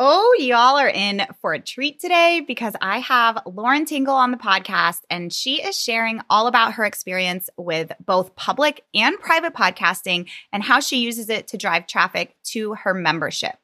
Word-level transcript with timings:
Oh, 0.00 0.32
y'all 0.38 0.78
are 0.78 0.88
in 0.88 1.26
for 1.40 1.54
a 1.54 1.58
treat 1.58 1.98
today 1.98 2.40
because 2.46 2.74
I 2.80 3.00
have 3.00 3.42
Lauren 3.44 3.84
Tingle 3.84 4.14
on 4.14 4.30
the 4.30 4.36
podcast, 4.36 5.00
and 5.10 5.32
she 5.32 5.60
is 5.60 5.76
sharing 5.76 6.20
all 6.30 6.46
about 6.46 6.74
her 6.74 6.84
experience 6.84 7.50
with 7.56 7.90
both 8.06 8.36
public 8.36 8.84
and 8.94 9.18
private 9.18 9.54
podcasting 9.54 10.28
and 10.52 10.62
how 10.62 10.78
she 10.78 10.98
uses 10.98 11.28
it 11.28 11.48
to 11.48 11.56
drive 11.56 11.88
traffic 11.88 12.36
to 12.44 12.74
her 12.74 12.94
membership. 12.94 13.56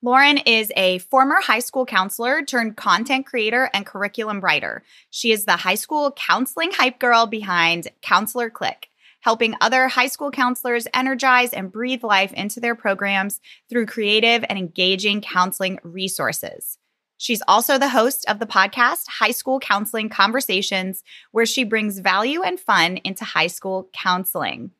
Lauren 0.00 0.38
is 0.38 0.72
a 0.74 1.00
former 1.00 1.42
high 1.42 1.58
school 1.58 1.84
counselor 1.84 2.42
turned 2.42 2.78
content 2.78 3.26
creator 3.26 3.68
and 3.74 3.84
curriculum 3.84 4.40
writer. 4.40 4.84
She 5.10 5.32
is 5.32 5.44
the 5.44 5.56
high 5.56 5.74
school 5.74 6.12
counseling 6.12 6.72
hype 6.72 6.98
girl 6.98 7.26
behind 7.26 7.88
Counselor 8.00 8.48
Clique 8.48 8.88
helping 9.26 9.56
other 9.60 9.88
high 9.88 10.06
school 10.06 10.30
counselors 10.30 10.86
energize 10.94 11.52
and 11.52 11.72
breathe 11.72 12.04
life 12.04 12.32
into 12.34 12.60
their 12.60 12.76
programs 12.76 13.40
through 13.68 13.84
creative 13.84 14.44
and 14.48 14.56
engaging 14.56 15.20
counseling 15.20 15.80
resources. 15.82 16.78
She's 17.18 17.42
also 17.48 17.76
the 17.76 17.88
host 17.88 18.24
of 18.28 18.38
the 18.38 18.46
podcast 18.46 19.08
High 19.08 19.32
School 19.32 19.58
Counseling 19.58 20.10
Conversations, 20.10 21.02
where 21.32 21.44
she 21.44 21.64
brings 21.64 21.98
value 21.98 22.42
and 22.42 22.60
fun 22.60 22.98
into 22.98 23.24
high 23.24 23.48
school 23.48 23.90
counseling. 23.92 24.70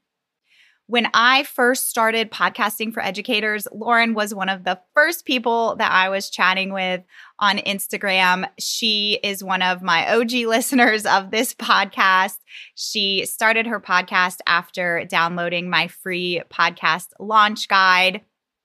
When 0.88 1.08
I 1.14 1.42
first 1.42 1.90
started 1.90 2.30
podcasting 2.30 2.94
for 2.94 3.02
educators, 3.02 3.66
Lauren 3.72 4.14
was 4.14 4.32
one 4.32 4.48
of 4.48 4.62
the 4.62 4.78
first 4.94 5.24
people 5.24 5.74
that 5.76 5.90
I 5.90 6.10
was 6.10 6.30
chatting 6.30 6.72
with 6.72 7.02
on 7.40 7.58
Instagram. 7.58 8.48
She 8.60 9.18
is 9.24 9.42
one 9.42 9.62
of 9.62 9.82
my 9.82 10.14
OG 10.14 10.30
listeners 10.46 11.04
of 11.04 11.32
this 11.32 11.54
podcast. 11.54 12.38
She 12.76 13.26
started 13.26 13.66
her 13.66 13.80
podcast 13.80 14.38
after 14.46 15.04
downloading 15.04 15.68
my 15.68 15.88
free 15.88 16.42
podcast 16.50 17.08
launch 17.18 17.66
guide, 17.66 18.20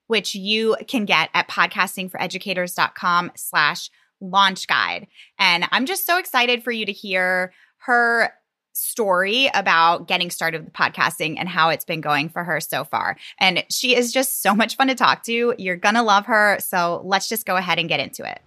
which 0.06 0.36
you 0.36 0.76
can 0.88 1.06
get 1.06 1.32
at 1.34 1.50
podcastingforeducators.com 1.50 3.32
slash 3.36 3.90
launch 4.22 4.68
guide. 4.68 5.08
And 5.40 5.66
I'm 5.72 5.88
just 5.88 6.06
so 6.06 6.20
excited 6.20 6.64
for 6.64 6.72
you 6.72 6.86
to 6.86 6.92
hear 6.92 7.52
her 7.78 8.32
story 8.74 9.50
about 9.54 10.08
getting 10.08 10.30
started 10.30 10.64
with 10.64 10.74
podcasting 10.74 11.36
and 11.38 11.48
how 11.50 11.70
it's 11.70 11.86
been 11.86 12.02
going 12.02 12.30
for 12.30 12.44
her 12.44 12.60
so 12.60 12.84
far. 12.84 13.18
And 13.40 13.64
she 13.70 13.96
is 13.96 14.12
just 14.12 14.42
so 14.42 14.56
much 14.56 14.76
fun 14.76 14.88
to 14.88 14.96
talk 14.96 15.24
to. 15.24 15.54
You're 15.58 15.76
going 15.76 15.96
to 15.96 16.02
love 16.02 16.26
her. 16.28 16.58
So 16.60 17.02
let's 17.04 17.28
just 17.28 17.46
go 17.46 17.56
ahead 17.56 17.80
and 17.80 17.90
get 17.90 18.00
into 18.00 18.30
it. 18.30 18.42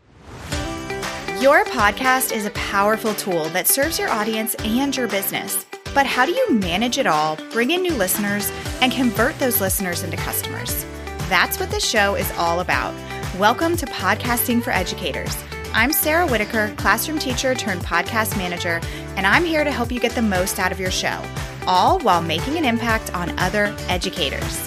Your 1.40 1.64
podcast 1.64 2.34
is 2.34 2.46
a 2.46 2.50
powerful 2.50 3.14
tool 3.14 3.48
that 3.50 3.66
serves 3.66 3.98
your 3.98 4.08
audience 4.08 4.54
and 4.60 4.96
your 4.96 5.08
business. 5.08 5.66
But 5.94 6.06
how 6.06 6.24
do 6.26 6.32
you 6.32 6.52
manage 6.52 6.98
it 6.98 7.06
all, 7.06 7.36
bring 7.52 7.70
in 7.70 7.82
new 7.82 7.94
listeners, 7.94 8.50
and 8.80 8.92
convert 8.92 9.38
those 9.38 9.60
listeners 9.60 10.02
into 10.02 10.16
customers? 10.16 10.84
That's 11.28 11.60
what 11.60 11.70
this 11.70 11.88
show 11.88 12.14
is 12.14 12.30
all 12.32 12.60
about. 12.60 12.94
Welcome 13.38 13.76
to 13.76 13.86
Podcasting 13.86 14.62
for 14.62 14.70
Educators 14.70 15.36
I'm 15.76 15.92
Sarah 15.92 16.24
Whitaker, 16.28 16.72
classroom 16.76 17.18
teacher 17.18 17.52
turned 17.52 17.80
podcast 17.80 18.36
manager, 18.36 18.80
and 19.16 19.26
I'm 19.26 19.44
here 19.44 19.64
to 19.64 19.72
help 19.72 19.90
you 19.90 19.98
get 19.98 20.12
the 20.12 20.22
most 20.22 20.60
out 20.60 20.70
of 20.70 20.78
your 20.78 20.92
show, 20.92 21.20
all 21.66 21.98
while 21.98 22.22
making 22.22 22.56
an 22.56 22.64
impact 22.64 23.12
on 23.12 23.36
other 23.40 23.74
educators. 23.88 24.64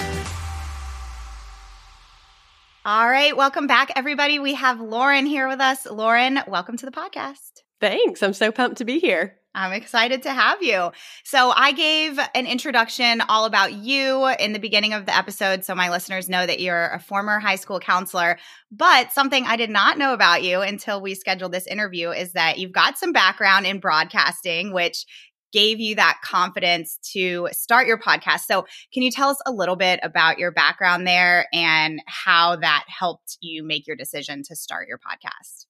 All 2.83 3.07
right, 3.07 3.37
welcome 3.37 3.67
back, 3.67 3.91
everybody. 3.95 4.37
We 4.37 4.55
have 4.55 4.81
Lauren 4.81 5.25
here 5.25 5.47
with 5.47 5.61
us. 5.61 5.85
Lauren, 5.85 6.41
welcome 6.45 6.75
to 6.75 6.85
the 6.85 6.91
podcast. 6.91 7.61
Thanks. 7.79 8.21
I'm 8.21 8.33
so 8.33 8.51
pumped 8.51 8.79
to 8.79 8.85
be 8.85 8.99
here. 8.99 9.37
I'm 9.57 9.73
excited 9.73 10.21
to 10.23 10.31
have 10.31 10.61
you. 10.61 10.91
So, 11.23 11.49
I 11.49 11.71
gave 11.71 12.19
an 12.35 12.45
introduction 12.45 13.21
all 13.21 13.45
about 13.45 13.73
you 13.73 14.27
in 14.39 14.53
the 14.53 14.59
beginning 14.59 14.93
of 14.93 15.07
the 15.07 15.17
episode. 15.17 15.65
So, 15.65 15.73
my 15.73 15.89
listeners 15.89 16.29
know 16.29 16.45
that 16.45 16.59
you're 16.59 16.89
a 16.89 16.99
former 16.99 17.39
high 17.39 17.55
school 17.55 17.79
counselor. 17.79 18.37
But 18.71 19.11
something 19.11 19.45
I 19.45 19.55
did 19.55 19.71
not 19.71 19.97
know 19.97 20.13
about 20.13 20.43
you 20.43 20.61
until 20.61 21.01
we 21.01 21.15
scheduled 21.15 21.53
this 21.53 21.65
interview 21.65 22.11
is 22.11 22.33
that 22.33 22.59
you've 22.59 22.71
got 22.71 22.99
some 22.99 23.11
background 23.11 23.65
in 23.65 23.79
broadcasting, 23.79 24.73
which 24.73 25.05
gave 25.51 25.79
you 25.79 25.95
that 25.95 26.19
confidence 26.23 26.99
to 27.13 27.49
start 27.51 27.87
your 27.87 27.97
podcast. 27.97 28.41
So, 28.41 28.67
can 28.93 29.01
you 29.01 29.09
tell 29.09 29.29
us 29.29 29.41
a 29.47 29.51
little 29.51 29.75
bit 29.75 29.99
about 30.03 30.37
your 30.37 30.51
background 30.51 31.07
there 31.07 31.47
and 31.51 31.99
how 32.05 32.57
that 32.57 32.83
helped 32.87 33.37
you 33.41 33.63
make 33.63 33.87
your 33.87 33.95
decision 33.95 34.43
to 34.43 34.55
start 34.55 34.87
your 34.87 34.99
podcast? 34.99 35.65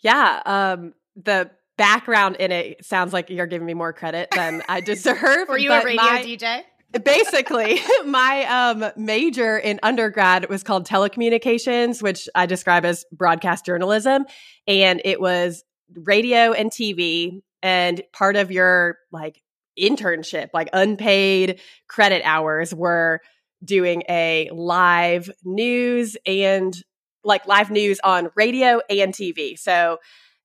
Yeah. 0.00 0.40
Um, 0.46 0.94
the 1.16 1.50
background 1.76 2.36
in 2.36 2.52
it 2.52 2.84
sounds 2.84 3.12
like 3.12 3.30
you're 3.30 3.46
giving 3.46 3.66
me 3.66 3.74
more 3.74 3.92
credit 3.92 4.28
than 4.34 4.62
I 4.68 4.80
deserve. 4.82 5.48
Were 5.48 5.58
you 5.58 5.72
a 5.72 5.84
radio 5.84 6.02
my, 6.02 6.22
DJ? 6.22 6.62
Basically, 7.02 7.80
my 8.06 8.44
um, 8.44 8.92
major 8.96 9.58
in 9.58 9.80
undergrad 9.82 10.48
was 10.48 10.62
called 10.62 10.86
telecommunications, 10.86 12.02
which 12.02 12.28
I 12.34 12.46
describe 12.46 12.84
as 12.84 13.04
broadcast 13.12 13.66
journalism. 13.66 14.26
And 14.66 15.00
it 15.04 15.20
was 15.20 15.64
radio 15.94 16.52
and 16.52 16.70
TV. 16.70 17.42
And 17.62 18.02
part 18.12 18.36
of 18.36 18.50
your 18.50 18.98
like 19.12 19.42
internship, 19.78 20.50
like 20.54 20.68
unpaid 20.72 21.60
credit 21.88 22.22
hours, 22.24 22.74
were 22.74 23.20
doing 23.64 24.02
a 24.08 24.50
live 24.52 25.30
news 25.44 26.16
and 26.26 26.76
like 27.24 27.46
live 27.46 27.70
news 27.70 27.98
on 28.04 28.30
radio 28.36 28.80
and 28.88 29.12
TV. 29.12 29.58
So, 29.58 29.98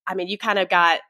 I 0.07 0.15
mean, 0.15 0.27
you 0.27 0.37
kind 0.37 0.57
of 0.57 0.67
got 0.69 1.01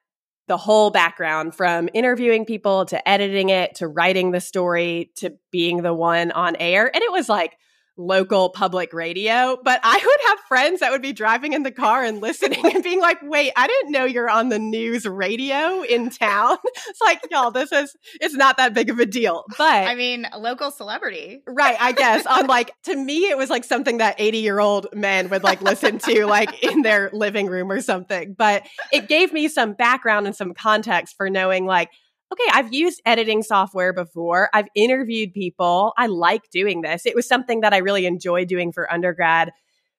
the 0.51 0.57
whole 0.57 0.89
background 0.89 1.56
from 1.56 1.88
interviewing 1.94 2.44
people 2.44 2.84
to 2.84 3.07
editing 3.07 3.47
it 3.47 3.73
to 3.75 3.88
writing 3.88 4.31
the 4.31 4.41
story 4.41 5.09
to 5.16 5.31
being 5.50 5.81
the 5.81 5.94
one 5.94 6.29
on 6.31 6.57
air. 6.57 6.94
And 6.94 7.01
it 7.01 7.09
was 7.09 7.29
like 7.29 7.57
local 7.97 8.50
public 8.50 8.94
radio, 8.94 9.57
but 9.63 9.79
I 9.84 9.96
would 9.96 10.29
have 10.29 10.40
friends 10.47 10.79
that 10.79 10.91
would 10.91 11.02
be 11.02 11.13
driving 11.13 11.53
in 11.53 11.63
the 11.63 11.72
car 11.72 12.03
and 12.03 12.22
listening 12.22 12.66
and 12.74 12.84
being 12.84 13.00
like, 13.00 13.18
wait, 13.22 13.52
I 13.56 13.68
didn't 13.68 13.91
know 13.91 14.06
you're 14.06 14.29
on 14.29 14.50
the 14.50 14.59
news 14.59 15.06
radio 15.06 15.84
in 15.84 16.09
town. 16.09 16.57
it's 16.88 17.01
like, 17.01 17.22
y'all, 17.30 17.51
this 17.51 17.72
is, 17.72 17.96
it's 18.19 18.35
not 18.35 18.57
that 18.57 18.74
big 18.74 18.90
of 18.90 19.00
a 19.00 19.06
deal. 19.06 19.44
But 19.57 19.88
I 19.88 19.96
mean, 19.96 20.25
a 20.31 20.40
local 20.40 20.72
celebrity. 20.72 21.44
Right. 21.47 21.78
I 21.80 21.91
guess 21.91 22.25
on 22.25 22.47
like, 22.47 22.72
to 22.84 22.96
me, 22.96 23.30
it 23.30 23.38
was 23.38 23.50
like 23.50 23.63
something 23.63 23.97
that 23.97 24.16
80 24.18 24.38
year 24.40 24.59
old 24.59 24.88
men 24.94 25.30
would 25.30 25.44
like 25.44 25.62
listen 25.62 26.00
to 26.00 26.25
like 26.25 26.63
in 26.63 26.81
their 26.81 27.09
living 27.13 27.47
room 27.47 27.72
or 27.72 27.81
something. 27.81 28.35
But 28.38 28.66
it 28.91 29.07
gave 29.07 29.34
me 29.34 29.47
some 29.47 29.74
background 29.74 30.25
and 30.28 30.35
some 30.35 30.53
context 30.53 31.16
for 31.18 31.30
knowing 31.30 31.66
like, 31.66 31.90
okay, 32.31 32.50
I've 32.53 32.74
used 32.74 33.02
editing 33.06 33.44
software 33.44 33.94
before. 33.94 34.50
I've 34.53 34.68
interviewed 34.75 35.34
people. 35.34 35.94
I 35.97 36.08
like 36.08 36.50
doing 36.50 36.81
this. 36.81 37.06
It 37.06 37.16
was 37.16 37.28
something 37.28 37.62
that 37.62 37.74
I 37.74 37.78
really 37.78 38.06
enjoyed 38.06 38.47
doing 38.47 38.72
for 38.72 38.92
undergrad, 38.92 39.52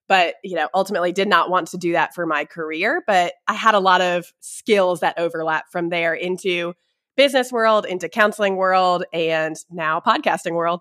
but 0.08 0.34
you 0.42 0.56
know, 0.56 0.68
ultimately 0.74 1.12
did 1.12 1.28
not 1.28 1.50
want 1.50 1.68
to 1.68 1.78
do 1.78 1.92
that 1.92 2.14
for 2.14 2.26
my 2.26 2.44
career, 2.44 3.02
but 3.06 3.34
I 3.46 3.54
had 3.54 3.74
a 3.74 3.80
lot 3.80 4.00
of 4.00 4.32
skills 4.40 5.00
that 5.00 5.18
overlap 5.18 5.66
from 5.70 5.90
there 5.90 6.14
into 6.14 6.74
business 7.16 7.52
world, 7.52 7.84
into 7.84 8.08
counseling 8.08 8.56
world, 8.56 9.04
and 9.12 9.56
now 9.70 10.00
podcasting 10.00 10.52
world. 10.52 10.80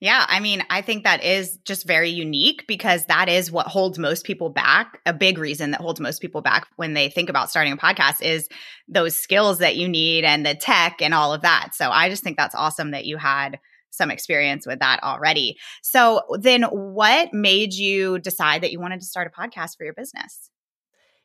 Yeah, 0.00 0.24
I 0.28 0.40
mean, 0.40 0.62
I 0.70 0.82
think 0.82 1.04
that 1.04 1.24
is 1.24 1.58
just 1.64 1.86
very 1.86 2.10
unique 2.10 2.66
because 2.66 3.06
that 3.06 3.28
is 3.28 3.50
what 3.50 3.66
holds 3.66 3.98
most 3.98 4.24
people 4.24 4.50
back. 4.50 5.00
A 5.06 5.12
big 5.12 5.38
reason 5.38 5.70
that 5.70 5.80
holds 5.80 6.00
most 6.00 6.20
people 6.20 6.42
back 6.42 6.66
when 6.76 6.94
they 6.94 7.08
think 7.08 7.30
about 7.30 7.50
starting 7.50 7.72
a 7.72 7.76
podcast 7.76 8.22
is 8.22 8.48
those 8.88 9.18
skills 9.18 9.58
that 9.58 9.76
you 9.76 9.88
need 9.88 10.24
and 10.24 10.44
the 10.44 10.54
tech 10.54 11.00
and 11.00 11.14
all 11.14 11.32
of 11.32 11.42
that. 11.42 11.70
So 11.74 11.90
I 11.90 12.08
just 12.08 12.22
think 12.22 12.36
that's 12.36 12.54
awesome 12.54 12.90
that 12.90 13.06
you 13.06 13.16
had 13.16 13.58
some 13.90 14.10
experience 14.10 14.66
with 14.66 14.80
that 14.80 15.02
already. 15.02 15.56
So 15.82 16.22
then 16.38 16.64
what 16.64 17.32
made 17.32 17.72
you 17.72 18.18
decide 18.18 18.62
that 18.62 18.72
you 18.72 18.80
wanted 18.80 19.00
to 19.00 19.06
start 19.06 19.32
a 19.32 19.40
podcast 19.40 19.76
for 19.76 19.84
your 19.84 19.94
business? 19.94 20.50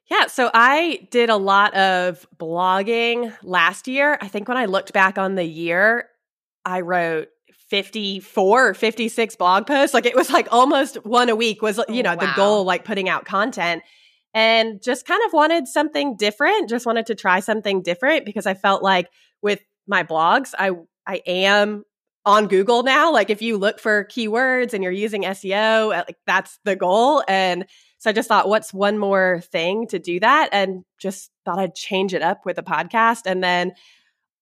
Yeah, 0.10 0.28
so 0.28 0.50
I 0.54 1.08
did 1.12 1.30
a 1.30 1.38
lot 1.38 1.76
of 1.76 2.26
blogging 2.40 3.36
last 3.44 3.88
year. 3.88 4.18
I 4.22 4.28
think 4.28 4.48
when 4.48 4.58
I 4.58 4.66
looked 4.66 4.92
back 4.92 5.18
on 5.20 5.36
the 5.36 5.44
year, 5.44 6.10
I 6.66 6.82
wrote 6.82 7.28
54 7.70 8.70
or 8.70 8.74
56 8.74 9.36
blog 9.36 9.68
posts. 9.68 9.94
Like 9.94 10.06
it 10.06 10.16
was 10.16 10.30
like 10.32 10.48
almost 10.52 10.96
one 11.06 11.30
a 11.30 11.36
week 11.36 11.62
was, 11.62 11.80
you 11.88 12.04
know, 12.04 12.16
wow. 12.16 12.26
the 12.26 12.32
goal, 12.36 12.64
like 12.64 12.84
putting 12.84 13.08
out 13.08 13.26
content 13.26 13.84
and 14.34 14.82
just 14.82 15.06
kind 15.06 15.22
of 15.26 15.34
wanted 15.34 15.68
something 15.68 16.18
different. 16.18 16.70
Just 16.70 16.86
wanted 16.86 17.08
to 17.08 17.16
try 17.16 17.40
something 17.40 17.82
different 17.82 18.26
because 18.26 18.46
I 18.46 18.54
felt 18.54 18.84
like 18.84 19.10
with 19.42 19.60
my 19.88 20.04
blogs, 20.04 20.54
I, 20.58 20.72
I 21.06 21.22
am 21.26 21.84
on 22.26 22.48
Google 22.48 22.84
now. 22.84 23.12
Like 23.12 23.30
if 23.30 23.42
you 23.42 23.58
look 23.58 23.80
for 23.80 24.06
keywords 24.06 24.74
and 24.74 24.84
you're 24.84 24.92
using 24.92 25.24
SEO, 25.24 25.96
uh, 25.96 26.04
like 26.08 26.18
that's 26.26 26.60
the 26.64 26.76
goal. 26.76 27.24
And 27.28 27.66
so 27.98 28.10
I 28.10 28.14
just 28.14 28.28
thought, 28.28 28.50
what's 28.50 28.74
one 28.74 28.98
more 28.98 29.42
thing 29.52 29.88
to 29.88 30.00
do 30.00 30.20
that? 30.20 30.50
And 30.52 30.86
just 30.98 31.32
thought 31.46 31.60
I'd 31.60 31.76
change 31.76 32.14
it 32.14 32.22
up 32.22 32.46
with 32.46 32.58
a 32.58 32.64
podcast. 32.64 33.22
And 33.26 33.44
then 33.44 33.74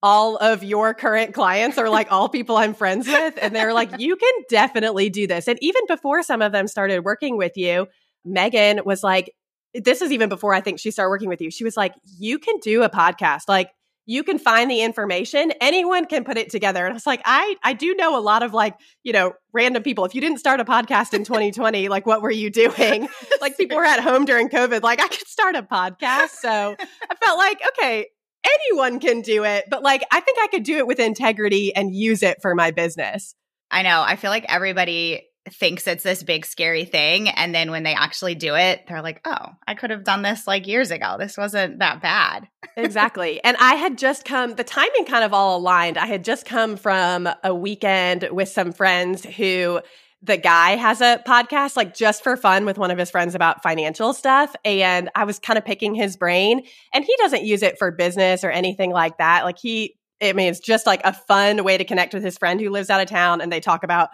all 0.04 0.38
of 0.38 0.64
your 0.64 0.94
current 0.94 1.34
clients 1.34 1.78
are 1.78 1.90
like 1.90 2.12
all 2.12 2.30
people 2.30 2.56
I'm 2.58 2.74
friends 2.74 3.08
with. 3.08 3.38
And 3.42 3.56
they're 3.56 3.74
like, 3.74 4.00
you 4.00 4.16
can 4.16 4.34
definitely 4.50 5.10
do 5.10 5.28
this. 5.28 5.48
And 5.48 5.58
even 5.62 5.82
before 5.88 6.24
some 6.24 6.42
of 6.42 6.52
them 6.52 6.68
started 6.68 7.04
working 7.04 7.38
with 7.38 7.58
you, 7.58 7.88
Megan 8.24 8.82
was 8.86 9.04
like, 9.04 9.34
this 9.74 10.02
is 10.02 10.12
even 10.12 10.30
before 10.30 10.54
I 10.54 10.62
think 10.62 10.80
she 10.80 10.92
started 10.92 11.10
working 11.10 11.30
with 11.30 11.42
you. 11.42 11.52
She 11.52 11.64
was 11.64 11.76
like, 11.76 11.94
you 12.20 12.40
can 12.40 12.58
do 12.60 12.84
a 12.84 12.90
podcast. 12.90 13.44
Like, 13.48 13.72
you 14.08 14.24
can 14.24 14.40
find 14.40 14.72
the 14.72 14.82
information 14.82 15.52
anyone 15.60 16.06
can 16.06 16.24
put 16.24 16.38
it 16.38 16.50
together 16.50 16.86
and 16.86 16.94
i 16.94 16.96
was 16.96 17.06
like 17.06 17.22
i 17.26 17.56
i 17.62 17.74
do 17.74 17.94
know 17.96 18.18
a 18.18 18.22
lot 18.22 18.42
of 18.42 18.54
like 18.54 18.74
you 19.04 19.14
know 19.14 19.34
random 19.52 19.84
people 19.84 20.06
if 20.06 20.16
you 20.16 20.22
didn't 20.22 20.40
start 20.40 20.60
a 20.60 20.66
podcast 20.66 21.14
in 21.14 21.24
2020 21.24 21.90
like 21.90 22.06
what 22.06 22.22
were 22.22 22.32
you 22.32 22.50
doing 22.50 23.08
like 23.42 23.58
people 23.58 23.78
were 23.78 23.86
at 23.86 24.00
home 24.00 24.26
during 24.26 24.50
covid 24.50 24.82
like 24.82 25.02
i 25.02 25.08
could 25.08 25.28
start 25.28 25.56
a 25.56 25.62
podcast 25.62 26.30
so 26.30 26.76
i 26.80 27.16
felt 27.16 27.38
like 27.38 27.62
okay 27.68 28.08
anyone 28.56 29.00
can 29.00 29.22
do 29.22 29.44
it 29.44 29.66
but 29.70 29.84
like 29.84 30.04
i 30.12 30.20
think 30.20 30.38
i 30.42 30.48
could 30.48 30.64
do 30.64 30.78
it 30.78 30.88
with 30.88 31.00
integrity 31.00 31.76
and 31.76 31.96
use 31.96 32.24
it 32.24 32.42
for 32.42 32.56
my 32.56 32.72
business. 32.72 33.36
I 33.70 33.82
know. 33.84 34.02
I 34.02 34.16
feel 34.16 34.32
like 34.32 34.46
everybody 34.48 35.28
thinks 35.50 35.88
it's 35.88 36.04
this 36.04 36.24
big 36.24 36.46
scary 36.46 36.86
thing 36.86 37.30
and 37.30 37.56
then 37.56 37.72
when 37.72 37.84
they 37.84 37.94
actually 37.94 38.36
do 38.36 38.56
it 38.56 38.82
they're 38.86 39.02
like 39.02 39.22
oh 39.24 39.48
i 39.66 39.76
could 39.76 39.92
have 39.92 40.04
done 40.04 40.22
this 40.22 40.46
like 40.46 40.68
years 40.68 40.92
ago. 40.92 41.16
This 41.18 41.38
wasn't 41.38 41.80
that 41.80 42.02
bad. 42.02 42.48
Exactly. 42.78 43.44
And 43.44 43.58
i 43.60 43.74
had 43.74 43.98
just 43.98 44.24
come 44.24 44.54
the 44.54 44.64
timing 44.64 45.06
kind 45.06 45.24
of 45.24 45.34
all 45.34 45.58
aligned. 45.58 45.98
I 45.98 46.06
had 46.06 46.24
just 46.24 46.46
come 46.46 46.78
from 46.78 47.28
a 47.44 47.56
weekend 47.56 48.30
with 48.32 48.50
some 48.50 48.72
friends 48.72 49.26
who 49.26 49.82
the 50.22 50.38
guy 50.38 50.72
has 50.72 51.00
a 51.00 51.22
podcast 51.28 51.76
like 51.76 51.96
just 51.96 52.24
for 52.24 52.36
fun 52.36 52.66
with 52.66 52.78
one 52.78 52.90
of 52.90 52.98
his 52.98 53.12
friends 53.12 53.36
about 53.36 53.62
financial 53.62 54.14
stuff 54.14 54.56
and 54.66 55.10
i 55.14 55.24
was 55.24 55.38
kind 55.38 55.60
of 55.60 55.64
picking 55.64 55.94
his 55.94 56.18
brain 56.18 56.64
and 56.92 57.06
he 57.06 57.16
doesn't 57.18 57.44
use 57.44 57.62
it 57.62 57.78
for 57.78 57.92
business 57.92 58.44
or 58.44 58.50
anything 58.50 58.90
like 58.90 59.18
that 59.20 59.44
like 59.46 59.60
he 59.60 59.98
I 60.22 60.34
mean, 60.34 60.50
it's 60.50 60.60
just 60.60 60.86
like 60.86 61.02
a 61.04 61.14
fun 61.14 61.64
way 61.64 61.78
to 61.78 61.84
connect 61.84 62.14
with 62.14 62.24
his 62.24 62.38
friend 62.38 62.60
who 62.60 62.70
lives 62.70 62.90
out 62.90 63.02
of 63.02 63.08
town, 63.08 63.42
and 63.42 63.52
they 63.52 63.60
talk 63.60 63.84
about 63.84 64.10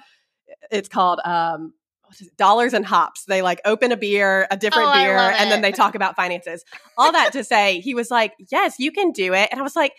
it's 0.70 0.90
called 0.90 1.20
um, 1.24 1.74
dollars 2.38 2.74
and 2.74 2.86
hops. 2.86 3.26
They 3.26 3.42
like 3.42 3.62
open 3.66 3.92
a 3.92 3.98
beer, 3.98 4.48
a 4.52 4.58
different 4.58 4.90
oh, 4.90 4.94
beer, 4.94 5.18
and 5.18 5.52
then 5.52 5.62
they 5.62 5.72
talk 5.72 5.96
about 5.96 6.16
finances. 6.16 6.64
All 6.98 7.12
that 7.12 7.34
to 7.34 7.44
say, 7.44 7.80
he 7.80 7.96
was 7.96 8.12
like, 8.12 8.34
"Yes, 8.52 8.80
you 8.80 8.92
can 8.92 9.12
do 9.12 9.34
it," 9.34 9.50
and 9.52 9.60
I 9.60 9.64
was 9.64 9.76
like. 9.76 9.94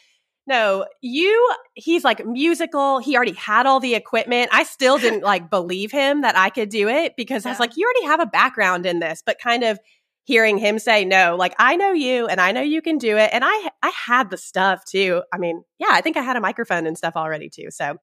No, 0.46 0.87
you, 1.00 1.55
he's 1.75 2.05
like 2.05 2.25
musical. 2.26 2.99
He 2.99 3.17
already 3.17 3.32
had 3.32 3.67
all 3.67 3.81
the 3.81 3.94
equipment. 3.94 4.50
I 4.52 4.64
still 4.64 4.99
didn't 4.99 5.23
like 5.25 5.50
believe 5.50 5.91
him 5.91 6.23
that 6.23 6.37
I 6.37 6.50
could 6.50 6.69
do 6.69 6.88
it 6.88 7.14
because 7.17 7.44
yeah. 7.44 7.50
I 7.50 7.52
was 7.52 7.61
like, 7.61 7.76
you 7.76 7.87
already 7.87 8.06
have 8.06 8.20
a 8.20 8.26
background 8.26 8.87
in 8.87 8.99
this, 8.99 9.23
but 9.25 9.38
kind 9.38 9.64
of 9.64 9.79
hearing 10.26 10.56
him 10.56 10.79
say 10.79 11.05
no 11.05 11.37
like 11.38 11.55
i 11.58 11.76
know 11.76 11.93
you 11.93 12.26
and 12.26 12.41
i 12.41 12.50
know 12.50 12.62
you 12.62 12.81
can 12.81 12.96
do 12.96 13.19
it 13.19 13.29
and 13.35 13.44
i 13.46 13.70
i 13.82 13.93
had 14.06 14.31
the 14.31 14.38
stuff 14.38 14.82
too 14.87 15.23
i 15.35 15.37
mean 15.37 15.62
yeah 15.79 15.88
i 15.91 16.00
think 16.00 16.17
i 16.17 16.23
had 16.23 16.35
a 16.35 16.41
microphone 16.41 16.87
and 16.87 16.97
stuff 16.97 17.12
already 17.14 17.50
too 17.50 17.67
so 17.69 17.99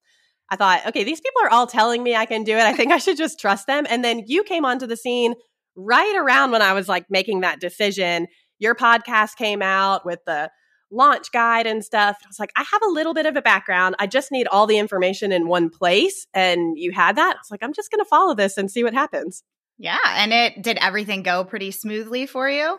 I 0.51 0.57
thought, 0.57 0.85
okay, 0.87 1.05
these 1.05 1.21
people 1.21 1.41
are 1.43 1.49
all 1.49 1.65
telling 1.65 2.03
me 2.03 2.13
I 2.13 2.25
can 2.25 2.43
do 2.43 2.57
it. 2.57 2.63
I 2.63 2.73
think 2.73 2.91
I 2.91 2.97
should 2.97 3.15
just 3.15 3.39
trust 3.39 3.67
them. 3.67 3.85
And 3.89 4.03
then 4.03 4.23
you 4.27 4.43
came 4.43 4.65
onto 4.65 4.85
the 4.85 4.97
scene 4.97 5.33
right 5.77 6.15
around 6.17 6.51
when 6.51 6.61
I 6.61 6.73
was 6.73 6.89
like 6.89 7.05
making 7.09 7.39
that 7.41 7.61
decision. 7.61 8.27
Your 8.59 8.75
podcast 8.75 9.37
came 9.37 9.61
out 9.61 10.05
with 10.05 10.19
the 10.25 10.51
launch 10.91 11.31
guide 11.31 11.65
and 11.65 11.83
stuff. 11.83 12.17
I 12.23 12.27
was 12.27 12.39
like, 12.39 12.51
I 12.55 12.63
have 12.69 12.81
a 12.83 12.91
little 12.91 13.13
bit 13.13 13.25
of 13.25 13.35
a 13.35 13.41
background. 13.41 13.95
I 13.99 14.07
just 14.07 14.31
need 14.31 14.47
all 14.47 14.67
the 14.67 14.77
information 14.77 15.31
in 15.31 15.47
one 15.47 15.69
place. 15.69 16.27
And 16.33 16.77
you 16.77 16.91
had 16.91 17.15
that. 17.15 17.35
I 17.35 17.39
was 17.39 17.51
like, 17.51 17.63
I'm 17.63 17.73
just 17.73 17.91
going 17.91 18.03
to 18.03 18.09
follow 18.09 18.35
this 18.35 18.57
and 18.57 18.69
see 18.69 18.83
what 18.83 18.93
happens. 18.93 19.43
Yeah. 19.77 19.99
And 20.05 20.33
it 20.33 20.61
did 20.61 20.77
everything 20.79 21.23
go 21.23 21.43
pretty 21.43 21.71
smoothly 21.71 22.27
for 22.27 22.49
you? 22.49 22.77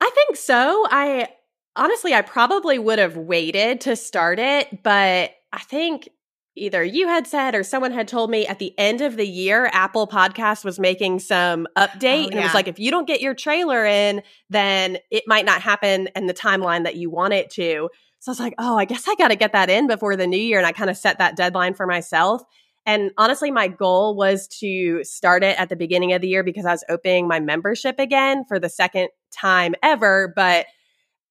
I 0.00 0.10
think 0.14 0.36
so. 0.36 0.86
I 0.90 1.28
honestly, 1.76 2.14
I 2.14 2.22
probably 2.22 2.78
would 2.78 2.98
have 2.98 3.16
waited 3.16 3.82
to 3.82 3.96
start 3.96 4.38
it, 4.38 4.82
but 4.82 5.32
I 5.52 5.58
think 5.60 6.08
either 6.58 6.84
you 6.84 7.08
had 7.08 7.26
said 7.26 7.54
or 7.54 7.62
someone 7.62 7.92
had 7.92 8.08
told 8.08 8.30
me 8.30 8.46
at 8.46 8.58
the 8.58 8.74
end 8.78 9.00
of 9.00 9.16
the 9.16 9.26
year, 9.26 9.70
Apple 9.72 10.06
Podcast 10.06 10.64
was 10.64 10.78
making 10.78 11.20
some 11.20 11.66
update. 11.76 11.88
Oh, 12.04 12.20
yeah. 12.20 12.26
And 12.26 12.34
it 12.34 12.42
was 12.42 12.54
like, 12.54 12.68
if 12.68 12.78
you 12.78 12.90
don't 12.90 13.06
get 13.06 13.20
your 13.20 13.34
trailer 13.34 13.84
in, 13.86 14.22
then 14.50 14.98
it 15.10 15.24
might 15.26 15.44
not 15.44 15.62
happen 15.62 16.08
in 16.14 16.26
the 16.26 16.34
timeline 16.34 16.84
that 16.84 16.96
you 16.96 17.10
want 17.10 17.32
it 17.34 17.50
to. 17.50 17.88
So 18.20 18.30
I 18.30 18.32
was 18.32 18.40
like, 18.40 18.54
oh, 18.58 18.76
I 18.76 18.84
guess 18.84 19.06
I 19.08 19.14
got 19.14 19.28
to 19.28 19.36
get 19.36 19.52
that 19.52 19.70
in 19.70 19.86
before 19.86 20.16
the 20.16 20.26
new 20.26 20.36
year. 20.36 20.58
And 20.58 20.66
I 20.66 20.72
kind 20.72 20.90
of 20.90 20.96
set 20.96 21.18
that 21.18 21.36
deadline 21.36 21.74
for 21.74 21.86
myself. 21.86 22.42
And 22.84 23.10
honestly, 23.18 23.50
my 23.50 23.68
goal 23.68 24.16
was 24.16 24.48
to 24.60 25.04
start 25.04 25.44
it 25.44 25.58
at 25.60 25.68
the 25.68 25.76
beginning 25.76 26.14
of 26.14 26.22
the 26.22 26.28
year 26.28 26.42
because 26.42 26.64
I 26.64 26.72
was 26.72 26.84
opening 26.88 27.28
my 27.28 27.38
membership 27.38 27.98
again 27.98 28.44
for 28.48 28.58
the 28.58 28.68
second 28.68 29.10
time 29.30 29.74
ever. 29.82 30.32
But 30.34 30.66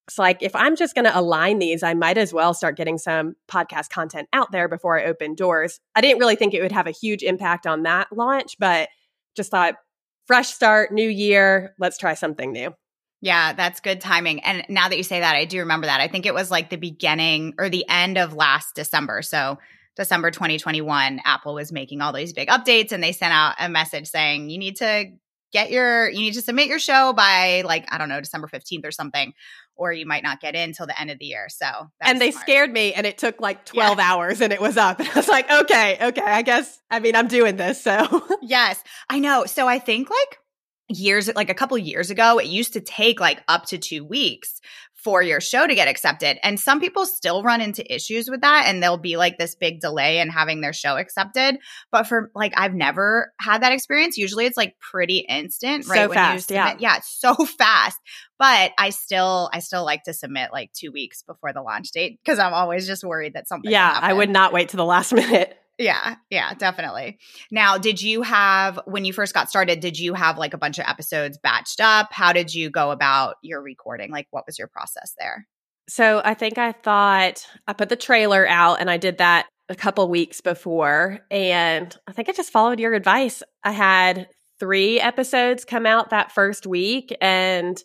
it's 0.07 0.17
like 0.17 0.41
if 0.41 0.55
I'm 0.55 0.75
just 0.75 0.95
going 0.95 1.05
to 1.05 1.17
align 1.17 1.59
these, 1.59 1.83
I 1.83 1.93
might 1.93 2.17
as 2.17 2.33
well 2.33 2.53
start 2.53 2.77
getting 2.77 2.97
some 2.97 3.35
podcast 3.49 3.89
content 3.89 4.29
out 4.31 4.51
there 4.51 4.69
before 4.69 4.97
I 4.97 5.05
open 5.05 5.35
doors. 5.35 5.79
I 5.95 6.01
didn't 6.01 6.19
really 6.19 6.37
think 6.37 6.53
it 6.53 6.61
would 6.61 6.71
have 6.71 6.87
a 6.87 6.91
huge 6.91 7.23
impact 7.23 7.67
on 7.67 7.83
that 7.83 8.07
launch, 8.11 8.55
but 8.57 8.87
just 9.35 9.51
thought 9.51 9.75
fresh 10.25 10.47
start, 10.47 10.93
new 10.93 11.07
year, 11.07 11.75
let's 11.77 11.97
try 11.97 12.13
something 12.13 12.53
new. 12.53 12.73
Yeah, 13.21 13.53
that's 13.53 13.81
good 13.81 13.99
timing. 13.99 14.43
And 14.43 14.63
now 14.69 14.87
that 14.87 14.97
you 14.97 15.03
say 15.03 15.19
that, 15.19 15.35
I 15.35 15.45
do 15.45 15.59
remember 15.59 15.87
that. 15.87 15.99
I 15.99 16.07
think 16.07 16.25
it 16.25 16.33
was 16.33 16.51
like 16.51 16.69
the 16.69 16.77
beginning 16.77 17.55
or 17.57 17.67
the 17.67 17.85
end 17.89 18.17
of 18.17 18.33
last 18.33 18.75
December. 18.75 19.21
So 19.21 19.57
December 19.97 20.31
2021, 20.31 21.21
Apple 21.25 21.55
was 21.55 21.71
making 21.71 22.01
all 22.01 22.13
these 22.13 22.31
big 22.31 22.47
updates 22.47 22.91
and 22.91 23.03
they 23.03 23.11
sent 23.11 23.33
out 23.33 23.55
a 23.59 23.67
message 23.67 24.07
saying 24.07 24.49
you 24.49 24.57
need 24.57 24.77
to 24.77 25.11
get 25.51 25.71
your 25.71 26.09
you 26.09 26.19
need 26.19 26.33
to 26.33 26.41
submit 26.41 26.67
your 26.67 26.79
show 26.79 27.13
by 27.13 27.63
like 27.65 27.85
I 27.91 27.97
don't 27.97 28.09
know, 28.09 28.19
December 28.19 28.47
15th 28.47 28.85
or 28.85 28.91
something 28.91 29.33
or 29.77 29.93
you 29.93 30.05
might 30.05 30.23
not 30.23 30.41
get 30.41 30.55
in 30.55 30.73
till 30.73 30.87
the 30.87 30.99
end 30.99 31.11
of 31.11 31.19
the 31.19 31.25
year. 31.25 31.47
So, 31.49 31.67
and 32.01 32.19
they 32.19 32.31
smart. 32.31 32.43
scared 32.43 32.73
me, 32.73 32.93
and 32.93 33.05
it 33.05 33.17
took 33.17 33.39
like 33.39 33.63
12 33.65 33.97
yeah. 33.97 34.11
hours 34.11 34.41
and 34.41 34.51
it 34.51 34.59
was 34.59 34.77
up. 34.77 34.99
And 35.07 35.09
I 35.09 35.15
was 35.15 35.27
like, 35.27 35.49
okay, 35.49 35.97
okay, 36.01 36.21
I 36.21 36.41
guess, 36.41 36.79
I 36.89 36.99
mean, 36.99 37.15
I'm 37.15 37.27
doing 37.27 37.55
this. 37.55 37.81
So, 37.81 38.25
yes, 38.41 38.83
I 39.09 39.19
know. 39.19 39.45
So, 39.45 39.67
I 39.67 39.79
think 39.79 40.09
like 40.09 40.39
years, 40.89 41.33
like 41.33 41.49
a 41.49 41.53
couple 41.53 41.77
years 41.77 42.09
ago, 42.09 42.39
it 42.39 42.47
used 42.47 42.73
to 42.73 42.81
take 42.81 43.19
like 43.19 43.41
up 43.47 43.67
to 43.67 43.77
two 43.77 44.03
weeks 44.03 44.59
for 44.97 45.21
your 45.21 45.39
show 45.39 45.65
to 45.65 45.75
get 45.75 45.87
accepted. 45.87 46.37
And 46.43 46.59
some 46.59 46.79
people 46.79 47.05
still 47.05 47.43
run 47.43 47.61
into 47.61 47.93
issues 47.93 48.29
with 48.29 48.41
that 48.41 48.65
and 48.67 48.81
there'll 48.81 48.97
be 48.97 49.15
like 49.15 49.37
this 49.37 49.55
big 49.55 49.79
delay 49.79 50.19
in 50.19 50.29
having 50.29 50.59
their 50.61 50.73
show 50.73 50.97
accepted. 50.97 51.59
But 51.91 52.07
for 52.07 52.31
like 52.33 52.53
I've 52.57 52.73
never 52.73 53.31
had 53.39 53.61
that 53.61 53.71
experience. 53.71 54.17
Usually 54.17 54.45
it's 54.45 54.57
like 54.57 54.75
pretty 54.79 55.19
instant, 55.19 55.87
right? 55.87 56.03
So 56.03 56.07
when 56.09 56.15
fast, 56.15 56.33
you 56.33 56.55
submit, 56.57 56.81
yeah. 56.81 56.93
Yeah, 56.93 56.97
it's 56.97 57.19
so 57.19 57.33
fast. 57.57 57.97
But 58.39 58.71
I 58.77 58.89
still 58.89 59.49
I 59.53 59.59
still 59.59 59.85
like 59.85 60.03
to 60.03 60.13
submit 60.13 60.49
like 60.51 60.71
2 60.73 60.91
weeks 60.91 61.23
before 61.23 61.53
the 61.53 61.61
launch 61.61 61.91
date 61.91 62.19
because 62.23 62.39
I'm 62.39 62.53
always 62.53 62.87
just 62.87 63.03
worried 63.03 63.33
that 63.33 63.47
something 63.47 63.71
Yeah, 63.71 63.97
I 64.01 64.13
would 64.13 64.29
not 64.29 64.51
wait 64.51 64.69
to 64.69 64.77
the 64.77 64.85
last 64.85 65.13
minute. 65.13 65.57
Yeah, 65.79 66.15
yeah, 66.31 66.53
definitely. 66.55 67.19
Now, 67.51 67.77
did 67.77 68.01
you 68.01 68.23
have 68.23 68.79
when 68.85 69.05
you 69.05 69.13
first 69.13 69.33
got 69.33 69.49
started, 69.49 69.79
did 69.79 69.99
you 69.99 70.15
have 70.15 70.37
like 70.37 70.53
a 70.55 70.57
bunch 70.57 70.79
of 70.79 70.85
episodes 70.87 71.37
batched 71.37 71.79
up? 71.79 72.11
How 72.11 72.33
did 72.33 72.53
you 72.53 72.71
go 72.71 72.89
about 72.89 73.35
your 73.43 73.61
recording? 73.61 74.11
Like 74.11 74.27
what 74.31 74.45
was 74.47 74.57
your 74.57 74.67
process 74.67 75.13
there? 75.19 75.47
So, 75.89 76.21
I 76.25 76.33
think 76.33 76.57
I 76.57 76.71
thought 76.71 77.45
I 77.67 77.73
put 77.73 77.89
the 77.89 77.95
trailer 77.95 78.47
out 78.47 78.81
and 78.81 78.89
I 78.89 78.97
did 78.97 79.19
that 79.19 79.47
a 79.69 79.75
couple 79.75 80.09
weeks 80.09 80.41
before 80.41 81.19
and 81.29 81.95
I 82.07 82.11
think 82.11 82.27
I 82.27 82.33
just 82.33 82.51
followed 82.51 82.79
your 82.79 82.93
advice. 82.93 83.43
I 83.63 83.71
had 83.71 84.27
3 84.59 84.99
episodes 84.99 85.63
come 85.63 85.85
out 85.85 86.09
that 86.09 86.31
first 86.31 86.65
week 86.65 87.15
and 87.21 87.81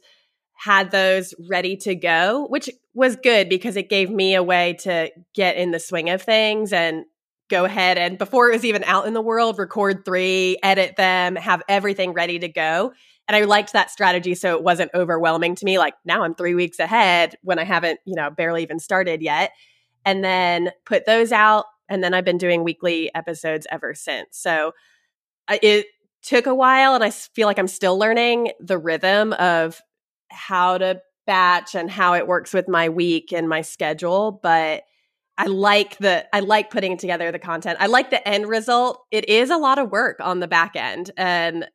had 0.57 0.91
those 0.93 1.35
ready 1.51 1.77
to 1.77 1.95
go, 1.95 2.47
which 2.49 2.71
was 2.95 3.17
good 3.17 3.49
because 3.49 3.77
it 3.77 3.91
gave 3.91 4.11
me 4.11 4.35
a 4.35 4.43
way 4.43 4.75
to 4.81 5.11
get 5.35 5.57
in 5.57 5.73
the 5.73 5.81
swing 5.81 6.09
of 6.09 6.23
things 6.23 6.73
and 6.73 7.05
go 7.53 7.67
ahead 7.67 7.99
and 7.99 8.17
before 8.17 8.49
it 8.49 8.55
was 8.55 8.65
even 8.65 8.83
out 8.85 9.07
in 9.07 9.13
the 9.13 9.21
world, 9.21 9.59
record 9.59 10.07
three, 10.07 10.57
edit 10.63 10.97
them, 10.97 11.37
have 11.37 11.63
everything 11.69 12.15
ready 12.15 12.39
to 12.39 12.49
go. 12.49 12.95
And 13.29 13.37
I 13.37 13.45
liked 13.45 13.75
that 13.75 13.91
strategy 13.91 14.35
so 14.35 14.57
it 14.57 14.65
wasn't 14.65 14.91
overwhelming 14.95 15.55
to 15.57 15.65
me. 15.67 15.79
Like 15.79 15.93
now 16.07 16.23
I'm 16.23 16.35
three 16.35 16.55
weeks 16.55 16.79
ahead 16.79 17.37
when 17.43 17.59
I 17.59 17.65
haven't, 17.65 18.01
you 18.07 18.15
know, 18.15 18.31
barely 18.31 18.63
even 18.63 18.79
started 18.79 19.21
yet. 19.21 19.53
And 20.07 20.25
then 20.25 20.71
put 20.87 21.05
those 21.05 21.31
out. 21.31 21.67
And 21.91 22.03
then 22.03 22.15
I've 22.15 22.25
been 22.25 22.39
doing 22.39 22.65
weekly 22.65 23.15
episodes 23.15 23.67
ever 23.71 23.95
since. 23.95 24.39
So 24.39 24.73
it 25.51 25.87
took 26.23 26.47
a 26.47 26.55
while 26.55 26.95
and 26.95 27.05
I 27.05 27.11
feel 27.11 27.47
like 27.47 27.59
I'm 27.59 27.69
still 27.69 27.99
learning 27.99 28.53
the 28.61 28.79
rhythm 28.79 29.35
of 29.35 29.79
how 30.31 30.79
to 30.79 31.03
batch 31.27 31.75
and 31.75 31.91
how 31.91 32.15
it 32.15 32.27
works 32.27 32.55
with 32.55 32.67
my 32.67 32.89
week 32.89 33.31
and 33.31 33.47
my 33.47 33.61
schedule. 33.61 34.41
But 34.43 34.85
I 35.43 35.47
like 35.47 35.99
the 35.99 36.25
I 36.33 36.39
like 36.39 36.71
putting 36.71 36.97
together 36.97 37.33
the 37.33 37.39
content. 37.41 37.79
I 37.81 37.87
like 37.87 38.11
the 38.11 38.27
end 38.27 38.47
result. 38.49 39.05
It 39.11 39.29
is 39.29 39.51
a 39.51 39.57
lot 39.57 39.79
of 39.79 39.91
work 39.91 40.19
on 40.21 40.39
the 40.39 40.47
back 40.47 40.77
end 40.77 41.11
and 41.17 41.67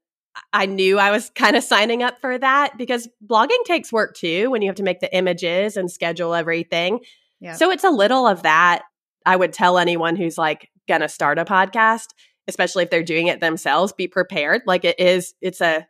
I 0.54 0.68
knew 0.68 1.00
I 1.00 1.12
was 1.12 1.30
kind 1.36 1.58
of 1.58 1.64
signing 1.64 2.02
up 2.02 2.22
for 2.22 2.38
that 2.38 2.78
because 2.78 3.10
blogging 3.26 3.64
takes 3.66 3.92
work 3.92 4.16
too 4.16 4.50
when 4.50 4.62
you 4.62 4.70
have 4.70 4.78
to 4.78 4.84
make 4.84 5.02
the 5.02 5.14
images 5.14 5.76
and 5.76 5.92
schedule 5.92 6.34
everything. 6.34 7.02
Yeah. 7.42 7.54
So 7.54 7.70
it's 7.70 7.84
a 7.84 7.90
little 7.90 8.26
of 8.26 8.44
that. 8.44 8.84
I 9.26 9.36
would 9.36 9.52
tell 9.52 9.78
anyone 9.78 10.16
who's 10.16 10.38
like 10.38 10.70
going 10.88 11.02
to 11.02 11.10
start 11.10 11.38
a 11.38 11.44
podcast, 11.44 12.08
especially 12.48 12.84
if 12.84 12.90
they're 12.90 13.04
doing 13.04 13.28
it 13.28 13.42
themselves, 13.42 13.92
be 13.92 14.08
prepared. 14.08 14.62
Like 14.66 14.86
it 14.86 14.98
is 14.98 15.34
it's 15.42 15.60
a 15.60 15.86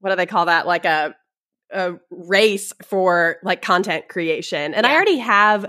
what 0.00 0.10
do 0.10 0.16
they 0.16 0.26
call 0.26 0.46
that? 0.46 0.66
Like 0.66 0.84
a 0.84 1.14
a 1.70 1.94
race 2.10 2.74
for 2.84 3.38
like 3.42 3.62
content 3.62 4.08
creation. 4.08 4.74
And 4.74 4.84
yeah. 4.84 4.92
I 4.92 4.94
already 4.94 5.16
have 5.16 5.64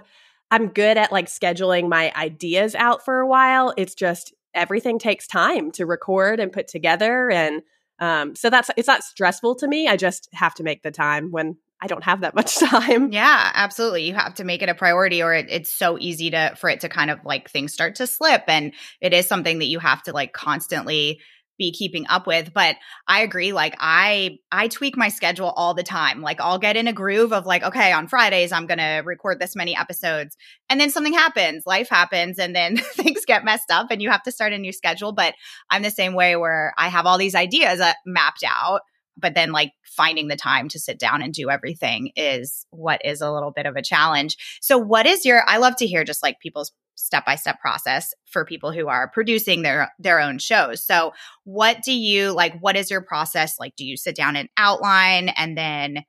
I'm 0.52 0.68
good 0.68 0.98
at 0.98 1.12
like 1.12 1.28
scheduling 1.28 1.90
my 1.90 2.12
ideas 2.16 2.76
out 2.76 3.04
for 3.04 3.20
a 3.20 3.28
while. 3.28 3.74
It's 3.78 3.96
just 3.96 4.34
everything 4.54 5.00
takes 5.00 5.28
time 5.28 5.72
to 5.72 5.86
record 5.86 6.40
and 6.40 6.52
put 6.52 6.68
together. 6.68 7.32
And 7.32 7.62
Um, 8.00 8.36
so 8.36 8.50
that's 8.50 8.70
it's 8.76 8.88
not 8.88 9.04
stressful 9.04 9.56
to 9.56 9.68
me. 9.68 9.88
I 9.88 9.98
just 9.98 10.28
have 10.34 10.54
to 10.56 10.64
make 10.64 10.82
the 10.84 10.92
time 10.92 11.32
when 11.32 11.58
I 11.82 11.88
don't 11.88 12.04
have 12.04 12.22
that 12.22 12.36
much 12.40 12.56
time. 12.58 13.12
Yeah, 13.12 13.52
absolutely. 13.54 14.08
You 14.08 14.14
have 14.16 14.34
to 14.36 14.44
make 14.44 14.62
it 14.62 14.70
a 14.70 14.76
priority 14.76 15.22
or 15.22 15.34
it, 15.34 15.48
it's 15.50 15.72
so 15.72 15.98
easy 16.00 16.32
to 16.32 16.54
for 16.58 16.70
it 16.70 16.82
to 16.82 16.90
kind 16.90 17.12
of 17.12 17.20
like 17.24 17.50
things 17.50 17.74
start 17.74 17.96
to 17.96 18.08
slip 18.08 18.44
and 18.48 18.74
it 19.00 19.14
is 19.14 19.28
something 19.28 19.60
that 19.60 19.68
you 19.68 19.80
have 19.80 20.04
to 20.04 20.12
like 20.14 20.34
constantly 20.34 21.20
be 21.58 21.72
keeping 21.72 22.06
up 22.10 22.26
with 22.28 22.54
but 22.54 22.76
i 23.08 23.22
agree 23.22 23.54
like 23.54 23.76
i 23.80 24.38
i 24.52 24.68
tweak 24.68 24.98
my 24.98 25.10
schedule 25.10 25.54
all 25.56 25.74
the 25.74 25.84
time 25.84 26.22
like 26.22 26.40
i'll 26.42 26.60
get 26.60 26.76
in 26.76 26.88
a 26.88 26.94
groove 26.94 27.32
of 27.32 27.46
like 27.46 27.64
okay 27.64 27.92
on 27.92 28.08
fridays 28.08 28.52
i'm 28.52 28.66
gonna 28.66 29.02
record 29.06 29.40
this 29.40 29.56
many 29.56 29.76
episodes 29.76 30.36
and 30.70 30.80
then 30.80 30.90
something 30.90 31.14
happens 31.14 31.64
life 31.66 31.90
happens 31.90 32.40
and 32.40 32.56
then 32.56 32.78
things 32.96 33.26
get 33.26 33.46
messed 33.46 33.72
up 33.72 33.88
and 33.92 34.02
you 34.02 34.10
have 34.10 34.24
to 34.24 34.32
start 34.32 34.54
a 34.54 34.58
new 34.58 34.72
schedule 34.72 35.12
but 35.12 35.34
i'm 35.70 35.84
the 35.84 35.92
same 35.92 36.14
way 36.14 36.36
where 36.36 36.74
i 36.78 36.88
have 36.88 37.06
all 37.06 37.18
these 37.18 37.36
ideas 37.36 37.80
uh, 37.80 37.94
mapped 38.06 38.44
out 38.46 38.82
but 39.18 39.36
then 39.36 39.52
like 39.52 39.72
finding 39.84 40.28
the 40.28 40.36
time 40.36 40.68
to 40.70 40.80
sit 40.80 41.00
down 41.00 41.22
and 41.22 41.34
do 41.34 41.50
everything 41.50 42.12
is 42.16 42.66
what 42.72 43.02
is 43.06 43.22
a 43.22 43.32
little 43.32 43.52
bit 43.52 43.66
of 43.66 43.76
a 43.76 43.82
challenge. 43.82 44.38
So 44.62 44.78
what 44.78 45.06
is 45.06 45.26
your 45.26 45.44
I 45.48 45.58
love 45.58 45.76
to 45.78 45.88
hear 45.88 46.04
just 46.04 46.24
like 46.24 46.40
people's 46.40 46.72
step-by-step 46.96 47.60
process 47.60 48.14
for 48.26 48.46
people 48.46 48.72
who 48.72 48.88
are 48.88 49.10
producing 49.10 49.62
their 49.62 49.92
their 50.00 50.20
own 50.20 50.38
shows. 50.38 50.84
So 50.84 51.14
what 51.44 51.82
do 51.84 51.94
you 51.94 52.32
like 52.32 52.60
what 52.60 52.76
is 52.76 52.92
your 52.92 53.02
process? 53.02 53.60
Like 53.60 53.76
do 53.76 53.86
you 53.86 53.98
sit 53.98 54.16
down 54.16 54.36
and 54.36 54.50
outline 54.58 55.30
and 55.30 55.58
then 55.58 56.04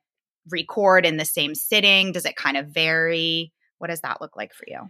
record 0.49 1.05
in 1.05 1.17
the 1.17 1.25
same 1.25 1.55
sitting? 1.55 2.11
Does 2.11 2.25
it 2.25 2.35
kind 2.35 2.57
of 2.57 2.67
vary? 2.67 3.51
What 3.77 3.89
does 3.89 4.01
that 4.01 4.21
look 4.21 4.35
like 4.35 4.53
for 4.53 4.65
you? 4.67 4.89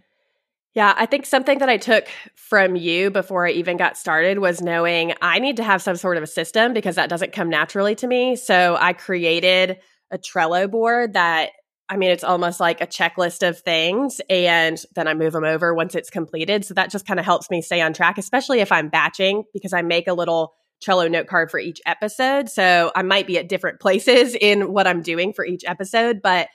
Yeah, 0.74 0.92
I 0.94 1.06
think 1.06 1.24
something 1.24 1.60
that 1.60 1.70
I 1.70 1.78
took 1.78 2.06
from 2.34 2.76
you 2.76 3.10
before 3.10 3.46
I 3.46 3.52
even 3.52 3.78
got 3.78 3.96
started 3.96 4.40
was 4.40 4.60
knowing 4.60 5.14
I 5.22 5.38
need 5.38 5.56
to 5.56 5.64
have 5.64 5.80
some 5.80 5.96
sort 5.96 6.18
of 6.18 6.22
a 6.22 6.26
system 6.26 6.74
because 6.74 6.96
that 6.96 7.08
doesn't 7.08 7.32
come 7.32 7.48
naturally 7.48 7.94
to 7.94 8.06
me. 8.06 8.36
So 8.36 8.76
I 8.78 8.92
created 8.92 9.78
a 10.10 10.18
Trello 10.18 10.70
board 10.70 11.14
that 11.14 11.52
I 11.88 11.96
mean, 11.96 12.10
it's 12.10 12.24
almost 12.24 12.58
like 12.58 12.80
a 12.80 12.86
checklist 12.86 13.48
of 13.48 13.60
things, 13.60 14.20
and 14.28 14.76
then 14.94 15.06
I 15.06 15.14
move 15.14 15.32
them 15.32 15.44
over 15.44 15.74
once 15.74 15.94
it's 15.94 16.10
completed. 16.10 16.64
So 16.64 16.74
that 16.74 16.90
just 16.90 17.06
kind 17.06 17.20
of 17.20 17.24
helps 17.24 17.50
me 17.50 17.62
stay 17.62 17.80
on 17.80 17.92
track, 17.92 18.18
especially 18.18 18.60
if 18.60 18.72
I'm 18.72 18.88
batching 18.88 19.44
because 19.52 19.72
I 19.72 19.82
make 19.82 20.08
a 20.08 20.12
little 20.12 20.54
Trello 20.84 21.10
note 21.10 21.26
card 21.26 21.50
for 21.50 21.58
each 21.58 21.80
episode. 21.86 22.48
So 22.48 22.90
I 22.94 23.02
might 23.02 23.26
be 23.26 23.38
at 23.38 23.48
different 23.48 23.80
places 23.80 24.34
in 24.40 24.72
what 24.72 24.86
I'm 24.86 25.02
doing 25.02 25.32
for 25.32 25.44
each 25.44 25.64
episode, 25.64 26.20
but 26.22 26.48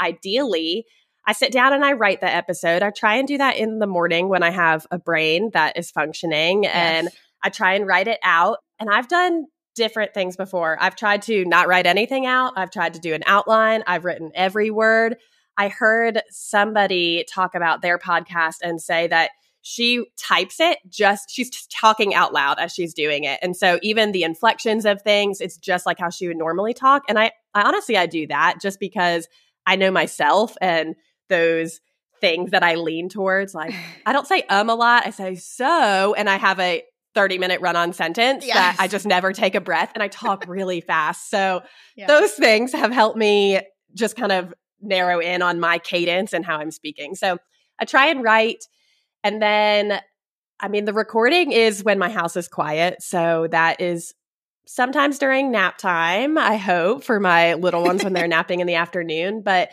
ideally, 0.00 0.86
I 1.26 1.32
sit 1.32 1.52
down 1.52 1.74
and 1.74 1.84
I 1.84 1.92
write 1.92 2.20
the 2.20 2.34
episode. 2.34 2.82
I 2.82 2.90
try 2.90 3.16
and 3.16 3.28
do 3.28 3.36
that 3.38 3.58
in 3.58 3.80
the 3.80 3.86
morning 3.86 4.30
when 4.30 4.42
I 4.42 4.50
have 4.50 4.86
a 4.90 4.98
brain 4.98 5.50
that 5.52 5.76
is 5.76 5.90
functioning 5.90 6.62
yes. 6.62 6.74
and 6.74 7.08
I 7.44 7.50
try 7.50 7.74
and 7.74 7.86
write 7.86 8.08
it 8.08 8.18
out. 8.22 8.58
And 8.80 8.88
I've 8.88 9.08
done 9.08 9.44
different 9.78 10.12
things 10.12 10.36
before. 10.36 10.76
I've 10.80 10.96
tried 10.96 11.22
to 11.22 11.44
not 11.46 11.68
write 11.68 11.86
anything 11.86 12.26
out. 12.26 12.52
I've 12.56 12.70
tried 12.70 12.94
to 12.94 13.00
do 13.00 13.14
an 13.14 13.22
outline. 13.26 13.82
I've 13.86 14.04
written 14.04 14.30
every 14.34 14.70
word. 14.70 15.16
I 15.56 15.68
heard 15.68 16.20
somebody 16.28 17.24
talk 17.32 17.54
about 17.54 17.80
their 17.80 17.98
podcast 17.98 18.56
and 18.62 18.80
say 18.80 19.06
that 19.06 19.30
she 19.62 20.04
types 20.16 20.60
it 20.60 20.78
just 20.88 21.30
she's 21.30 21.50
talking 21.66 22.14
out 22.14 22.32
loud 22.32 22.58
as 22.58 22.72
she's 22.72 22.94
doing 22.94 23.24
it 23.24 23.40
and 23.42 23.56
so 23.56 23.78
even 23.82 24.12
the 24.12 24.22
inflections 24.22 24.86
of 24.86 25.02
things 25.02 25.40
it's 25.40 25.58
just 25.58 25.84
like 25.84 25.98
how 25.98 26.08
she 26.08 26.28
would 26.28 26.36
normally 26.36 26.72
talk 26.72 27.02
and 27.08 27.18
i, 27.18 27.32
I 27.54 27.62
honestly 27.62 27.96
i 27.96 28.06
do 28.06 28.28
that 28.28 28.60
just 28.62 28.78
because 28.78 29.26
i 29.66 29.74
know 29.74 29.90
myself 29.90 30.56
and 30.60 30.94
those 31.28 31.80
things 32.20 32.50
that 32.50 32.62
I 32.62 32.74
lean 32.74 33.08
towards. 33.08 33.54
Like, 33.54 33.74
I 34.06 34.12
don't 34.12 34.26
say 34.26 34.42
um 34.48 34.70
a 34.70 34.74
lot. 34.74 35.06
I 35.06 35.10
say 35.10 35.34
so. 35.36 36.14
And 36.14 36.28
I 36.28 36.36
have 36.36 36.60
a 36.60 36.82
30 37.18 37.38
minute 37.38 37.60
run 37.60 37.74
on 37.74 37.92
sentence 37.92 38.46
yes. 38.46 38.54
that 38.54 38.76
I 38.78 38.86
just 38.86 39.04
never 39.04 39.32
take 39.32 39.56
a 39.56 39.60
breath 39.60 39.90
and 39.94 40.04
I 40.04 40.06
talk 40.06 40.44
really 40.46 40.80
fast. 40.92 41.28
So 41.28 41.62
yeah. 41.96 42.06
those 42.06 42.30
things 42.30 42.70
have 42.74 42.92
helped 42.92 43.18
me 43.18 43.60
just 43.92 44.14
kind 44.14 44.30
of 44.30 44.54
narrow 44.80 45.18
in 45.18 45.42
on 45.42 45.58
my 45.58 45.78
cadence 45.80 46.32
and 46.32 46.46
how 46.46 46.58
I'm 46.58 46.70
speaking. 46.70 47.16
So 47.16 47.38
I 47.76 47.86
try 47.86 48.06
and 48.06 48.22
write. 48.22 48.64
And 49.24 49.42
then, 49.42 50.00
I 50.60 50.68
mean, 50.68 50.84
the 50.84 50.92
recording 50.92 51.50
is 51.50 51.82
when 51.82 51.98
my 51.98 52.08
house 52.08 52.36
is 52.36 52.46
quiet. 52.46 53.02
So 53.02 53.48
that 53.50 53.80
is 53.80 54.14
sometimes 54.68 55.18
during 55.18 55.50
nap 55.50 55.76
time, 55.76 56.38
I 56.38 56.54
hope, 56.54 57.02
for 57.02 57.18
my 57.18 57.54
little 57.54 57.82
ones 57.82 58.04
when 58.04 58.12
they're 58.12 58.28
napping 58.28 58.60
in 58.60 58.68
the 58.68 58.76
afternoon. 58.76 59.42
But 59.42 59.70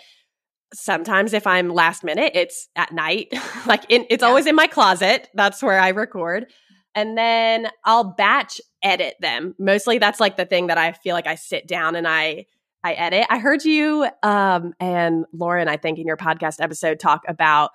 sometimes 0.74 1.34
if 1.34 1.46
I'm 1.46 1.70
last 1.70 2.04
minute, 2.04 2.32
it's 2.34 2.70
at 2.76 2.92
night. 2.92 3.28
like 3.68 3.84
in, 3.90 4.08
it's 4.10 4.24
yeah. 4.24 4.28
always 4.28 4.48
in 4.48 4.56
my 4.56 4.66
closet. 4.66 5.30
That's 5.36 5.62
where 5.62 5.80
I 5.80 5.90
record. 5.90 6.48
And 6.96 7.18
then 7.18 7.68
I'll 7.84 8.06
batch 8.06 8.60
edit 8.82 9.16
them. 9.20 9.54
Mostly 9.60 9.98
that's 9.98 10.20
like 10.20 10.38
the 10.38 10.46
thing 10.46 10.68
that 10.68 10.78
I 10.78 10.94
feel 10.94 11.14
like 11.14 11.28
I 11.28 11.36
sit 11.36 11.68
down 11.68 11.96
and 11.96 12.08
I 12.08 12.46
I 12.84 12.94
edit. 12.94 13.26
I 13.30 13.40
heard 13.40 13.66
you 13.66 14.08
um 14.24 14.74
and 14.80 15.26
Lauren, 15.34 15.68
I 15.68 15.78
think 15.78 16.00
in 16.00 16.08
your 16.08 16.18
podcast 16.18 16.62
episode 16.62 17.00
talk 17.00 17.24
about 17.28 17.72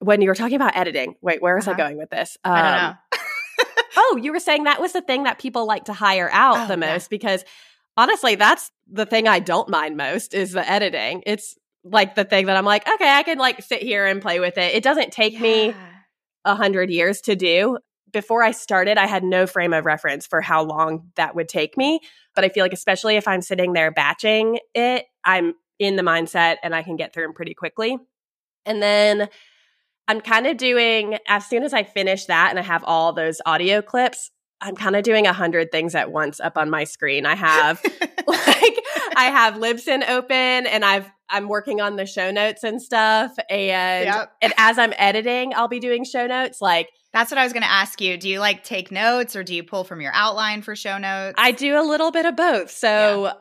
when 0.00 0.22
you 0.22 0.28
were 0.28 0.34
talking 0.34 0.56
about 0.56 0.76
editing. 0.76 1.14
Wait, 1.20 1.40
where 1.40 1.54
was 1.54 1.68
uh-huh. 1.68 1.74
I 1.74 1.78
going 1.78 1.98
with 1.98 2.10
this? 2.10 2.36
Um, 2.44 2.52
I 2.52 2.62
don't 2.62 2.84
um, 2.84 2.96
know. 3.12 3.18
oh, 3.96 4.20
you 4.20 4.32
were 4.32 4.40
saying 4.40 4.64
that 4.64 4.80
was 4.80 4.92
the 4.92 5.02
thing 5.02 5.24
that 5.24 5.38
people 5.38 5.66
like 5.66 5.84
to 5.84 5.92
hire 5.92 6.30
out 6.32 6.58
oh, 6.58 6.66
the 6.66 6.76
most 6.76 7.04
yeah. 7.04 7.08
because 7.10 7.44
honestly, 7.96 8.34
that's 8.34 8.70
the 8.90 9.06
thing 9.06 9.28
I 9.28 9.38
don't 9.40 9.68
mind 9.68 9.96
most 9.96 10.34
is 10.34 10.52
the 10.52 10.68
editing. 10.68 11.22
It's 11.26 11.56
like 11.84 12.14
the 12.14 12.24
thing 12.24 12.46
that 12.46 12.56
I'm 12.56 12.64
like, 12.64 12.88
okay, 12.88 13.08
I 13.08 13.22
can 13.22 13.38
like 13.38 13.62
sit 13.62 13.82
here 13.82 14.06
and 14.06 14.20
play 14.20 14.40
with 14.40 14.58
it. 14.58 14.74
It 14.74 14.82
doesn't 14.82 15.12
take 15.12 15.34
yeah. 15.34 15.40
me 15.40 15.74
a 16.44 16.54
hundred 16.54 16.90
years 16.90 17.20
to 17.22 17.36
do. 17.36 17.78
Before 18.12 18.42
I 18.42 18.50
started, 18.50 18.98
I 18.98 19.06
had 19.06 19.22
no 19.22 19.46
frame 19.46 19.72
of 19.72 19.84
reference 19.84 20.26
for 20.26 20.40
how 20.40 20.62
long 20.62 21.10
that 21.16 21.34
would 21.34 21.48
take 21.48 21.76
me. 21.76 22.00
But 22.34 22.44
I 22.44 22.48
feel 22.48 22.64
like, 22.64 22.72
especially 22.72 23.16
if 23.16 23.28
I'm 23.28 23.42
sitting 23.42 23.72
there 23.72 23.90
batching 23.90 24.58
it, 24.74 25.06
I'm 25.24 25.54
in 25.78 25.96
the 25.96 26.02
mindset 26.02 26.56
and 26.62 26.74
I 26.74 26.82
can 26.82 26.96
get 26.96 27.12
through 27.12 27.24
them 27.24 27.34
pretty 27.34 27.54
quickly. 27.54 27.98
And 28.66 28.82
then 28.82 29.28
I'm 30.06 30.20
kind 30.20 30.46
of 30.46 30.56
doing, 30.56 31.18
as 31.28 31.46
soon 31.46 31.62
as 31.62 31.72
I 31.72 31.82
finish 31.82 32.26
that 32.26 32.50
and 32.50 32.58
I 32.58 32.62
have 32.62 32.84
all 32.84 33.12
those 33.12 33.40
audio 33.46 33.80
clips, 33.80 34.30
I'm 34.60 34.76
kind 34.76 34.94
of 34.94 35.02
doing 35.02 35.26
a 35.26 35.32
hundred 35.32 35.72
things 35.72 35.94
at 35.94 36.12
once 36.12 36.38
up 36.38 36.58
on 36.58 36.68
my 36.68 36.84
screen. 36.84 37.24
I 37.24 37.34
have 37.34 37.80
like 38.26 38.78
I 39.16 39.30
have 39.32 39.54
Libsyn 39.54 40.06
open 40.08 40.36
and 40.36 40.84
I've 40.84 41.10
I'm 41.30 41.48
working 41.48 41.80
on 41.80 41.96
the 41.96 42.06
show 42.06 42.30
notes 42.30 42.64
and 42.64 42.80
stuff. 42.80 43.32
And 43.48 44.06
yep. 44.06 44.32
and 44.42 44.52
as 44.56 44.78
I'm 44.78 44.92
editing, 44.96 45.54
I'll 45.54 45.68
be 45.68 45.80
doing 45.80 46.04
show 46.04 46.26
notes. 46.26 46.60
Like 46.60 46.88
that's 47.12 47.30
what 47.30 47.38
I 47.38 47.44
was 47.44 47.52
going 47.52 47.62
to 47.62 47.70
ask 47.70 48.00
you. 48.00 48.16
Do 48.16 48.28
you 48.28 48.40
like 48.40 48.64
take 48.64 48.90
notes 48.90 49.34
or 49.34 49.42
do 49.42 49.54
you 49.54 49.62
pull 49.62 49.84
from 49.84 50.00
your 50.00 50.12
outline 50.14 50.62
for 50.62 50.76
show 50.76 50.98
notes? 50.98 51.34
I 51.38 51.52
do 51.52 51.80
a 51.80 51.82
little 51.82 52.10
bit 52.10 52.26
of 52.26 52.36
both. 52.36 52.70
So 52.70 53.24
yeah 53.24 53.32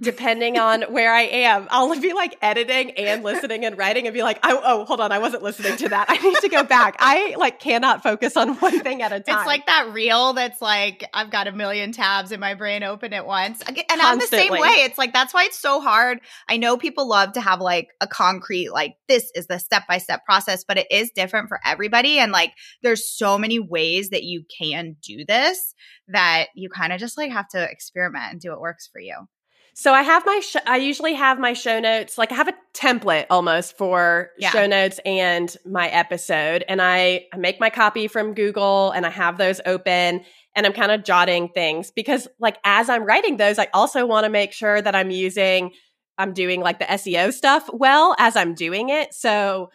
depending 0.00 0.58
on 0.58 0.82
where 0.82 1.12
I 1.12 1.22
am. 1.22 1.66
I'll 1.70 1.98
be 2.00 2.12
like 2.12 2.36
editing 2.42 2.92
and 2.92 3.24
listening 3.24 3.64
and 3.64 3.76
writing 3.76 4.06
and 4.06 4.14
be 4.14 4.22
like, 4.22 4.38
oh, 4.44 4.60
oh, 4.62 4.84
hold 4.84 5.00
on, 5.00 5.10
I 5.10 5.18
wasn't 5.18 5.42
listening 5.42 5.76
to 5.78 5.88
that. 5.88 6.06
I 6.08 6.16
need 6.18 6.36
to 6.36 6.48
go 6.48 6.62
back. 6.62 6.96
I 6.98 7.34
like 7.38 7.58
cannot 7.60 8.02
focus 8.02 8.36
on 8.36 8.54
one 8.56 8.80
thing 8.80 9.02
at 9.02 9.12
a 9.12 9.20
time. 9.20 9.38
It's 9.38 9.46
like 9.46 9.66
that 9.66 9.92
reel 9.92 10.34
that's 10.34 10.62
like, 10.62 11.04
I've 11.12 11.30
got 11.30 11.48
a 11.48 11.52
million 11.52 11.92
tabs 11.92 12.30
in 12.30 12.40
my 12.40 12.54
brain 12.54 12.82
open 12.82 13.12
at 13.12 13.26
once. 13.26 13.62
And 13.62 13.76
Constantly. 13.76 14.06
I'm 14.06 14.18
the 14.18 14.26
same 14.26 14.52
way. 14.52 14.84
It's 14.84 14.98
like, 14.98 15.12
that's 15.12 15.34
why 15.34 15.44
it's 15.44 15.58
so 15.58 15.80
hard. 15.80 16.20
I 16.48 16.56
know 16.56 16.76
people 16.76 17.08
love 17.08 17.32
to 17.32 17.40
have 17.40 17.60
like 17.60 17.88
a 18.00 18.06
concrete, 18.06 18.70
like, 18.70 18.94
this 19.08 19.30
is 19.34 19.46
the 19.46 19.58
step 19.58 19.84
by 19.88 19.98
step 19.98 20.24
process, 20.24 20.62
but 20.62 20.78
it 20.78 20.86
is 20.90 21.10
different 21.14 21.48
for 21.48 21.58
everybody. 21.64 22.18
And 22.18 22.32
like, 22.32 22.52
there's 22.82 23.10
so 23.10 23.38
many 23.38 23.58
ways 23.58 24.10
that 24.10 24.22
you 24.22 24.44
can 24.60 24.96
do 25.02 25.24
this 25.26 25.74
that 26.08 26.46
you 26.54 26.68
kind 26.68 26.92
of 26.92 27.00
just 27.00 27.16
like 27.16 27.32
have 27.32 27.48
to 27.48 27.62
experiment 27.62 28.32
and 28.32 28.40
do 28.40 28.50
what 28.50 28.60
works 28.60 28.88
for 28.92 29.00
you. 29.00 29.16
So 29.80 29.94
I 29.94 30.02
have 30.02 30.26
my, 30.26 30.40
sh- 30.40 30.56
I 30.66 30.76
usually 30.76 31.14
have 31.14 31.38
my 31.38 31.54
show 31.54 31.80
notes, 31.80 32.18
like 32.18 32.30
I 32.32 32.34
have 32.34 32.48
a 32.48 32.54
template 32.74 33.24
almost 33.30 33.78
for 33.78 34.28
yeah. 34.38 34.50
show 34.50 34.66
notes 34.66 35.00
and 35.06 35.56
my 35.64 35.88
episode. 35.88 36.66
And 36.68 36.82
I, 36.82 37.24
I 37.32 37.38
make 37.38 37.58
my 37.60 37.70
copy 37.70 38.06
from 38.06 38.34
Google 38.34 38.90
and 38.90 39.06
I 39.06 39.08
have 39.08 39.38
those 39.38 39.58
open 39.64 40.22
and 40.54 40.66
I'm 40.66 40.74
kind 40.74 40.92
of 40.92 41.02
jotting 41.02 41.48
things 41.48 41.90
because 41.92 42.28
like 42.38 42.58
as 42.62 42.90
I'm 42.90 43.04
writing 43.04 43.38
those, 43.38 43.58
I 43.58 43.68
also 43.72 44.04
want 44.04 44.24
to 44.24 44.30
make 44.30 44.52
sure 44.52 44.82
that 44.82 44.94
I'm 44.94 45.10
using, 45.10 45.70
I'm 46.18 46.34
doing 46.34 46.60
like 46.60 46.78
the 46.78 46.84
SEO 46.84 47.32
stuff 47.32 47.66
well 47.72 48.14
as 48.18 48.36
I'm 48.36 48.52
doing 48.52 48.90
it. 48.90 49.14
So 49.14 49.70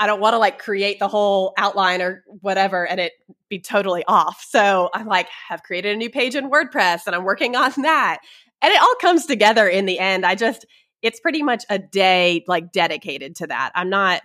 I 0.00 0.08
don't 0.08 0.20
want 0.20 0.34
to 0.34 0.38
like 0.38 0.58
create 0.58 0.98
the 0.98 1.06
whole 1.06 1.54
outline 1.56 2.02
or 2.02 2.24
whatever 2.40 2.84
and 2.84 2.98
it 2.98 3.12
be 3.48 3.60
totally 3.60 4.02
off. 4.08 4.44
So 4.48 4.90
I'm 4.92 5.06
like, 5.06 5.28
have 5.48 5.62
created 5.62 5.94
a 5.94 5.96
new 5.96 6.10
page 6.10 6.34
in 6.34 6.50
WordPress 6.50 7.02
and 7.06 7.14
I'm 7.14 7.22
working 7.22 7.54
on 7.54 7.72
that 7.82 8.18
and 8.62 8.72
it 8.72 8.80
all 8.80 8.94
comes 9.00 9.26
together 9.26 9.66
in 9.68 9.86
the 9.86 9.98
end. 9.98 10.24
I 10.24 10.34
just, 10.34 10.66
it's 11.02 11.20
pretty 11.20 11.42
much 11.42 11.64
a 11.68 11.78
day 11.78 12.44
like 12.48 12.72
dedicated 12.72 13.36
to 13.36 13.46
that. 13.48 13.72
I'm 13.74 13.90
not, 13.90 14.22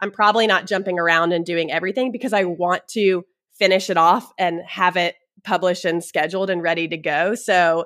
I'm 0.00 0.10
probably 0.10 0.46
not 0.46 0.66
jumping 0.66 0.98
around 0.98 1.32
and 1.32 1.44
doing 1.44 1.70
everything 1.70 2.12
because 2.12 2.32
I 2.32 2.44
want 2.44 2.86
to 2.88 3.24
finish 3.58 3.90
it 3.90 3.96
off 3.96 4.30
and 4.38 4.60
have 4.66 4.96
it 4.96 5.14
published 5.44 5.84
and 5.84 6.02
scheduled 6.02 6.50
and 6.50 6.62
ready 6.62 6.88
to 6.88 6.96
go. 6.96 7.34
So 7.34 7.84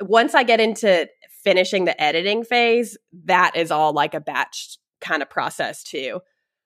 once 0.00 0.34
I 0.34 0.42
get 0.42 0.60
into 0.60 1.08
finishing 1.44 1.84
the 1.84 2.00
editing 2.00 2.44
phase, 2.44 2.96
that 3.24 3.56
is 3.56 3.70
all 3.70 3.92
like 3.92 4.14
a 4.14 4.20
batch 4.20 4.78
kind 5.00 5.22
of 5.22 5.30
process 5.30 5.82
too. 5.82 6.20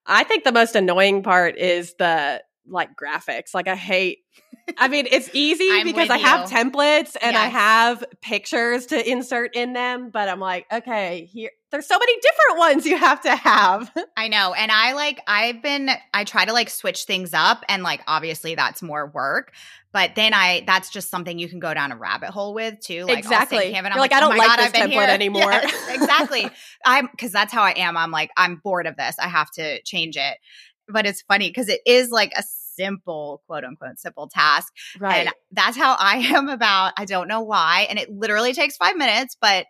I 0.07 0.25
think 0.25 0.45
the 0.45 0.53
most 0.53 0.77
annoying 0.77 1.23
part 1.23 1.59
is 1.59 1.95
the 1.99 2.43
like 2.67 2.91
graphics. 2.97 3.55
Like 3.55 3.69
I 3.69 3.77
hate 3.77 4.19
I 4.79 4.89
mean, 4.89 5.07
it's 5.11 5.31
easy 5.33 5.69
I'm 5.71 5.87
because 5.87 6.11
I 6.11 6.19
have 6.19 6.51
you. 6.51 6.57
templates 6.57 7.17
and 7.21 7.37
I 7.37 7.47
have 7.47 8.05
pictures 8.21 8.87
to 8.87 9.11
insert 9.11 9.55
in 9.55 9.73
them, 9.73 10.11
but 10.11 10.29
I'm 10.29 10.41
like, 10.41 10.67
okay, 10.73 11.29
here 11.33 11.51
there's 11.71 11.87
so 11.87 11.99
many 11.99 12.15
different 12.21 12.59
ones 12.59 12.87
you 12.87 12.97
have 12.97 13.21
to 13.23 13.35
have. 13.35 13.93
I 14.17 14.29
know. 14.29 14.55
And 14.55 14.73
I 14.73 14.93
like, 14.95 15.21
I've 15.27 15.63
been, 15.63 15.89
I 16.13 16.25
try 16.25 16.45
to 16.45 16.53
like 16.53 16.69
switch 16.69 17.05
things 17.05 17.33
up. 17.33 17.65
And 17.69 17.83
like, 17.83 18.01
obviously, 18.09 18.57
that's 18.57 18.83
more 18.83 19.07
work. 19.07 19.53
But 19.93 20.15
then 20.15 20.35
I, 20.35 20.63
that's 20.67 20.91
just 20.91 21.11
something 21.11 21.39
you 21.39 21.49
can 21.49 21.61
go 21.61 21.73
down 21.73 21.93
a 21.93 21.97
rabbit 21.97 22.31
hole 22.31 22.55
with 22.55 22.81
too. 22.81 23.05
Like, 23.05 23.19
Exactly. 23.19 23.75
and 23.75 23.87
I'm 23.87 23.93
You're 23.93 24.01
like, 24.01 24.13
I 24.13 24.19
oh 24.19 24.21
don't 24.21 24.35
oh 24.35 24.39
like 24.39 24.49
God, 24.49 24.59
this 24.59 24.67
I've 24.67 24.73
template 24.73 24.91
here. 24.91 25.03
anymore. 25.09 25.51
Yes, 25.53 25.89
exactly. 25.95 26.51
I'm, 26.85 27.09
cause 27.19 27.31
that's 27.31 27.53
how 27.53 27.63
I 27.63 27.73
am. 27.73 27.97
I'm 27.97 28.11
like, 28.11 28.31
I'm 28.37 28.57
bored 28.57 28.87
of 28.87 28.97
this. 28.97 29.17
I 29.19 29.29
have 29.29 29.51
to 29.53 29.81
change 29.83 30.17
it. 30.17 30.39
But 30.89 31.07
it's 31.07 31.23
funny 31.23 31.49
because 31.51 31.69
it 31.69 31.81
is 31.87 32.11
like 32.11 32.33
a 32.37 32.43
simple, 32.81 33.43
quote 33.47 33.65
unquote, 33.65 33.99
simple 33.99 34.29
task. 34.29 34.73
Right. 34.99 35.27
And 35.27 35.35
that's 35.53 35.77
how 35.77 35.97
I 35.99 36.17
am 36.37 36.49
about, 36.49 36.95
I 36.97 37.05
don't 37.05 37.29
know 37.29 37.43
why. 37.43 37.87
And 37.89 37.99
it 37.99 38.11
literally 38.11 38.53
takes 38.53 38.77
five 38.77 38.97
minutes, 38.97 39.37
but 39.41 39.67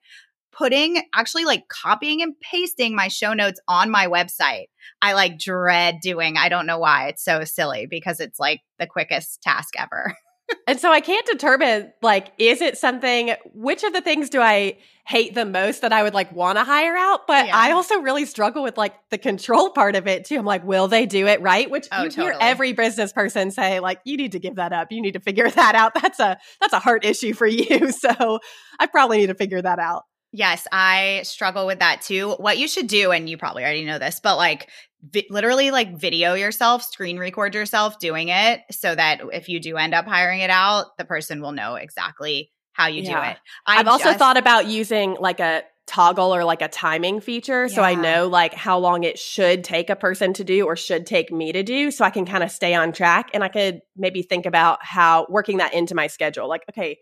putting 0.53 1.03
actually 1.15 1.45
like 1.45 1.69
copying 1.69 2.23
and 2.23 2.35
pasting 2.41 2.95
my 2.95 3.09
show 3.09 3.35
notes 3.35 3.61
on 3.69 3.91
my 3.91 4.07
website, 4.07 4.67
I 5.01 5.15
like 5.15 5.39
dread 5.39 5.97
doing. 6.03 6.37
I 6.37 6.49
don't 6.49 6.67
know 6.67 6.79
why. 6.79 7.09
It's 7.09 7.25
so 7.25 7.45
silly 7.45 7.87
because 7.89 8.21
it's 8.21 8.39
like 8.39 8.61
the 8.79 8.87
quickest 8.87 9.43
task 9.43 9.75
ever. 9.79 10.15
And 10.67 10.79
so 10.79 10.93
I 10.93 11.01
can't 11.01 11.27
determine 11.27 11.93
like 12.03 12.33
is 12.39 12.61
it 12.61 12.79
something 12.79 13.35
which 13.55 13.83
of 13.83 13.93
the 13.93 14.01
things 14.01 14.31
do 14.31 14.41
I 14.41 14.79
hate 15.07 15.35
the 15.35 15.45
most 15.45 15.83
that 15.83 15.93
I 15.93 16.03
would 16.05 16.15
like 16.15 16.31
want 16.33 16.59
to 16.59 16.65
hire 16.65 16.97
out, 16.97 17.27
but 17.27 17.47
Yeah. 17.47 17.57
I 17.57 17.73
also 17.73 18.01
really 18.01 18.25
struggle 18.25 18.63
with 18.63 18.79
like 18.79 18.95
the 19.11 19.19
control 19.19 19.71
part 19.71 19.97
of 19.97 20.07
it 20.07 20.25
too. 20.25 20.37
I'm 20.39 20.45
like, 20.45 20.65
will 20.65 20.87
they 20.87 21.07
do 21.07 21.27
it 21.27 21.41
right? 21.41 21.69
Which 21.69 21.89
Oh, 21.91 22.05
you 22.05 22.11
hear 22.11 22.37
every 22.41 22.73
business 22.73 23.13
person 23.13 23.51
say 23.51 23.81
like 23.81 24.01
you 24.05 24.17
need 24.17 24.33
to 24.33 24.39
give 24.39 24.57
that 24.57 24.73
up. 24.73 24.93
You 24.93 25.03
need 25.03 25.15
to 25.15 25.21
figure 25.21 25.51
that 25.51 25.75
out. 25.75 25.93
That's 26.01 26.21
a 26.21 26.39
that's 26.61 26.73
a 26.73 26.79
heart 26.79 27.05
issue 27.05 27.33
for 27.35 27.47
you. 27.47 27.91
So 28.01 28.39
I 28.79 28.87
probably 28.87 29.19
need 29.19 29.27
to 29.29 29.35
figure 29.35 29.61
that 29.61 29.79
out. 29.79 30.05
Yes, 30.33 30.67
I 30.71 31.23
struggle 31.25 31.67
with 31.67 31.81
that 31.81 32.03
too. 32.03 32.31
What 32.39 32.57
you 32.57 32.69
should 32.69 32.87
do, 32.87 33.11
and 33.11 33.29
you 33.29 33.37
probably 33.37 33.65
already 33.65 33.85
know 33.85 33.99
this, 33.99 34.21
but 34.23 34.37
like 34.37 34.69
vi- 35.03 35.27
literally 35.31 35.71
like 35.71 35.97
video 35.97 36.35
yourself, 36.35 36.83
screen 36.83 37.19
record 37.19 37.55
yourself 37.55 37.99
doing 37.99 38.29
it 38.29 38.61
so 38.71 38.95
that 38.95 39.21
if 39.33 39.49
you 39.49 39.61
do 39.61 39.77
end 39.77 39.95
up 39.95 40.07
hiring 40.07 40.41
it 40.41 40.51
out, 40.51 40.97
the 40.99 41.05
person 41.05 41.41
will 41.41 41.53
know 41.53 41.75
exactly 41.75 42.51
how 42.73 42.87
you 42.87 43.03
do 43.03 43.11
it. 43.11 43.37
I 43.67 43.79
I've 43.79 43.89
also 43.89 44.13
thought 44.15 44.37
about 44.37 44.67
using 44.67 45.17
like 45.19 45.41
a 45.41 45.63
Toggl 45.91 46.29
or 46.29 46.45
like 46.45 46.63
a 46.63 46.69
timing 46.69 47.21
feature 47.21 47.69
so 47.69 47.83
I 47.83 47.97
know 47.97 48.29
like 48.29 48.55
how 48.55 48.79
long 48.79 49.03
it 49.03 49.19
should 49.19 49.65
take 49.65 49.91
a 49.91 49.97
person 49.97 50.33
to 50.35 50.45
do 50.45 50.65
or 50.65 50.77
should 50.77 51.05
take 51.05 51.33
me 51.33 51.51
to 51.51 51.65
do 51.65 51.91
so 51.91 52.05
I 52.05 52.11
can 52.11 52.25
kind 52.25 52.45
of 52.45 52.53
stay 52.53 52.75
on 52.75 52.93
track 52.93 53.31
and 53.35 53.43
I 53.43 53.49
could 53.49 53.81
maybe 53.97 54.23
think 54.23 54.47
about 54.47 54.79
how 54.85 55.27
working 55.29 55.57
that 55.57 55.75
into 55.75 55.97
my 55.97 56.07
schedule 56.07 56.49
like 56.49 56.63
okay 56.71 56.99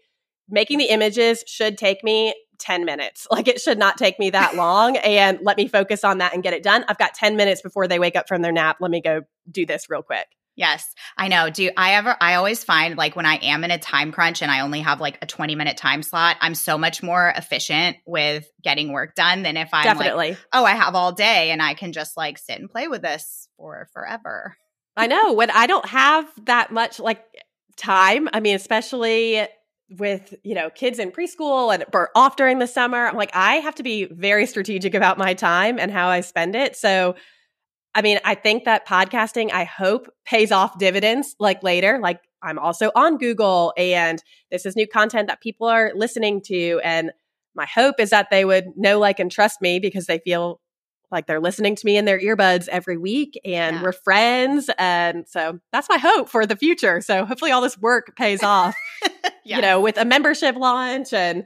making 0.48 0.78
the 0.78 0.86
images 0.86 1.44
should 1.46 1.78
take 1.78 2.02
me 2.02 2.34
10 2.58 2.84
minutes 2.84 3.26
like 3.30 3.48
it 3.48 3.60
should 3.60 3.78
not 3.78 3.96
take 3.96 4.18
me 4.18 4.30
that 4.30 4.56
long 4.56 4.96
and 4.98 5.38
let 5.42 5.56
me 5.56 5.68
focus 5.68 6.04
on 6.04 6.18
that 6.18 6.34
and 6.34 6.42
get 6.42 6.54
it 6.54 6.62
done 6.62 6.84
I've 6.88 6.98
got 6.98 7.14
10 7.14 7.36
minutes 7.36 7.62
before 7.62 7.86
they 7.86 7.98
wake 7.98 8.16
up 8.16 8.28
from 8.28 8.42
their 8.42 8.52
nap 8.52 8.78
let 8.80 8.90
me 8.90 9.00
go 9.00 9.22
do 9.50 9.64
this 9.66 9.88
real 9.88 10.02
quick 10.02 10.26
Yes, 10.58 10.92
I 11.16 11.28
know. 11.28 11.50
Do 11.50 11.70
I 11.76 11.94
ever? 11.94 12.16
I 12.20 12.34
always 12.34 12.64
find 12.64 12.98
like 12.98 13.14
when 13.14 13.26
I 13.26 13.36
am 13.36 13.62
in 13.62 13.70
a 13.70 13.78
time 13.78 14.10
crunch 14.10 14.42
and 14.42 14.50
I 14.50 14.58
only 14.58 14.80
have 14.80 15.00
like 15.00 15.16
a 15.22 15.26
20 15.26 15.54
minute 15.54 15.76
time 15.76 16.02
slot, 16.02 16.36
I'm 16.40 16.56
so 16.56 16.76
much 16.76 17.00
more 17.00 17.32
efficient 17.36 17.96
with 18.04 18.44
getting 18.60 18.92
work 18.92 19.14
done 19.14 19.44
than 19.44 19.56
if 19.56 19.68
I'm 19.72 19.86
like, 19.86 19.96
definitely 19.96 20.36
oh, 20.52 20.64
I 20.64 20.72
have 20.72 20.96
all 20.96 21.12
day 21.12 21.52
and 21.52 21.62
I 21.62 21.74
can 21.74 21.92
just 21.92 22.16
like 22.16 22.38
sit 22.38 22.58
and 22.58 22.68
play 22.68 22.88
with 22.88 23.02
this 23.02 23.48
for 23.56 23.86
forever. 23.92 24.56
I 24.96 25.06
know 25.06 25.32
when 25.32 25.52
I 25.52 25.68
don't 25.68 25.86
have 25.86 26.28
that 26.46 26.72
much 26.72 26.98
like 26.98 27.22
time. 27.76 28.28
I 28.32 28.40
mean, 28.40 28.56
especially 28.56 29.46
with 29.90 30.34
you 30.44 30.54
know 30.54 30.68
kids 30.70 30.98
in 30.98 31.10
preschool 31.10 31.72
and 31.72 31.84
or 31.94 32.10
off 32.14 32.36
during 32.36 32.58
the 32.58 32.66
summer. 32.66 33.06
I'm 33.06 33.16
like 33.16 33.30
I 33.34 33.56
have 33.56 33.74
to 33.76 33.82
be 33.82 34.04
very 34.04 34.46
strategic 34.46 34.94
about 34.94 35.18
my 35.18 35.34
time 35.34 35.78
and 35.78 35.90
how 35.90 36.08
I 36.08 36.20
spend 36.20 36.54
it. 36.54 36.76
So, 36.76 37.14
I 37.94 38.02
mean, 38.02 38.18
I 38.24 38.34
think 38.34 38.64
that 38.64 38.86
podcasting, 38.86 39.50
I 39.52 39.64
hope, 39.64 40.08
pays 40.26 40.52
off 40.52 40.78
dividends 40.78 41.34
like 41.40 41.62
later. 41.62 41.98
Like 42.02 42.20
I'm 42.42 42.58
also 42.58 42.90
on 42.94 43.18
Google, 43.18 43.72
and 43.76 44.22
this 44.50 44.66
is 44.66 44.76
new 44.76 44.86
content 44.86 45.28
that 45.28 45.40
people 45.40 45.66
are 45.66 45.92
listening 45.94 46.42
to, 46.46 46.80
and 46.84 47.10
my 47.54 47.66
hope 47.66 47.96
is 47.98 48.10
that 48.10 48.28
they 48.30 48.44
would 48.44 48.66
know, 48.76 48.98
like, 49.00 49.18
and 49.18 49.32
trust 49.32 49.60
me 49.60 49.80
because 49.80 50.06
they 50.06 50.18
feel 50.20 50.60
like 51.10 51.26
they're 51.26 51.40
listening 51.40 51.74
to 51.74 51.86
me 51.86 51.96
in 51.96 52.04
their 52.04 52.20
earbuds 52.20 52.68
every 52.68 52.98
week 52.98 53.40
and 53.42 53.76
Yeah. 53.76 53.82
we're 53.82 53.92
friends. 53.92 54.68
And 54.78 55.26
so 55.26 55.58
that's 55.72 55.88
my 55.88 55.96
hope 55.96 56.28
for 56.28 56.44
the 56.44 56.54
future. 56.54 57.00
So 57.00 57.24
hopefully 57.24 57.50
all 57.50 57.62
this 57.62 57.78
work 57.78 58.14
pays 58.14 58.42
off, 58.42 58.76
you 59.56 59.62
know, 59.62 59.80
with 59.80 59.96
a 59.96 60.04
membership 60.04 60.56
launch 60.56 61.12
and, 61.12 61.44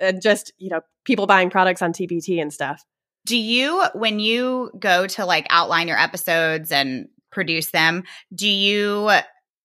and 0.00 0.20
just, 0.22 0.52
you 0.58 0.70
know, 0.70 0.80
people 1.04 1.26
buying 1.26 1.50
products 1.50 1.82
on 1.82 1.92
TPT 1.92 2.40
and 2.40 2.52
stuff. 2.52 2.82
Do 3.24 3.36
you, 3.36 3.84
when 3.94 4.20
you 4.20 4.70
go 4.78 5.06
to 5.06 5.24
like 5.24 5.46
outline 5.50 5.88
your 5.88 5.98
episodes 5.98 6.70
and 6.70 7.08
produce 7.32 7.70
them, 7.70 8.04
do 8.34 8.48
you 8.48 9.10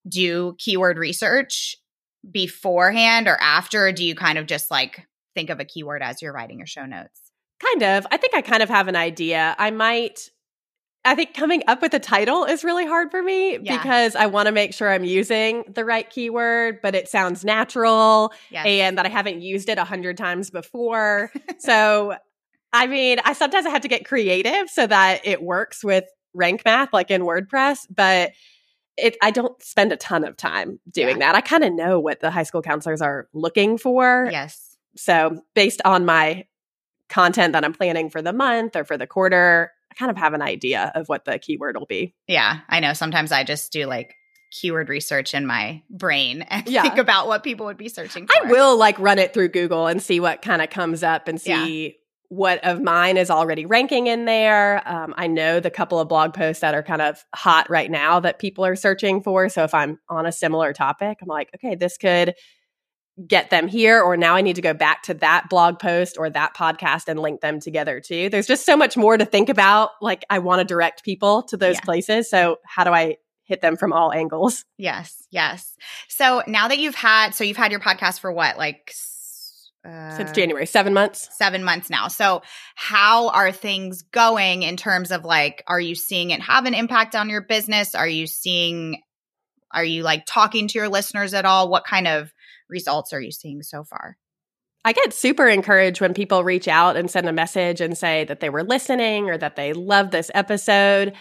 do 0.07 0.55
keyword 0.57 0.97
research 0.97 1.75
beforehand 2.29 3.27
or 3.27 3.37
after? 3.39 3.87
Or 3.87 3.91
do 3.91 4.03
you 4.03 4.15
kind 4.15 4.37
of 4.37 4.47
just 4.47 4.71
like 4.71 5.05
think 5.35 5.49
of 5.49 5.59
a 5.59 5.65
keyword 5.65 6.01
as 6.01 6.21
you're 6.21 6.33
writing 6.33 6.57
your 6.57 6.67
show 6.67 6.85
notes? 6.85 7.19
Kind 7.61 7.83
of. 7.83 8.07
I 8.11 8.17
think 8.17 8.35
I 8.35 8.41
kind 8.41 8.63
of 8.63 8.69
have 8.69 8.87
an 8.87 8.95
idea. 8.95 9.55
I 9.57 9.71
might. 9.71 10.29
I 11.03 11.15
think 11.15 11.33
coming 11.33 11.63
up 11.67 11.81
with 11.81 11.93
a 11.95 11.99
title 11.99 12.45
is 12.45 12.63
really 12.63 12.85
hard 12.85 13.09
for 13.09 13.23
me 13.23 13.57
Yeah. 13.57 13.77
because 13.77 14.15
I 14.15 14.27
want 14.27 14.45
to 14.45 14.51
make 14.51 14.73
sure 14.73 14.87
I'm 14.91 15.03
using 15.03 15.63
the 15.67 15.83
right 15.83 16.07
keyword, 16.07 16.79
but 16.81 16.93
it 16.93 17.07
sounds 17.09 17.43
natural 17.43 18.31
Yes. 18.51 18.65
and 18.67 18.97
that 18.99 19.05
I 19.05 19.09
haven't 19.09 19.41
used 19.41 19.67
it 19.69 19.77
a 19.79 19.83
hundred 19.83 20.15
times 20.17 20.51
before. 20.51 21.31
so, 21.57 22.15
I 22.71 22.85
mean, 22.87 23.17
I 23.25 23.33
sometimes 23.33 23.65
I 23.65 23.69
have 23.71 23.81
to 23.81 23.87
get 23.87 24.05
creative 24.05 24.69
so 24.69 24.85
that 24.85 25.25
it 25.25 25.41
works 25.41 25.83
with 25.83 26.05
rank 26.35 26.61
math, 26.65 26.93
like 26.93 27.09
in 27.09 27.23
WordPress, 27.23 27.87
but 27.89 28.31
it, 28.95 29.17
I 29.23 29.31
don't 29.31 29.59
spend 29.63 29.91
a 29.91 29.97
ton 29.97 30.23
of 30.23 30.37
time 30.37 30.79
doing 30.89 31.19
that. 31.19 31.33
I 31.33 31.41
kind 31.41 31.63
of 31.63 31.73
know 31.73 31.99
what 31.99 32.19
the 32.19 32.29
high 32.29 32.43
school 32.43 32.61
counselors 32.61 33.01
are 33.01 33.27
looking 33.33 33.77
for. 33.77 34.29
yes. 34.31 34.77
So, 34.97 35.41
based 35.55 35.81
on 35.85 36.05
my 36.05 36.45
content 37.09 37.53
that 37.53 37.63
I'm 37.65 37.73
planning 37.73 38.09
for 38.09 38.21
the 38.21 38.33
month 38.33 38.75
or 38.75 38.83
for 38.83 38.97
the 38.97 39.07
quarter, 39.07 39.71
I 39.91 39.93
kind 39.95 40.09
of 40.09 40.17
have 40.17 40.33
an 40.33 40.41
idea 40.41 40.91
of 40.95 41.07
what 41.09 41.25
the 41.25 41.37
keyword 41.37 41.77
will 41.77 41.85
be. 41.85 42.15
Yeah, 42.27 42.59
I 42.69 42.79
know. 42.79 42.93
Sometimes 42.93 43.31
I 43.31 43.43
just 43.43 43.71
do 43.71 43.85
like 43.85 44.15
keyword 44.51 44.89
research 44.89 45.33
in 45.33 45.45
my 45.45 45.81
brain 45.89 46.41
and 46.49 46.67
Yeah. 46.67 46.83
think 46.83 46.97
about 46.97 47.27
what 47.27 47.43
people 47.43 47.65
would 47.67 47.77
be 47.77 47.89
searching 47.89 48.27
for. 48.27 48.47
I 48.47 48.51
will 48.51 48.77
like 48.77 48.97
run 48.99 49.19
it 49.19 49.33
through 49.33 49.49
Google 49.49 49.87
and 49.87 50.01
see 50.01 50.19
what 50.19 50.41
kind 50.41 50.61
of 50.61 50.69
comes 50.69 51.03
up 51.03 51.27
and 51.27 51.39
see 51.39 51.97
what 52.29 52.63
of 52.63 52.81
mine 52.81 53.17
is 53.17 53.29
already 53.29 53.65
ranking 53.65 54.07
in 54.07 54.23
there. 54.23 54.81
Um, 54.87 55.13
I 55.17 55.27
know 55.27 55.59
the 55.59 55.69
couple 55.69 55.99
of 55.99 56.07
blog 56.07 56.33
posts 56.33 56.61
that 56.61 56.73
are 56.73 56.83
kind 56.83 57.01
of 57.01 57.21
hot 57.35 57.69
right 57.69 57.91
now 57.91 58.21
that 58.21 58.39
people 58.39 58.65
are 58.65 58.77
searching 58.77 59.21
for. 59.21 59.49
So 59.49 59.63
if 59.65 59.73
I'm 59.73 59.99
on 60.07 60.25
a 60.25 60.31
similar 60.31 60.71
topic, 60.71 61.17
I'm 61.21 61.27
like, 61.27 61.49
okay, 61.55 61.75
this 61.75 61.97
could 61.97 62.33
get 63.27 63.49
them 63.49 63.67
here, 63.67 64.01
or 64.01 64.15
now 64.17 64.35
I 64.35 64.41
need 64.41 64.55
to 64.55 64.61
go 64.61 64.73
back 64.73 65.03
to 65.03 65.13
that 65.15 65.49
blog 65.49 65.79
post 65.79 66.17
or 66.17 66.29
that 66.29 66.55
podcast 66.55 67.07
and 67.07 67.19
link 67.19 67.41
them 67.41 67.59
together 67.59 67.99
too. 67.99 68.29
There's 68.29 68.47
just 68.47 68.65
so 68.65 68.77
much 68.77 68.95
more 68.97 69.17
to 69.17 69.25
think 69.25 69.49
about. 69.49 69.91
Like, 70.01 70.25
I 70.29 70.39
want 70.39 70.59
to 70.59 70.65
direct 70.65 71.03
people 71.03 71.43
to 71.43 71.57
those 71.57 71.75
Yeah. 71.75 71.81
places. 71.81 72.29
So, 72.29 72.57
how 72.65 72.83
do 72.83 72.91
I 72.91 73.17
hit 73.43 73.61
them 73.61 73.75
from 73.75 73.91
all 73.91 74.13
angles? 74.13 74.63
Yes, 74.77 75.23
yes. 75.29 75.75
So 76.07 76.41
now 76.47 76.69
that 76.69 76.77
you've 76.79 76.95
had, 76.95 77.35
so 77.35 77.43
you've 77.43 77.57
had 77.57 77.71
your 77.71 77.81
podcast 77.81 78.21
for 78.21 78.31
what, 78.31 78.57
like 78.57 78.93
uh, 79.85 80.15
Since 80.15 80.31
January, 80.31 80.65
seven 80.65 80.93
months. 80.93 81.27
seven 81.37 81.63
months 81.63 81.89
now. 81.89 82.07
So 82.07 82.43
how 82.75 83.29
are 83.29 83.51
things 83.51 84.03
going 84.03 84.63
in 84.63 84.77
terms 84.77 85.11
of 85.11 85.25
like, 85.25 85.63
are 85.67 85.79
you 85.81 85.95
seeing 85.95 86.29
it 86.29 86.39
have 86.41 86.65
an 86.65 86.73
impact 86.73 87.15
on 87.15 87.29
your 87.29 87.41
business? 87.41 87.93
Are 87.95 88.07
you 88.07 88.25
seeing, 88.25 89.01
are 89.71 89.83
you 89.83 90.03
like 90.03 90.25
talking 90.25 90.67
to 90.69 90.77
your 90.79 90.87
listeners 90.87 91.33
at 91.33 91.45
all? 91.45 91.67
What 91.67 91.83
kind 91.83 92.07
of 92.07 92.31
results 92.71 93.13
are 93.13 93.21
you 93.21 93.31
seeing 93.31 93.61
so 93.61 93.83
far? 93.83 94.17
I 94.83 94.93
get 94.93 95.13
super 95.13 95.47
encouraged 95.47 96.01
when 96.01 96.15
people 96.15 96.43
reach 96.43 96.67
out 96.67 96.97
and 96.97 97.11
send 97.11 97.29
a 97.29 97.33
message 97.33 97.81
and 97.81 97.95
say 97.95 98.23
that 98.23 98.39
they 98.39 98.49
were 98.49 98.63
listening 98.63 99.29
or 99.29 99.37
that 99.37 99.55
they 99.55 99.73
love 99.73 100.09
this 100.09 100.31
episode. 100.33 101.13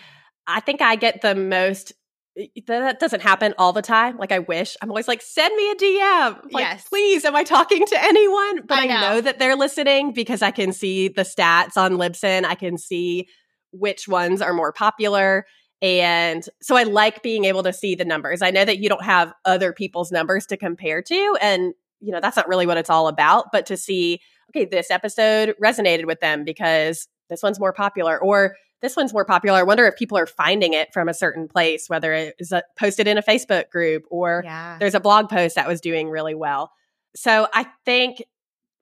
I 0.46 0.60
think 0.60 0.80
I 0.80 0.96
get 0.96 1.20
the 1.20 1.34
most. 1.34 1.92
Eh, 2.38 2.46
eh, 2.56 2.60
that 2.68 3.00
doesn't 3.00 3.20
happen 3.20 3.52
all 3.58 3.74
the 3.74 3.82
time. 3.82 4.16
Like 4.16 4.32
I 4.32 4.38
wish. 4.38 4.76
I'm 4.80 4.88
always 4.88 5.08
like, 5.08 5.20
send 5.20 5.54
me 5.54 5.70
a 5.70 5.74
DM. 5.74 6.52
Like, 6.52 6.62
Yes. 6.62 6.88
please, 6.88 7.24
am 7.26 7.36
I 7.36 7.44
talking 7.44 7.84
to 7.84 8.02
anyone? 8.02 8.62
But 8.66 8.78
I 8.78 8.84
I 8.84 8.86
know. 8.86 9.00
know. 9.00 9.20
that 9.20 9.38
they're 9.38 9.56
listening 9.56 10.14
because 10.14 10.40
I 10.40 10.52
can 10.52 10.72
see 10.72 11.08
the 11.08 11.22
stats 11.22 11.76
on 11.76 11.98
Libsyn. 11.98 12.44
I 12.46 12.54
can 12.54 12.78
see 12.78 13.28
which 13.72 14.08
ones 14.08 14.40
are 14.40 14.54
more 14.54 14.72
popular. 14.72 15.44
And 15.82 16.44
so 16.60 16.76
I 16.76 16.82
like 16.82 17.22
being 17.22 17.44
able 17.46 17.62
to 17.62 17.72
see 17.72 17.94
the 17.94 18.04
numbers. 18.04 18.42
I 18.42 18.50
know 18.50 18.64
that 18.64 18.78
you 18.78 18.88
don't 18.88 19.04
have 19.04 19.32
other 19.44 19.72
people's 19.72 20.12
numbers 20.12 20.46
to 20.46 20.56
compare 20.56 21.00
to. 21.02 21.38
And, 21.40 21.74
you 22.00 22.12
know, 22.12 22.20
that's 22.20 22.36
not 22.36 22.48
really 22.48 22.66
what 22.66 22.76
it's 22.76 22.90
all 22.90 23.08
about. 23.08 23.46
But 23.52 23.66
to 23.66 23.76
see, 23.76 24.20
okay, 24.50 24.66
this 24.66 24.90
episode 24.90 25.54
resonated 25.62 26.04
with 26.06 26.20
them 26.20 26.44
because 26.44 27.08
this 27.28 27.42
one's 27.42 27.60
more 27.60 27.72
popular, 27.72 28.20
or 28.20 28.56
this 28.82 28.96
one's 28.96 29.12
more 29.12 29.24
popular. 29.24 29.58
I 29.58 29.62
wonder 29.62 29.86
if 29.86 29.96
people 29.96 30.18
are 30.18 30.26
finding 30.26 30.72
it 30.72 30.92
from 30.92 31.08
a 31.08 31.14
certain 31.14 31.48
place, 31.48 31.88
whether 31.88 32.12
it 32.12 32.34
is 32.38 32.50
a, 32.50 32.62
posted 32.78 33.06
in 33.06 33.18
a 33.18 33.22
Facebook 33.22 33.70
group 33.70 34.04
or 34.10 34.42
Yeah. 34.44 34.76
there's 34.78 34.94
a 34.94 35.00
blog 35.00 35.28
post 35.28 35.54
that 35.54 35.68
was 35.68 35.80
doing 35.80 36.08
really 36.10 36.34
well. 36.34 36.72
So 37.14 37.48
I 37.52 37.66
think, 37.84 38.22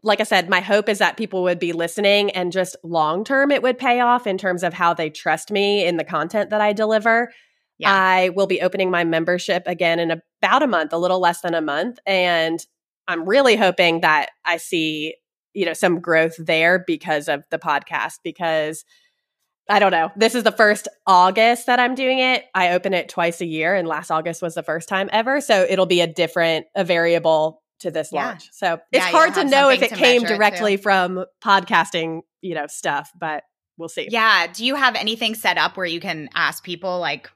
like 0.02 0.20
I 0.20 0.24
said, 0.24 0.48
my 0.48 0.60
hope 0.60 0.88
is 0.88 0.98
that 0.98 1.16
people 1.16 1.42
would 1.42 1.58
be 1.58 1.72
listening 1.72 2.30
and 2.30 2.52
just 2.52 2.76
long 2.84 3.24
term 3.24 3.50
it 3.50 3.62
would 3.62 3.78
pay 3.78 4.00
off 4.00 4.26
in 4.26 4.38
terms 4.38 4.62
of 4.62 4.72
how 4.72 4.94
they 4.94 5.10
trust 5.10 5.50
me 5.50 5.84
in 5.84 5.96
the 5.96 6.04
content 6.04 6.50
that 6.50 6.60
I 6.60 6.72
deliver. 6.72 7.32
Yeah. 7.78 7.92
I 7.92 8.28
will 8.30 8.46
be 8.46 8.60
opening 8.60 8.90
my 8.90 9.04
membership 9.04 9.62
again 9.66 9.98
in 9.98 10.10
about 10.10 10.62
a 10.62 10.66
month, 10.66 10.92
a 10.92 10.98
little 10.98 11.20
less 11.20 11.40
than 11.40 11.54
a 11.54 11.60
month. 11.60 11.98
And 12.06 12.64
I'm 13.06 13.28
really 13.28 13.56
hoping 13.56 14.00
that 14.02 14.30
I 14.44 14.56
see, 14.56 15.14
you 15.54 15.64
know, 15.64 15.72
some 15.72 16.00
growth 16.00 16.34
there 16.38 16.82
because 16.86 17.28
of 17.28 17.44
the 17.50 17.58
podcast, 17.58 18.18
because 18.22 18.84
I 19.68 19.78
don't 19.80 19.92
know. 19.92 20.10
This 20.16 20.34
is 20.34 20.44
the 20.44 20.52
first 20.52 20.88
August 21.06 21.66
that 21.66 21.78
I'm 21.78 21.94
doing 21.94 22.18
it. 22.18 22.44
I 22.54 22.70
open 22.70 22.94
it 22.94 23.08
twice 23.08 23.40
a 23.40 23.46
year, 23.46 23.74
and 23.74 23.86
last 23.86 24.10
August 24.10 24.40
was 24.40 24.54
the 24.54 24.62
first 24.62 24.88
time 24.88 25.10
ever. 25.12 25.40
So 25.40 25.66
it'll 25.68 25.86
be 25.86 26.00
a 26.00 26.06
different, 26.06 26.66
a 26.74 26.84
variable 26.84 27.62
to 27.80 27.90
this 27.90 28.10
Yeah. 28.12 28.26
launch. 28.26 28.48
So 28.52 28.74
it's 28.92 29.04
Yeah, 29.04 29.10
hard 29.10 29.34
to 29.34 29.44
know 29.44 29.68
if 29.70 29.82
it 29.82 29.92
came 29.92 30.24
it 30.24 30.28
directly 30.28 30.76
from 30.76 31.24
podcasting, 31.42 32.22
you 32.40 32.54
know, 32.54 32.66
stuff, 32.66 33.10
but 33.18 33.44
we'll 33.76 33.88
see. 33.88 34.08
Yeah. 34.10 34.46
Do 34.48 34.64
you 34.64 34.74
have 34.74 34.94
anything 34.96 35.34
set 35.34 35.58
up 35.58 35.76
where 35.76 35.86
you 35.86 36.00
can 36.00 36.28
ask 36.34 36.64
people 36.64 36.98
like, 36.98 37.30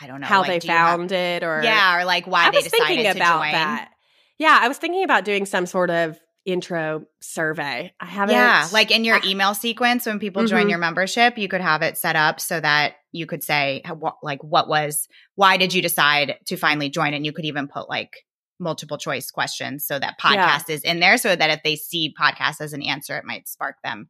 I 0.00 0.06
don't 0.06 0.20
know, 0.20 0.26
How 0.26 0.40
like, 0.42 0.62
they 0.62 0.66
you 0.68 0.72
have- 0.74 0.96
found 0.98 1.12
it 1.12 1.42
or 1.42 1.60
yeah, 1.62 1.98
or 1.98 2.04
like 2.06 2.26
why 2.26 2.46
I 2.46 2.50
they 2.50 2.56
was 2.58 2.64
decided 2.64 2.86
thinking 2.86 3.04
to 3.12 3.18
about 3.18 3.42
join. 3.42 3.52
that. 3.52 3.90
Yeah, 4.38 4.58
I 4.60 4.68
was 4.68 4.78
thinking 4.78 5.04
about 5.04 5.24
doing 5.26 5.44
some 5.44 5.66
sort 5.66 5.90
of 5.90 6.18
intro 6.46 7.04
survey. 7.20 7.92
I 8.00 8.06
haven't. 8.06 8.34
Yeah, 8.34 8.66
like 8.72 8.90
in 8.90 9.04
your 9.04 9.16
I- 9.16 9.26
email 9.26 9.52
sequence 9.52 10.06
when 10.06 10.18
people 10.18 10.46
join 10.46 10.66
Mhm. 10.66 10.70
your 10.70 10.78
membership, 10.78 11.36
you 11.36 11.48
could 11.48 11.60
have 11.60 11.82
it 11.82 11.98
set 11.98 12.16
up 12.16 12.40
so 12.40 12.58
that 12.60 12.94
you 13.12 13.26
could 13.26 13.42
say 13.44 13.82
like 14.22 14.42
what 14.42 14.66
was 14.68 15.06
why 15.34 15.58
did 15.58 15.74
you 15.74 15.82
decide 15.82 16.38
to 16.46 16.56
finally 16.56 16.88
join 16.88 17.12
and 17.12 17.26
you 17.26 17.32
could 17.32 17.44
even 17.44 17.68
put 17.68 17.90
like 17.90 18.24
multiple 18.60 18.98
choice 18.98 19.30
questions 19.30 19.84
so 19.84 19.98
that 19.98 20.14
Yeah. 20.22 20.58
podcast 20.58 20.70
is 20.70 20.82
in 20.82 21.00
there 21.00 21.16
so 21.16 21.34
that 21.34 21.50
if 21.50 21.62
they 21.62 21.76
see 21.76 22.14
podcast 22.18 22.60
as 22.60 22.72
an 22.72 22.82
answer 22.82 23.16
it 23.16 23.24
might 23.24 23.48
spark 23.48 23.76
them 23.82 24.08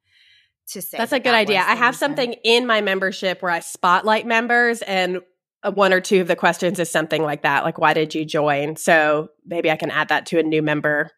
to 0.69 0.83
say 0.83 0.99
That's 0.99 1.13
a 1.13 1.19
good 1.19 1.27
that 1.33 1.35
idea. 1.35 1.61
I 1.67 1.75
have 1.75 1.97
something 1.97 2.35
in 2.45 2.67
my 2.67 2.81
membership 2.81 3.43
where 3.43 3.51
I 3.51 3.61
spotlight 3.61 4.27
members 4.27 4.83
and 4.83 5.21
uh, 5.63 5.73
one 5.73 5.93
or 5.93 6.01
two 6.01 6.21
of 6.21 6.29
the 6.29 6.37
questions 6.37 6.79
is 6.79 6.91
something 6.91 7.23
like 7.23 7.43
that, 7.43 7.65
like 7.65 7.79
why 7.79 7.93
did 7.93 8.15
you 8.15 8.25
join? 8.25 8.77
So 8.77 9.29
maybe 9.45 9.71
I 9.71 9.77
can 9.77 9.91
add 9.91 10.09
that 10.09 10.27
to 10.27 10.39
a 10.39 10.43
new 10.43 10.63
member 10.63 11.11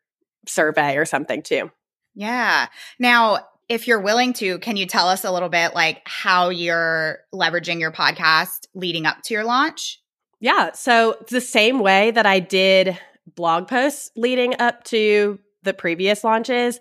survey 0.48 0.96
or 0.96 1.04
something 1.04 1.42
too. 1.42 1.70
Yeah. 2.14 2.66
Now, 2.98 3.46
if 3.68 3.86
you're 3.86 4.00
willing 4.00 4.32
to, 4.34 4.58
can 4.58 4.76
you 4.76 4.86
tell 4.86 5.08
us 5.08 5.24
a 5.24 5.30
little 5.30 5.48
bit 5.48 5.74
like 5.74 6.02
how 6.04 6.48
you're 6.48 7.18
leveraging 7.32 7.78
your 7.80 7.92
podcast 7.92 8.66
leading 8.74 9.06
up 9.06 9.18
to 9.24 9.34
your 9.34 9.44
launch? 9.44 10.00
Yeah. 10.40 10.72
So 10.72 11.16
the 11.30 11.40
same 11.40 11.78
way 11.78 12.10
that 12.10 12.26
I 12.26 12.40
did 12.40 12.98
blog 13.26 13.68
posts 13.68 14.10
leading 14.16 14.54
up 14.60 14.84
to 14.84 15.38
the 15.62 15.74
previous 15.74 16.24
launches, 16.24 16.80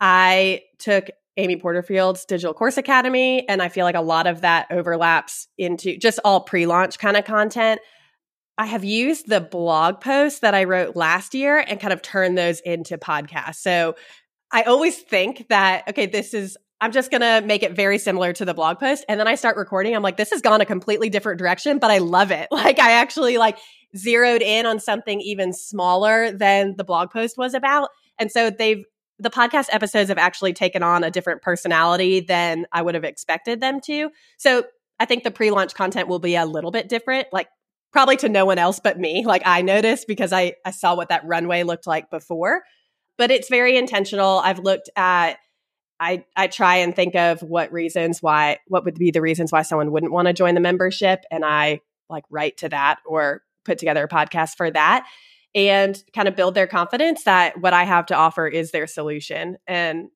I 0.00 0.62
took 0.78 1.10
Amy 1.36 1.56
Porterfield's 1.56 2.24
Digital 2.24 2.52
Course 2.52 2.76
Academy, 2.76 3.48
and 3.48 3.62
I 3.62 3.68
feel 3.68 3.84
like 3.84 3.94
a 3.94 4.02
lot 4.02 4.26
of 4.26 4.42
that 4.42 4.66
overlaps 4.70 5.48
into 5.56 5.96
just 5.96 6.18
all 6.24 6.42
pre 6.42 6.66
launch 6.66 6.98
kind 6.98 7.16
of 7.16 7.24
content. 7.24 7.80
I 8.58 8.66
have 8.66 8.84
used 8.84 9.28
the 9.28 9.40
blog 9.40 10.00
posts 10.00 10.40
that 10.40 10.54
I 10.54 10.64
wrote 10.64 10.94
last 10.94 11.34
year 11.34 11.58
and 11.58 11.80
kind 11.80 11.92
of 11.92 12.02
turned 12.02 12.36
those 12.36 12.60
into 12.60 12.98
podcasts. 12.98 13.56
So 13.56 13.96
I 14.52 14.62
always 14.64 14.98
think 14.98 15.48
that, 15.48 15.88
okay, 15.88 16.06
this 16.06 16.34
is, 16.34 16.58
I'm 16.82 16.90
just 16.90 17.12
going 17.12 17.20
to 17.20 17.46
make 17.46 17.62
it 17.62 17.76
very 17.76 17.96
similar 17.96 18.32
to 18.32 18.44
the 18.44 18.54
blog 18.54 18.80
post. 18.80 19.04
And 19.08 19.20
then 19.20 19.28
I 19.28 19.36
start 19.36 19.56
recording. 19.56 19.94
I'm 19.94 20.02
like, 20.02 20.16
this 20.16 20.30
has 20.30 20.42
gone 20.42 20.60
a 20.60 20.66
completely 20.66 21.08
different 21.08 21.38
direction, 21.38 21.78
but 21.78 21.92
I 21.92 21.98
love 21.98 22.32
it. 22.32 22.48
Like, 22.62 22.80
I 22.80 22.92
actually 22.92 23.38
like 23.38 23.58
zeroed 23.96 24.42
in 24.42 24.66
on 24.66 24.80
something 24.80 25.20
even 25.20 25.52
smaller 25.52 26.32
than 26.32 26.74
the 26.76 26.84
blog 26.84 27.10
post 27.10 27.38
was 27.38 27.54
about. 27.54 27.88
And 28.18 28.30
so 28.30 28.50
they've, 28.50 28.84
the 29.18 29.30
podcast 29.30 29.68
episodes 29.70 30.08
have 30.08 30.18
actually 30.18 30.52
taken 30.52 30.82
on 30.82 31.04
a 31.04 31.10
different 31.10 31.42
personality 31.42 32.20
than 32.20 32.66
I 32.72 32.82
would 32.82 32.94
have 32.94 33.04
expected 33.04 33.60
them 33.60 33.80
to. 33.82 34.10
So 34.38 34.64
I 34.98 35.04
think 35.04 35.22
the 35.22 35.30
pre 35.30 35.50
launch 35.50 35.74
content 35.74 36.08
will 36.08 36.18
be 36.18 36.34
a 36.34 36.46
little 36.46 36.72
bit 36.72 36.88
different, 36.88 37.28
like 37.32 37.48
probably 37.92 38.16
to 38.18 38.28
no 38.28 38.44
one 38.44 38.58
else 38.58 38.80
but 38.82 38.98
me. 38.98 39.24
Like 39.24 39.42
I 39.44 39.62
noticed 39.62 40.08
because 40.08 40.32
I, 40.32 40.54
I 40.64 40.72
saw 40.72 40.96
what 40.96 41.10
that 41.10 41.24
runway 41.24 41.62
looked 41.62 41.86
like 41.86 42.10
before, 42.10 42.62
but 43.18 43.30
it's 43.30 43.48
very 43.48 43.76
intentional. 43.76 44.38
I've 44.38 44.58
looked 44.58 44.90
at, 44.96 45.36
I, 46.02 46.24
I 46.34 46.48
try 46.48 46.76
and 46.78 46.96
think 46.96 47.14
of 47.14 47.42
what 47.42 47.72
reasons 47.72 48.20
why, 48.20 48.58
what 48.66 48.84
would 48.84 48.96
be 48.96 49.12
the 49.12 49.20
reasons 49.20 49.52
why 49.52 49.62
someone 49.62 49.92
wouldn't 49.92 50.10
want 50.10 50.26
to 50.26 50.34
join 50.34 50.56
the 50.56 50.60
membership. 50.60 51.24
And 51.30 51.44
I 51.44 51.80
like 52.10 52.24
write 52.28 52.56
to 52.58 52.68
that 52.70 52.98
or 53.06 53.42
put 53.64 53.78
together 53.78 54.02
a 54.02 54.08
podcast 54.08 54.56
for 54.56 54.68
that 54.68 55.06
and 55.54 56.02
kind 56.12 56.26
of 56.26 56.34
build 56.34 56.56
their 56.56 56.66
confidence 56.66 57.22
that 57.22 57.60
what 57.60 57.72
I 57.72 57.84
have 57.84 58.06
to 58.06 58.16
offer 58.16 58.48
is 58.48 58.72
their 58.72 58.88
solution. 58.88 59.58
And 59.68 60.08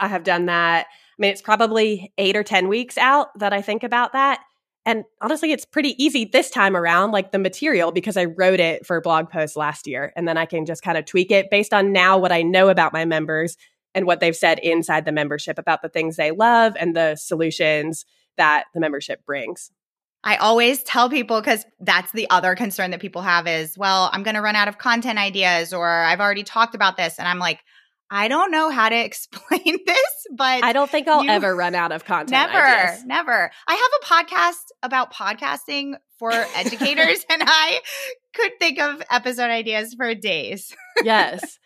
I 0.00 0.08
have 0.08 0.24
done 0.24 0.46
that. 0.46 0.86
I 0.88 1.14
mean, 1.18 1.30
it's 1.30 1.42
probably 1.42 2.12
eight 2.18 2.34
or 2.34 2.42
10 2.42 2.66
weeks 2.66 2.98
out 2.98 3.28
that 3.38 3.52
I 3.52 3.62
think 3.62 3.84
about 3.84 4.14
that. 4.14 4.40
And 4.84 5.04
honestly, 5.20 5.52
it's 5.52 5.64
pretty 5.64 6.02
easy 6.02 6.24
this 6.24 6.50
time 6.50 6.76
around, 6.76 7.12
like 7.12 7.30
the 7.30 7.38
material, 7.38 7.92
because 7.92 8.16
I 8.16 8.24
wrote 8.24 8.58
it 8.58 8.84
for 8.84 9.00
blog 9.00 9.30
post 9.30 9.56
last 9.56 9.86
year. 9.86 10.12
And 10.16 10.26
then 10.26 10.36
I 10.36 10.46
can 10.46 10.66
just 10.66 10.82
kind 10.82 10.98
of 10.98 11.04
tweak 11.04 11.30
it 11.30 11.48
based 11.48 11.72
on 11.72 11.92
now 11.92 12.18
what 12.18 12.32
I 12.32 12.42
know 12.42 12.68
about 12.68 12.92
my 12.92 13.04
members 13.04 13.56
and 13.94 14.06
what 14.06 14.20
they've 14.20 14.36
said 14.36 14.58
inside 14.58 15.04
the 15.04 15.12
membership 15.12 15.58
about 15.58 15.82
the 15.82 15.88
things 15.88 16.16
they 16.16 16.30
love 16.30 16.74
and 16.78 16.96
the 16.96 17.16
solutions 17.16 18.04
that 18.36 18.64
the 18.74 18.80
membership 18.80 19.24
brings. 19.24 19.70
I 20.24 20.36
always 20.36 20.82
tell 20.84 21.10
people 21.10 21.40
because 21.40 21.64
that's 21.80 22.12
the 22.12 22.30
other 22.30 22.54
concern 22.54 22.92
that 22.92 23.00
people 23.00 23.22
have 23.22 23.48
is, 23.48 23.76
well, 23.76 24.08
I'm 24.12 24.22
going 24.22 24.36
to 24.36 24.40
run 24.40 24.54
out 24.54 24.68
of 24.68 24.78
content 24.78 25.18
ideas 25.18 25.72
or 25.72 25.88
I've 25.88 26.20
already 26.20 26.44
talked 26.44 26.74
about 26.74 26.96
this. 26.96 27.18
And 27.18 27.26
I'm 27.26 27.40
like, 27.40 27.58
I 28.08 28.28
don't 28.28 28.50
know 28.50 28.70
how 28.70 28.88
to 28.88 28.96
explain 29.04 29.78
this, 29.86 30.26
but 30.36 30.62
I 30.62 30.72
don't 30.72 30.90
think 30.90 31.08
I'll 31.08 31.28
ever 31.28 31.56
run 31.56 31.74
out 31.74 31.90
of 31.92 32.04
content. 32.04 32.30
never, 32.30 32.64
ideas. 32.64 33.04
never. 33.04 33.50
I 33.66 33.74
have 33.74 34.20
a 34.20 34.30
podcast 34.30 34.64
about 34.82 35.12
podcasting 35.12 35.94
for 36.18 36.30
educators 36.54 37.24
and 37.28 37.42
I 37.44 37.80
could 38.34 38.52
think 38.60 38.78
of 38.78 39.02
episode 39.10 39.50
ideas 39.50 39.94
for 39.94 40.14
days. 40.14 40.72
yes. 41.02 41.58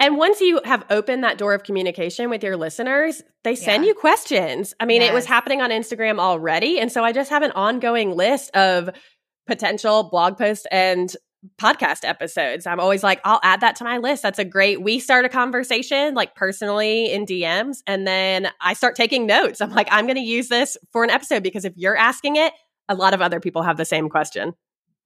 And 0.00 0.16
once 0.16 0.40
you 0.40 0.60
have 0.64 0.84
opened 0.90 1.24
that 1.24 1.36
door 1.38 1.52
of 1.54 1.62
communication 1.62 2.30
with 2.30 2.42
your 2.42 2.56
listeners, 2.56 3.22
they 3.42 3.54
send 3.54 3.84
Yeah. 3.84 3.88
you 3.88 3.94
questions. 3.94 4.74
I 4.80 4.86
mean, 4.86 5.02
it 5.02 5.12
was 5.12 5.26
happening 5.26 5.60
on 5.60 5.70
Instagram 5.70 6.18
already. 6.18 6.80
And 6.80 6.90
so 6.90 7.04
I 7.04 7.12
just 7.12 7.30
have 7.30 7.42
an 7.42 7.50
ongoing 7.52 8.16
list 8.16 8.54
of 8.56 8.88
potential 9.46 10.04
blog 10.04 10.38
posts 10.38 10.66
and 10.70 11.14
podcast 11.60 12.08
episodes. 12.08 12.66
I'm 12.66 12.80
always 12.80 13.02
like, 13.02 13.20
I'll 13.24 13.40
add 13.42 13.60
that 13.60 13.76
to 13.76 13.84
my 13.84 13.98
list. 13.98 14.22
That's 14.22 14.38
a 14.38 14.44
great, 14.46 14.80
we 14.80 14.98
start 14.98 15.26
a 15.26 15.28
conversation 15.28 16.14
like 16.14 16.34
personally 16.34 17.12
in 17.12 17.26
DMs. 17.26 17.78
And 17.86 18.06
then 18.06 18.48
I 18.62 18.72
start 18.72 18.96
taking 18.96 19.26
notes. 19.26 19.60
I'm 19.60 19.70
like, 19.70 19.88
I'm 19.90 20.06
going 20.06 20.16
to 20.16 20.22
use 20.22 20.48
this 20.48 20.78
for 20.92 21.04
an 21.04 21.10
episode 21.10 21.42
because 21.42 21.66
if 21.66 21.74
you're 21.76 21.96
asking 21.96 22.36
it, 22.36 22.54
a 22.88 22.94
lot 22.94 23.12
of 23.12 23.20
other 23.20 23.40
people 23.40 23.62
have 23.62 23.76
the 23.76 23.84
same 23.84 24.08
question. 24.08 24.54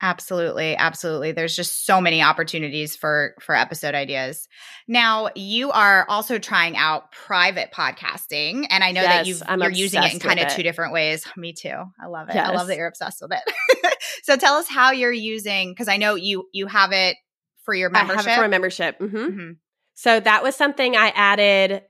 Absolutely, 0.00 0.76
absolutely. 0.76 1.32
There's 1.32 1.56
just 1.56 1.84
so 1.84 2.00
many 2.00 2.22
opportunities 2.22 2.94
for 2.94 3.34
for 3.40 3.54
episode 3.54 3.94
ideas. 3.96 4.46
Now, 4.86 5.30
you 5.34 5.72
are 5.72 6.06
also 6.08 6.38
trying 6.38 6.76
out 6.76 7.10
private 7.10 7.72
podcasting, 7.72 8.66
and 8.70 8.84
I 8.84 8.92
know 8.92 9.02
that 9.02 9.26
Yes, 9.26 9.26
you've, 9.26 9.42
I'm 9.46 9.60
you're 9.60 9.70
using 9.72 10.02
it 10.04 10.14
in 10.14 10.20
kind 10.20 10.38
of 10.38 10.54
two 10.54 10.62
different 10.62 10.92
ways. 10.92 11.26
Me 11.36 11.52
too. 11.52 11.74
I 12.00 12.06
love 12.06 12.28
it. 12.28 12.36
I 12.36 12.50
love 12.52 12.68
that 12.68 12.76
you're 12.76 12.86
obsessed 12.86 13.20
with 13.20 13.32
it. 13.32 13.94
so, 14.22 14.36
tell 14.36 14.54
us 14.54 14.68
how 14.68 14.92
you're 14.92 15.10
using 15.12 15.72
because 15.72 15.88
I 15.88 15.96
know 15.96 16.14
you 16.14 16.46
you 16.52 16.68
have 16.68 16.92
it 16.92 17.16
for 17.64 17.74
your 17.74 17.90
I 17.90 18.04
membership. 18.04 18.16
have 18.24 18.26
it 18.28 18.36
for 18.36 18.44
a 18.44 18.48
membership. 18.48 18.98
hmm 18.98 19.06
Mhm. 19.06 19.56
So 19.94 20.20
that 20.20 20.44
was 20.44 20.54
something 20.54 20.94
I 20.96 21.08
added 21.08 21.82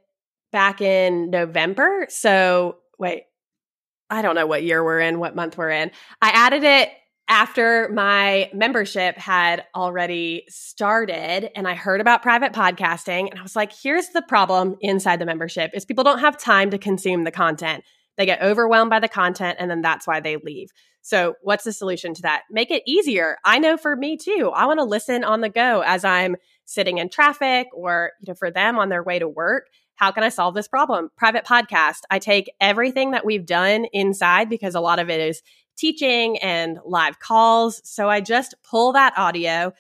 back 0.51 0.81
in 0.81 1.29
November. 1.29 2.07
So 2.09 2.79
wait, 2.99 3.25
I 4.09 4.23
don't 4.23 4.35
know 4.35 4.47
what 4.47 4.62
year 4.62 4.83
we're 4.83 5.01
in, 5.01 5.18
what 5.18 5.37
month 5.37 5.59
we're 5.59 5.68
in. 5.71 5.90
I 6.23 6.31
added 6.31 6.64
it 6.64 6.90
after 7.29 7.91
my 7.91 8.51
membership 8.55 9.17
had 9.19 9.64
already 9.75 10.45
started 10.49 11.51
and 11.57 11.69
I 11.69 11.75
heard 11.75 12.01
about 12.01 12.23
private 12.23 12.53
podcasting 12.53 13.31
and 13.31 13.38
I 13.38 13.43
was 13.43 13.55
like, 13.55 13.73
here's 13.73 14.09
the 14.09 14.23
problem 14.23 14.77
inside 14.81 15.21
the 15.21 15.27
membership 15.27 15.71
is 15.75 15.85
people 15.85 16.05
don't 16.05 16.21
have 16.21 16.38
time 16.38 16.71
to 16.71 16.79
consume 16.79 17.25
the 17.25 17.31
content. 17.31 17.85
They 18.17 18.27
get 18.27 18.43
overwhelmed 18.43 18.91
by 18.91 19.01
the 19.01 19.09
content 19.09 19.59
and 19.61 19.71
then 19.71 19.83
that's 19.83 20.07
why 20.07 20.21
they 20.21 20.37
leave. 20.37 20.71
So, 21.03 21.35
what's 21.43 21.64
the 21.64 21.73
solution 21.73 22.12
to 22.14 22.23
that? 22.23 22.43
Make 22.51 22.71
it 22.71 22.83
easier. 22.87 23.37
I 23.45 23.59
know 23.59 23.77
for 23.77 23.95
me 23.95 24.17
too. 24.17 24.51
I 24.55 24.67
want 24.67 24.79
to 24.79 24.85
listen 24.85 25.23
on 25.23 25.41
the 25.41 25.49
go 25.49 25.83
as 25.87 26.05
I'm 26.05 26.37
sitting 26.64 26.99
in 26.99 27.09
traffic 27.09 27.69
or, 27.73 28.12
you 28.21 28.31
know, 28.31 28.35
for 28.35 28.51
them 28.51 28.79
on 28.79 28.88
their 28.88 29.03
way 29.03 29.19
to 29.19 29.29
work. 29.29 29.69
How 29.95 30.12
can 30.12 30.23
I 30.23 30.29
solve 30.29 30.55
this 30.55 30.69
problem? 30.69 31.11
Private 31.17 31.45
podcast. 31.45 32.01
I 32.11 32.19
take 32.19 32.51
everything 32.61 33.12
that 33.12 33.25
we've 33.25 33.47
done 33.47 33.87
inside 33.93 34.49
because 34.49 34.75
a 34.75 34.81
lot 34.81 34.99
of 34.99 35.09
it 35.11 35.21
is 35.21 35.43
teaching 35.79 36.38
and 36.38 36.79
live 36.85 37.19
calls. 37.19 37.81
So 37.85 38.09
I 38.09 38.21
just 38.21 38.55
pull 38.69 38.93
that 38.93 39.14
audio. 39.17 39.73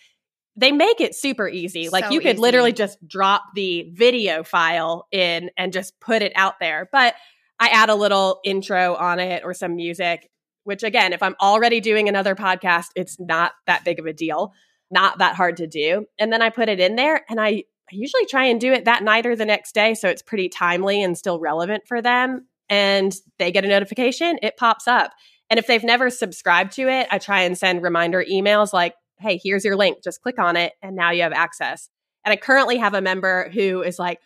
They 0.56 0.72
make 0.72 1.00
it 1.00 1.14
super 1.14 1.48
easy. 1.48 1.88
Like 1.88 2.06
So 2.06 2.10
you 2.12 2.20
could 2.20 2.34
easy. 2.34 2.40
literally 2.40 2.72
just 2.72 3.06
drop 3.06 3.44
the 3.54 3.90
video 3.92 4.42
file 4.42 5.06
in 5.12 5.50
and 5.56 5.72
just 5.72 5.98
put 6.00 6.22
it 6.22 6.32
out 6.34 6.58
there. 6.60 6.88
But 6.90 7.14
I 7.60 7.68
add 7.68 7.90
a 7.90 7.94
little 7.94 8.40
intro 8.44 8.94
on 8.94 9.18
it 9.18 9.42
or 9.44 9.54
some 9.54 9.76
music, 9.76 10.30
which 10.64 10.82
again, 10.82 11.12
if 11.12 11.22
I'm 11.22 11.36
already 11.40 11.80
doing 11.80 12.08
another 12.08 12.34
podcast, 12.34 12.86
it's 12.94 13.18
not 13.20 13.52
that 13.66 13.84
big 13.84 13.98
of 13.98 14.06
a 14.06 14.12
deal, 14.12 14.52
not 14.90 15.18
that 15.18 15.34
hard 15.34 15.56
to 15.58 15.66
do. 15.66 16.06
And 16.18 16.32
then 16.32 16.42
I 16.42 16.50
put 16.50 16.68
it 16.68 16.80
in 16.80 16.96
there 16.96 17.24
and 17.28 17.40
I 17.40 17.64
I 17.90 17.96
usually 17.96 18.26
try 18.26 18.44
and 18.44 18.60
do 18.60 18.72
it 18.72 18.84
that 18.84 19.02
night 19.02 19.26
or 19.26 19.34
the 19.34 19.46
next 19.46 19.74
day. 19.74 19.94
So 19.94 20.08
it's 20.08 20.22
pretty 20.22 20.48
timely 20.48 21.02
and 21.02 21.16
still 21.16 21.40
relevant 21.40 21.86
for 21.86 22.02
them. 22.02 22.46
And 22.68 23.14
they 23.38 23.50
get 23.50 23.64
a 23.64 23.68
notification, 23.68 24.38
it 24.42 24.58
pops 24.58 24.86
up. 24.86 25.12
And 25.50 25.58
if 25.58 25.66
they've 25.66 25.84
never 25.84 26.10
subscribed 26.10 26.72
to 26.72 26.88
it, 26.88 27.08
I 27.10 27.18
try 27.18 27.42
and 27.42 27.56
send 27.56 27.82
reminder 27.82 28.24
emails 28.24 28.72
like, 28.72 28.94
hey, 29.18 29.40
here's 29.42 29.64
your 29.64 29.76
link. 29.76 30.02
Just 30.02 30.20
click 30.22 30.38
on 30.38 30.56
it. 30.56 30.74
And 30.82 30.94
now 30.94 31.10
you 31.10 31.22
have 31.22 31.32
access. 31.32 31.88
And 32.24 32.32
I 32.32 32.36
currently 32.36 32.76
have 32.76 32.94
a 32.94 33.00
member 33.00 33.50
who 33.50 33.82
is 33.82 33.98
like, 33.98 34.20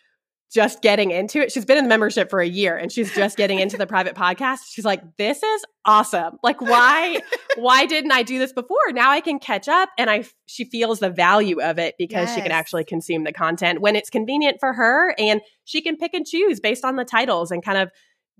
just 0.53 0.83
getting 0.83 1.09
into 1.09 1.41
it. 1.41 1.51
She's 1.51 1.65
been 1.65 1.79
in 1.79 1.85
the 1.85 1.89
membership 1.89 2.29
for 2.29 2.39
a 2.39 2.47
year 2.47 2.77
and 2.77 2.91
she's 2.91 3.13
just 3.15 3.37
getting 3.37 3.59
into 3.59 3.75
the 3.75 3.87
private 3.87 4.13
podcast. 4.13 4.59
She's 4.69 4.85
like, 4.85 5.01
this 5.17 5.41
is 5.41 5.65
awesome. 5.83 6.37
Like, 6.43 6.61
why, 6.61 7.21
why 7.55 7.87
didn't 7.87 8.11
I 8.11 8.21
do 8.21 8.37
this 8.37 8.53
before? 8.53 8.77
Now 8.91 9.09
I 9.09 9.19
can 9.19 9.39
catch 9.39 9.67
up. 9.67 9.89
And 9.97 10.11
I, 10.11 10.25
she 10.45 10.65
feels 10.65 10.99
the 10.99 11.09
value 11.09 11.59
of 11.59 11.79
it 11.79 11.95
because 11.97 12.27
yes. 12.27 12.35
she 12.35 12.41
can 12.41 12.51
actually 12.51 12.83
consume 12.83 13.23
the 13.23 13.33
content 13.33 13.81
when 13.81 13.95
it's 13.95 14.11
convenient 14.11 14.57
for 14.59 14.73
her 14.73 15.15
and 15.17 15.41
she 15.63 15.81
can 15.81 15.97
pick 15.97 16.13
and 16.13 16.25
choose 16.25 16.59
based 16.59 16.85
on 16.85 16.97
the 16.97 17.05
titles 17.05 17.49
and 17.49 17.65
kind 17.65 17.79
of 17.79 17.89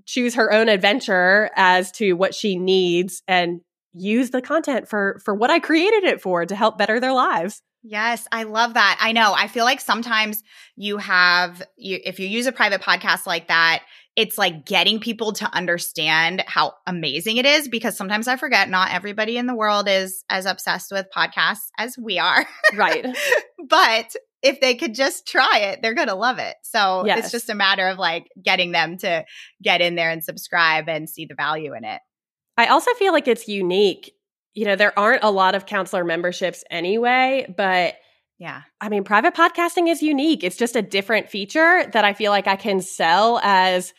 choose 0.05 0.35
her 0.35 0.51
own 0.51 0.69
adventure 0.69 1.49
as 1.55 1.91
to 1.93 2.13
what 2.13 2.33
she 2.33 2.57
needs 2.57 3.23
and 3.27 3.61
use 3.93 4.31
the 4.31 4.41
content 4.41 4.87
for, 4.87 5.21
for 5.23 5.33
what 5.35 5.49
I 5.49 5.59
created 5.59 6.03
it 6.03 6.21
for 6.21 6.45
to 6.45 6.55
help 6.55 6.77
better 6.77 6.99
their 6.99 7.13
lives. 7.13 7.61
Yes, 7.83 8.25
I 8.31 8.43
love 8.43 8.75
that. 8.75 8.97
I 9.01 9.11
know. 9.11 9.33
I 9.35 9.47
feel 9.47 9.65
like 9.65 9.81
sometimes 9.81 10.41
you 10.77 10.97
have 10.97 11.61
you 11.75 11.99
if 12.05 12.17
you 12.17 12.27
use 12.27 12.45
a 12.45 12.53
private 12.53 12.81
podcast 12.81 13.25
like 13.27 13.49
that, 13.49 13.83
it's 14.15 14.37
like 14.37 14.65
getting 14.65 15.01
people 15.01 15.33
to 15.33 15.45
understand 15.53 16.43
how 16.47 16.75
amazing 16.87 17.37
it 17.37 17.45
is 17.45 17.67
because 17.67 17.97
sometimes 17.97 18.29
I 18.29 18.37
forget 18.37 18.69
not 18.69 18.93
everybody 18.93 19.37
in 19.37 19.47
the 19.47 19.55
world 19.55 19.89
is 19.89 20.23
as 20.29 20.45
obsessed 20.45 20.93
with 20.93 21.07
podcasts 21.15 21.67
as 21.77 21.97
we 21.97 22.19
are. 22.19 22.47
Right. 22.73 23.05
but 23.67 24.15
if 24.43 24.59
they 24.59 24.75
could 24.75 24.93
just 24.93 25.27
try 25.27 25.59
it, 25.59 25.79
they're 25.81 25.93
going 25.95 26.09
to 26.09 26.15
love 26.15 26.37
it. 26.37 26.55
So 26.63 27.05
yes. 27.05 27.19
it's 27.19 27.31
just 27.31 27.49
a 27.49 27.55
matter 27.55 27.87
of 27.87 27.97
like 27.97 28.27
getting 28.43 28.71
them 28.71 28.97
to 28.97 29.25
get 29.61 29.81
in 29.81 29.95
there 29.95 30.11
and 30.11 30.23
subscribe 30.23 30.87
and 30.89 31.09
see 31.09 31.25
the 31.25 31.35
value 31.35 31.73
in 31.73 31.85
it. 31.85 32.01
I 32.57 32.67
also 32.67 32.93
feel 32.93 33.13
like 33.13 33.27
it's 33.27 33.47
unique 33.47 34.13
you 34.53 34.65
know, 34.65 34.75
there 34.75 34.97
aren't 34.97 35.23
a 35.23 35.31
lot 35.31 35.55
of 35.55 35.65
counselor 35.65 36.03
memberships 36.03 36.63
anyway, 36.69 37.51
but 37.55 37.95
yeah. 38.37 38.63
I 38.81 38.89
mean, 38.89 39.03
private 39.03 39.33
podcasting 39.33 39.89
is 39.89 40.01
unique. 40.01 40.43
It's 40.43 40.57
just 40.57 40.75
a 40.75 40.81
different 40.81 41.29
feature 41.29 41.85
that 41.91 42.05
I 42.05 42.13
feel 42.13 42.31
like 42.31 42.47
I 42.47 42.55
can 42.55 42.81
sell 42.81 43.39
as 43.43 43.93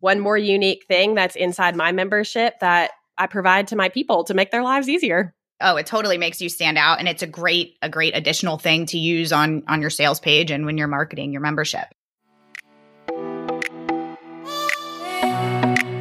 one 0.00 0.20
more 0.20 0.36
unique 0.36 0.84
thing 0.86 1.14
that's 1.14 1.36
inside 1.36 1.76
my 1.76 1.92
membership 1.92 2.54
that 2.60 2.90
I 3.16 3.26
provide 3.28 3.68
to 3.68 3.76
my 3.76 3.88
people 3.88 4.24
to 4.24 4.34
make 4.34 4.50
their 4.50 4.62
lives 4.62 4.88
easier. 4.88 5.34
Oh, 5.60 5.76
it 5.76 5.86
totally 5.86 6.18
makes 6.18 6.40
you 6.40 6.48
stand 6.48 6.78
out 6.78 6.98
and 6.98 7.08
it's 7.08 7.22
a 7.22 7.26
great 7.26 7.76
a 7.80 7.88
great 7.88 8.16
additional 8.16 8.58
thing 8.58 8.86
to 8.86 8.98
use 8.98 9.32
on 9.32 9.62
on 9.68 9.80
your 9.80 9.90
sales 9.90 10.20
page 10.20 10.50
and 10.50 10.66
when 10.66 10.76
you're 10.76 10.88
marketing 10.88 11.32
your 11.32 11.42
membership. 11.42 11.86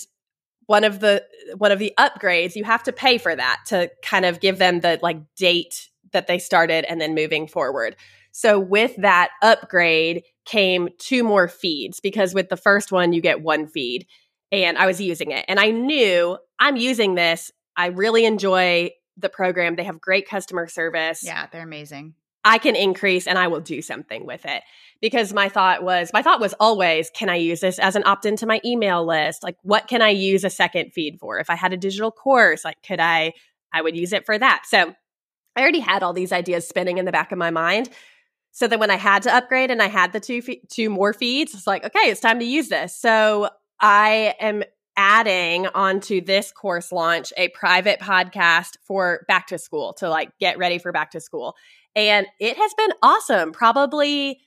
one 0.66 0.85
of 0.85 1.01
the 1.01 1.25
one 1.57 1.72
of 1.72 1.79
the 1.79 1.92
upgrades, 1.98 2.55
you 2.55 2.64
have 2.64 2.83
to 2.85 2.92
pay 2.92 3.18
for 3.18 3.35
that 3.35 3.61
to 3.68 3.90
kind 4.03 4.25
of 4.25 4.40
give 4.40 4.59
them 4.59 4.81
the 4.81 4.98
like 5.03 5.18
date 5.37 5.88
that 6.12 6.27
they 6.27 6.38
started 6.38 6.85
and 6.85 7.01
then 7.01 7.14
moving 7.14 7.46
forward. 7.46 7.96
So 8.31 8.59
with 8.59 8.94
that 8.96 9.31
upgrade 9.42 10.22
came 10.44 10.88
two 10.98 11.22
more 11.22 11.48
feeds 11.48 12.00
because 12.00 12.35
with 12.35 12.48
the 12.48 12.57
first 12.57 12.92
one 12.92 13.12
you 13.12 13.20
get 13.20 13.42
one 13.42 13.66
feed 13.66 14.07
and 14.50 14.76
I 14.76 14.87
was 14.87 15.00
using 15.00 15.31
it 15.31 15.44
and 15.48 15.61
I 15.61 15.70
knew 15.70 16.38
I'm 16.59 16.76
using 16.76 17.14
this. 17.14 17.50
I 17.76 17.87
really 17.87 18.24
enjoy 18.24 18.90
the 19.16 19.28
program. 19.28 19.76
They 19.76 19.85
have 19.85 20.00
great 20.00 20.28
customer 20.28 20.66
service. 20.66 21.22
Yeah, 21.24 21.46
they're 21.50 21.62
amazing. 21.62 22.14
I 22.44 22.59
can 22.59 22.74
increase 22.74 23.26
and 23.26 23.38
I 23.38 23.48
will 23.48 23.61
do 23.61 23.83
something 23.83 24.26
with 24.26 24.44
it. 24.44 24.62
Because 25.00 25.33
my 25.33 25.48
thought 25.48 25.83
was, 25.83 26.11
my 26.12 26.22
thought 26.22 26.40
was 26.40 26.55
always, 26.61 27.11
can 27.11 27.28
I 27.28 27.37
use 27.37 27.61
this 27.61 27.78
as 27.78 27.96
an 27.96 28.05
opt 28.05 28.24
in 28.24 28.37
to 28.37 28.46
my 28.46 28.61
email 28.64 29.05
list? 29.05 29.42
Like, 29.42 29.57
what 29.62 29.88
can 29.88 30.02
I 30.02 30.11
use 30.11 30.44
a 30.44 30.50
second 30.50 30.92
feed 30.92 31.18
for? 31.18 31.38
If 31.38 31.50
I 31.50 31.57
had 31.57 31.72
a 31.72 31.76
digital 31.76 32.11
course, 32.11 32.64
like, 32.64 32.83
could 32.87 33.00
I, 33.00 33.33
I 33.72 33.83
would 33.83 33.96
use 33.96 34.12
it 34.12 34.26
for 34.26 34.38
that. 34.38 34.62
So 34.66 34.94
I 35.57 35.61
already 35.61 35.81
had 35.81 36.02
all 36.02 36.12
these 36.12 36.33
ideas 36.33 36.68
spinning 36.68 36.98
in 36.98 37.05
the 37.05 37.12
back 37.12 37.33
of 37.33 37.38
my 37.38 37.50
mind. 37.50 37.90
So 38.52 38.68
then 38.68 38.78
when 38.78 38.90
I 38.90 38.96
had 38.96 39.22
to 39.22 39.34
upgrade 39.34 39.70
and 39.70 39.82
I 39.82 39.88
had 39.88 40.12
the 40.12 40.20
two, 40.20 40.42
fe- 40.42 40.62
two 40.68 40.90
more 40.90 41.12
feeds, 41.12 41.54
it's 41.54 41.66
like, 41.66 41.84
okay, 41.84 42.10
it's 42.10 42.20
time 42.20 42.38
to 42.38 42.44
use 42.44 42.68
this. 42.68 42.94
So 42.94 43.48
I 43.80 44.34
am 44.38 44.62
adding 44.96 45.66
onto 45.68 46.20
this 46.20 46.52
course 46.52 46.92
launch 46.92 47.32
a 47.36 47.48
private 47.48 47.98
podcast 47.98 48.76
for 48.86 49.24
back 49.26 49.46
to 49.48 49.58
school 49.58 49.94
to 49.94 50.08
like 50.08 50.30
get 50.38 50.58
ready 50.58 50.78
for 50.78 50.92
back 50.92 51.10
to 51.12 51.20
school. 51.20 51.56
And 51.96 52.26
it 52.38 52.56
has 52.56 52.74
been 52.74 52.92
awesome. 53.02 53.52
Probably, 53.52 54.40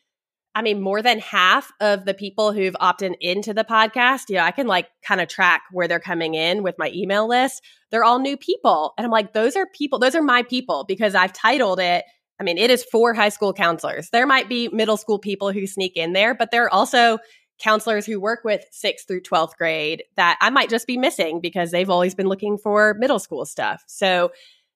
I 0.54 0.62
mean, 0.62 0.82
more 0.82 1.02
than 1.02 1.20
half 1.20 1.72
of 1.82 2.06
the 2.06 2.14
people 2.14 2.54
who've 2.54 2.76
opted 2.80 3.16
into 3.22 3.54
the 3.54 3.64
podcast, 3.64 4.30
you 4.30 4.36
know, 4.36 4.44
I 4.44 4.52
can 4.52 4.68
like 4.68 4.88
kind 5.04 5.20
of 5.20 5.28
track 5.28 5.64
where 5.72 5.88
they're 5.88 6.00
coming 6.00 6.36
in 6.36 6.62
with 6.64 6.76
my 6.78 6.92
email 6.94 7.28
list. 7.28 7.64
They're 7.90 8.04
all 8.04 8.20
new 8.20 8.38
people. 8.38 8.94
And 8.98 9.06
I'm 9.06 9.12
like, 9.12 9.34
those 9.34 9.56
are 9.56 9.66
people, 9.66 9.98
those 9.98 10.16
are 10.16 10.22
my 10.22 10.44
people 10.44 10.86
because 10.88 11.16
I've 11.16 11.34
titled 11.34 11.80
it. 11.80 12.06
I 12.40 12.44
mean, 12.44 12.58
it 12.58 12.70
is 12.70 12.84
for 12.84 13.14
high 13.14 13.30
school 13.30 13.54
counselors. 13.54 14.10
There 14.10 14.28
might 14.28 14.50
be 14.50 14.70
middle 14.70 14.98
school 14.98 15.20
people 15.20 15.52
who 15.52 15.68
sneak 15.68 15.96
in 15.96 16.14
there, 16.14 16.36
but 16.36 16.52
there 16.52 16.66
are 16.66 16.74
also 16.74 17.20
counselors 17.60 18.06
who 18.06 18.20
work 18.20 18.42
with 18.44 18.66
sixth 18.72 19.08
through 19.08 19.22
12th 19.22 19.56
grade 19.58 20.04
that 20.18 20.38
I 20.42 20.50
might 20.50 20.70
just 20.70 20.88
be 20.88 20.98
missing 20.98 21.40
because 21.40 21.72
they've 21.72 21.90
always 21.90 22.14
been 22.14 22.28
looking 22.28 22.58
for 22.58 22.96
middle 22.96 23.20
school 23.20 23.46
stuff. 23.46 23.84
So 23.88 24.32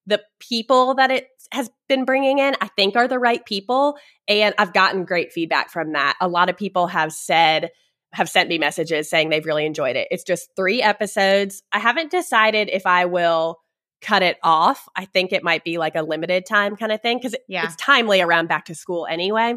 the 0.06 0.22
people 0.40 0.96
that 0.96 1.12
it 1.12 1.28
has 1.52 1.70
been 1.88 2.06
bringing 2.06 2.40
in, 2.40 2.56
I 2.62 2.68
think 2.68 2.96
are 2.96 3.08
the 3.08 3.20
right 3.20 3.44
people. 3.46 3.98
And 4.28 4.56
I've 4.58 4.74
gotten 4.74 5.04
great 5.04 5.34
feedback 5.34 5.70
from 5.70 5.94
that. 5.94 6.16
A 6.22 6.28
lot 6.28 6.50
of 6.50 6.58
people 6.58 6.88
have 6.88 7.12
said, 7.12 7.72
have 8.14 8.30
sent 8.30 8.50
me 8.50 8.58
messages 8.58 9.10
saying 9.10 9.30
they've 9.30 9.46
really 9.46 9.66
enjoyed 9.66 9.96
it. 9.96 10.08
It's 10.10 10.24
just 10.24 10.50
three 10.56 10.82
episodes. 10.82 11.64
I 11.72 11.80
haven't 11.80 12.12
decided 12.12 12.70
if 12.70 12.86
I 12.86 13.06
will 13.06 13.60
cut 14.02 14.22
it 14.22 14.38
off. 14.44 14.88
I 14.96 15.06
think 15.06 15.34
it 15.34 15.44
might 15.44 15.64
be 15.64 15.78
like 15.78 15.96
a 15.96 16.02
limited 16.02 16.46
time 16.46 16.76
kind 16.76 16.92
of 16.92 17.02
thing 17.02 17.18
because 17.18 17.36
yeah. 17.48 17.66
it's 17.66 17.76
timely 17.76 18.22
around 18.22 18.48
back 18.48 18.66
to 18.66 18.76
school 18.76 19.06
anyway. 19.10 19.56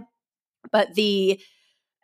But 0.70 0.94
the 0.94 1.40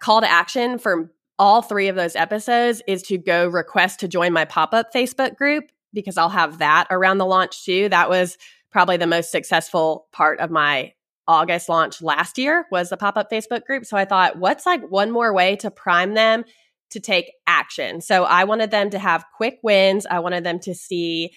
call 0.01 0.21
to 0.21 0.31
action 0.31 0.79
for 0.79 1.11
all 1.39 1.63
three 1.63 1.89
of 1.89 1.97
those 1.97 2.17
episodes 2.17 2.83
is 2.87 3.03
to 3.05 3.19
go 3.19 3.49
request 3.49 4.01
to 4.01 4.09
join 4.09 4.33
my 4.33 4.45
pop 4.45 4.75
up 4.75 4.93
Facebook 4.93 5.37
group 5.37 5.65
because 5.93 6.19
I'll 6.19 6.29
have 6.29 6.59
that 6.59 6.87
around 6.91 7.19
the 7.19 7.27
launch 7.27 7.65
too. 7.65 7.89
That 7.89 8.11
was 8.11 8.37
probably 8.71 8.97
the 8.97 9.07
most 9.07 9.31
successful 9.31 10.07
part 10.13 10.41
of 10.41 10.51
my 10.51 10.93
August 11.27 11.69
launch 11.69 12.01
last 12.01 12.39
year 12.39 12.67
was 12.71 12.89
the 12.89 12.97
pop 12.97 13.17
up 13.17 13.31
Facebook 13.31 13.65
group. 13.65 13.85
So 13.85 13.97
I 13.97 14.05
thought, 14.05 14.39
what's 14.39 14.67
like 14.67 14.83
one 14.91 15.11
more 15.11 15.33
way 15.33 15.57
to 15.57 15.71
prime 15.71 16.15
them 16.15 16.45
to 16.91 17.01
take 17.01 17.33
action? 17.47 18.01
So 18.01 18.25
I 18.25 18.45
wanted 18.45 18.71
them 18.71 18.91
to 18.91 18.99
have 18.99 19.25
quick 19.37 19.59
wins. 19.63 20.07
I 20.07 20.21
wanted 20.21 20.45
them 20.45 20.59
to 20.61 20.75
see 20.75 21.33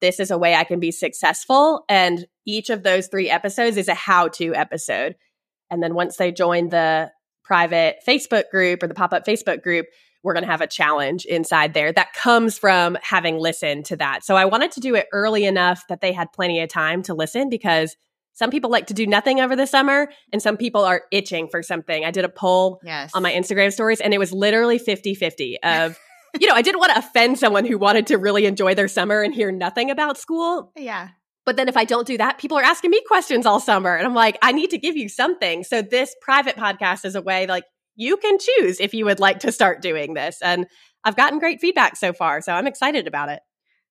this 0.00 0.20
is 0.20 0.30
a 0.30 0.38
way 0.38 0.54
I 0.54 0.64
can 0.64 0.80
be 0.80 0.90
successful. 0.90 1.84
And 1.88 2.26
each 2.46 2.70
of 2.70 2.82
those 2.82 3.08
three 3.08 3.30
episodes 3.30 3.76
is 3.76 3.88
a 3.88 3.94
how 3.94 4.28
to 4.28 4.54
episode. 4.54 5.16
And 5.70 5.82
then 5.82 5.94
once 5.94 6.16
they 6.16 6.32
join 6.32 6.68
the 6.68 7.10
private 7.44 7.96
Facebook 8.06 8.44
group 8.50 8.82
or 8.82 8.88
the 8.88 8.94
pop 8.94 9.12
up 9.12 9.24
Facebook 9.24 9.62
group, 9.62 9.86
we're 10.22 10.32
going 10.34 10.44
to 10.44 10.50
have 10.50 10.60
a 10.60 10.66
challenge 10.66 11.24
inside 11.24 11.72
there 11.74 11.92
that 11.92 12.12
comes 12.12 12.58
from 12.58 12.98
having 13.00 13.38
listened 13.38 13.84
to 13.86 13.96
that. 13.96 14.24
So 14.24 14.34
I 14.36 14.44
wanted 14.46 14.72
to 14.72 14.80
do 14.80 14.94
it 14.96 15.06
early 15.12 15.44
enough 15.44 15.84
that 15.88 16.00
they 16.00 16.12
had 16.12 16.32
plenty 16.32 16.60
of 16.60 16.68
time 16.68 17.02
to 17.04 17.14
listen 17.14 17.48
because 17.48 17.96
some 18.32 18.50
people 18.50 18.68
like 18.68 18.88
to 18.88 18.94
do 18.94 19.06
nothing 19.06 19.40
over 19.40 19.54
the 19.56 19.66
summer 19.66 20.08
and 20.32 20.42
some 20.42 20.56
people 20.56 20.84
are 20.84 21.02
itching 21.12 21.48
for 21.48 21.62
something. 21.62 22.04
I 22.04 22.10
did 22.10 22.24
a 22.24 22.28
poll 22.28 22.80
Yes. 22.84 23.12
on 23.14 23.22
my 23.22 23.32
Instagram 23.32 23.72
stories 23.72 24.00
and 24.00 24.12
it 24.12 24.18
was 24.18 24.32
literally 24.32 24.78
50 24.78 25.14
50 25.14 25.62
of, 25.62 25.98
you 26.40 26.46
know, 26.46 26.54
I 26.54 26.62
didn't 26.62 26.80
want 26.80 26.92
to 26.92 26.98
offend 26.98 27.38
someone 27.38 27.64
who 27.64 27.78
wanted 27.78 28.06
to 28.08 28.18
really 28.18 28.46
enjoy 28.46 28.74
their 28.74 28.88
summer 28.88 29.22
and 29.22 29.34
hear 29.34 29.50
nothing 29.50 29.90
about 29.90 30.18
school. 30.18 30.72
yeah. 30.76 31.08
But 31.44 31.54
then 31.54 31.68
if 31.68 31.76
I 31.76 31.84
don't 31.84 32.06
do 32.06 32.18
that, 32.18 32.38
people 32.38 32.58
are 32.58 32.64
asking 32.64 32.90
me 32.90 33.00
questions 33.06 33.46
all 33.46 33.60
summer. 33.60 33.94
And 33.94 34.04
I'm 34.04 34.14
like, 34.14 34.36
I 34.42 34.50
need 34.50 34.70
to 34.70 34.78
give 34.78 34.96
you 34.96 35.08
something. 35.08 35.62
So 35.62 35.80
this 35.80 36.14
private 36.20 36.56
podcast 36.56 37.04
is 37.04 37.14
a 37.14 37.22
way 37.22 37.46
like 37.46 37.62
you 37.94 38.16
can 38.16 38.38
choose 38.38 38.80
if 38.80 38.94
you 38.94 39.04
would 39.04 39.20
like 39.20 39.38
to 39.40 39.52
start 39.52 39.80
doing 39.80 40.14
this. 40.14 40.42
And 40.42 40.66
I've 41.04 41.16
gotten 41.16 41.38
great 41.38 41.60
feedback 41.60 41.96
so 41.96 42.12
far. 42.12 42.40
So 42.40 42.52
I'm 42.52 42.66
excited 42.66 43.06
about 43.06 43.28
it. 43.28 43.40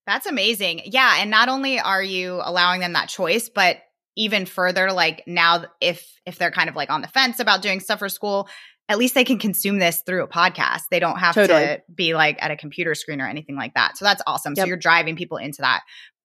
That's 0.05 0.25
amazing. 0.25 0.81
Yeah. 0.85 1.15
And 1.19 1.31
not 1.31 1.47
only 1.47 1.79
are 1.79 2.03
you 2.03 2.41
allowing 2.43 2.81
them 2.81 2.93
that 2.93 3.07
choice, 3.07 3.49
but 3.49 3.77
even 4.17 4.45
further, 4.45 4.91
like 4.91 5.23
now 5.25 5.65
if 5.81 6.05
if 6.25 6.37
they're 6.37 6.51
kind 6.51 6.69
of 6.69 6.75
like 6.75 6.89
on 6.89 7.01
the 7.01 7.07
fence 7.07 7.39
about 7.39 7.61
doing 7.61 7.79
stuff 7.79 7.99
for 7.99 8.09
school, 8.09 8.49
at 8.87 8.97
least 8.97 9.15
they 9.15 9.23
can 9.23 9.39
consume 9.39 9.79
this 9.79 10.03
through 10.05 10.23
a 10.23 10.27
podcast. 10.27 10.81
They 10.91 10.99
don't 10.99 11.17
have 11.17 11.35
Totally. 11.35 11.59
to 11.65 11.81
be 11.93 12.13
like 12.13 12.37
at 12.41 12.51
a 12.51 12.55
computer 12.57 12.93
screen 12.95 13.21
or 13.21 13.27
anything 13.27 13.55
like 13.55 13.73
that. 13.73 13.97
So 13.97 14.05
that's 14.05 14.21
awesome. 14.27 14.55
So 14.55 14.65
you're 14.65 14.77
driving 14.77 15.15
people 15.15 15.37
into 15.37 15.61
that 15.61 15.81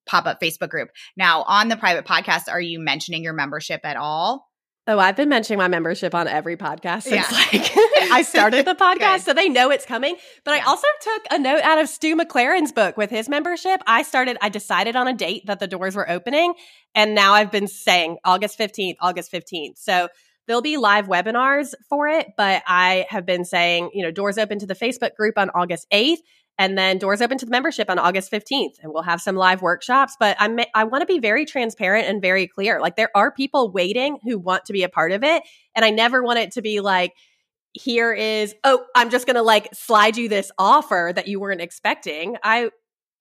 pop-up 0.07 0.41
Facebook 0.41 0.69
group. 0.71 0.91
Now, 1.17 1.43
on 1.43 1.69
the 1.69 1.77
private 1.77 2.05
podcast, 2.05 2.49
are 2.51 2.61
you 2.61 2.79
mentioning 2.81 3.23
your 3.23 3.33
membership 3.33 3.81
at 3.85 3.97
all? 3.97 4.47
Oh, 4.87 4.99
I've 4.99 5.15
been 5.15 5.29
mentioning 5.29 5.59
my 5.59 5.69
membership 5.69 6.15
on 6.15 6.27
every 6.27 6.57
podcast 6.57 7.03
since 7.03 7.31
Yeah. 7.31 7.37
like 7.53 7.71
I 8.13 8.23
started 8.23 8.65
the 8.67 8.75
podcast, 8.81 9.21
so 9.21 9.33
they 9.35 9.49
know 9.49 9.71
it's 9.71 9.85
coming. 9.87 10.17
But 10.45 10.55
I 10.55 10.61
also 10.61 10.87
took 11.03 11.23
a 11.31 11.39
note 11.39 11.63
out 11.63 11.79
of 11.79 11.89
Stu 11.89 12.17
McLaren's 12.17 12.73
book 12.73 12.97
with 12.97 13.09
his 13.11 13.29
membership. 13.29 13.81
I 13.87 14.03
started, 14.03 14.37
I 14.41 14.49
decided 14.49 14.97
on 14.97 15.07
a 15.07 15.13
date 15.15 15.45
that 15.47 15.61
the 15.61 15.69
doors 15.69 15.95
were 15.95 16.11
opening, 16.11 16.55
and 16.95 17.15
now 17.15 17.35
I've 17.35 17.53
been 17.53 17.69
saying 17.69 18.17
August 18.25 18.59
15th, 18.59 18.97
August 19.01 19.31
15th. 19.31 19.77
So 19.77 20.09
there'll 20.51 20.63
be 20.63 20.79
live 20.79 21.07
webinars 21.07 21.75
for 21.89 22.09
it, 22.09 22.33
but 22.37 22.65
I 22.67 23.07
have 23.09 23.25
been 23.25 23.45
saying, 23.45 23.91
you 23.95 24.03
know, 24.03 24.11
doors 24.11 24.37
open 24.37 24.59
to 24.59 24.67
the 24.67 24.75
Facebook 24.75 25.15
group 25.15 25.39
on 25.39 25.49
August 25.51 25.87
8th. 25.93 26.17
And 26.59 26.77
then 26.77 26.99
doors 26.99 27.23
open 27.23 27.39
to 27.39 27.47
the 27.47 27.53
membership 27.53 27.89
on 27.89 28.01
August 28.01 28.33
15th, 28.33 28.73
and 28.83 28.93
we'll 28.93 29.05
have 29.05 29.21
some 29.21 29.37
live 29.37 29.63
workshops. 29.63 30.17
But 30.19 30.37
I'm, 30.41 30.59
I 30.75 30.85
want 30.85 31.03
to 31.03 31.07
be 31.07 31.21
very 31.21 31.47
transparent 31.47 32.09
and 32.09 32.21
very 32.21 32.49
clear. 32.49 32.81
Like, 32.81 32.97
there 32.97 33.13
are 33.15 33.31
people 33.31 33.71
waiting 33.71 34.19
who 34.25 34.41
want 34.41 34.65
to 34.65 34.73
be 34.73 34.83
a 34.83 34.89
part 34.89 35.13
of 35.13 35.23
it. 35.23 35.45
And 35.77 35.85
I 35.85 35.91
never 35.91 36.21
want 36.21 36.41
it 36.41 36.51
to 36.55 36.63
be 36.63 36.81
like, 36.81 37.13
here 37.73 38.13
is, 38.13 38.53
oh, 38.65 38.85
I'm 38.97 39.11
just 39.11 39.27
going 39.27 39.37
to 39.37 39.43
like 39.43 39.73
slide 39.73 40.17
you 40.17 40.29
this 40.29 40.51
offer 40.59 41.13
that 41.15 41.29
you 41.29 41.39
weren't 41.39 41.61
expecting. 41.61 42.37
I, 42.43 42.71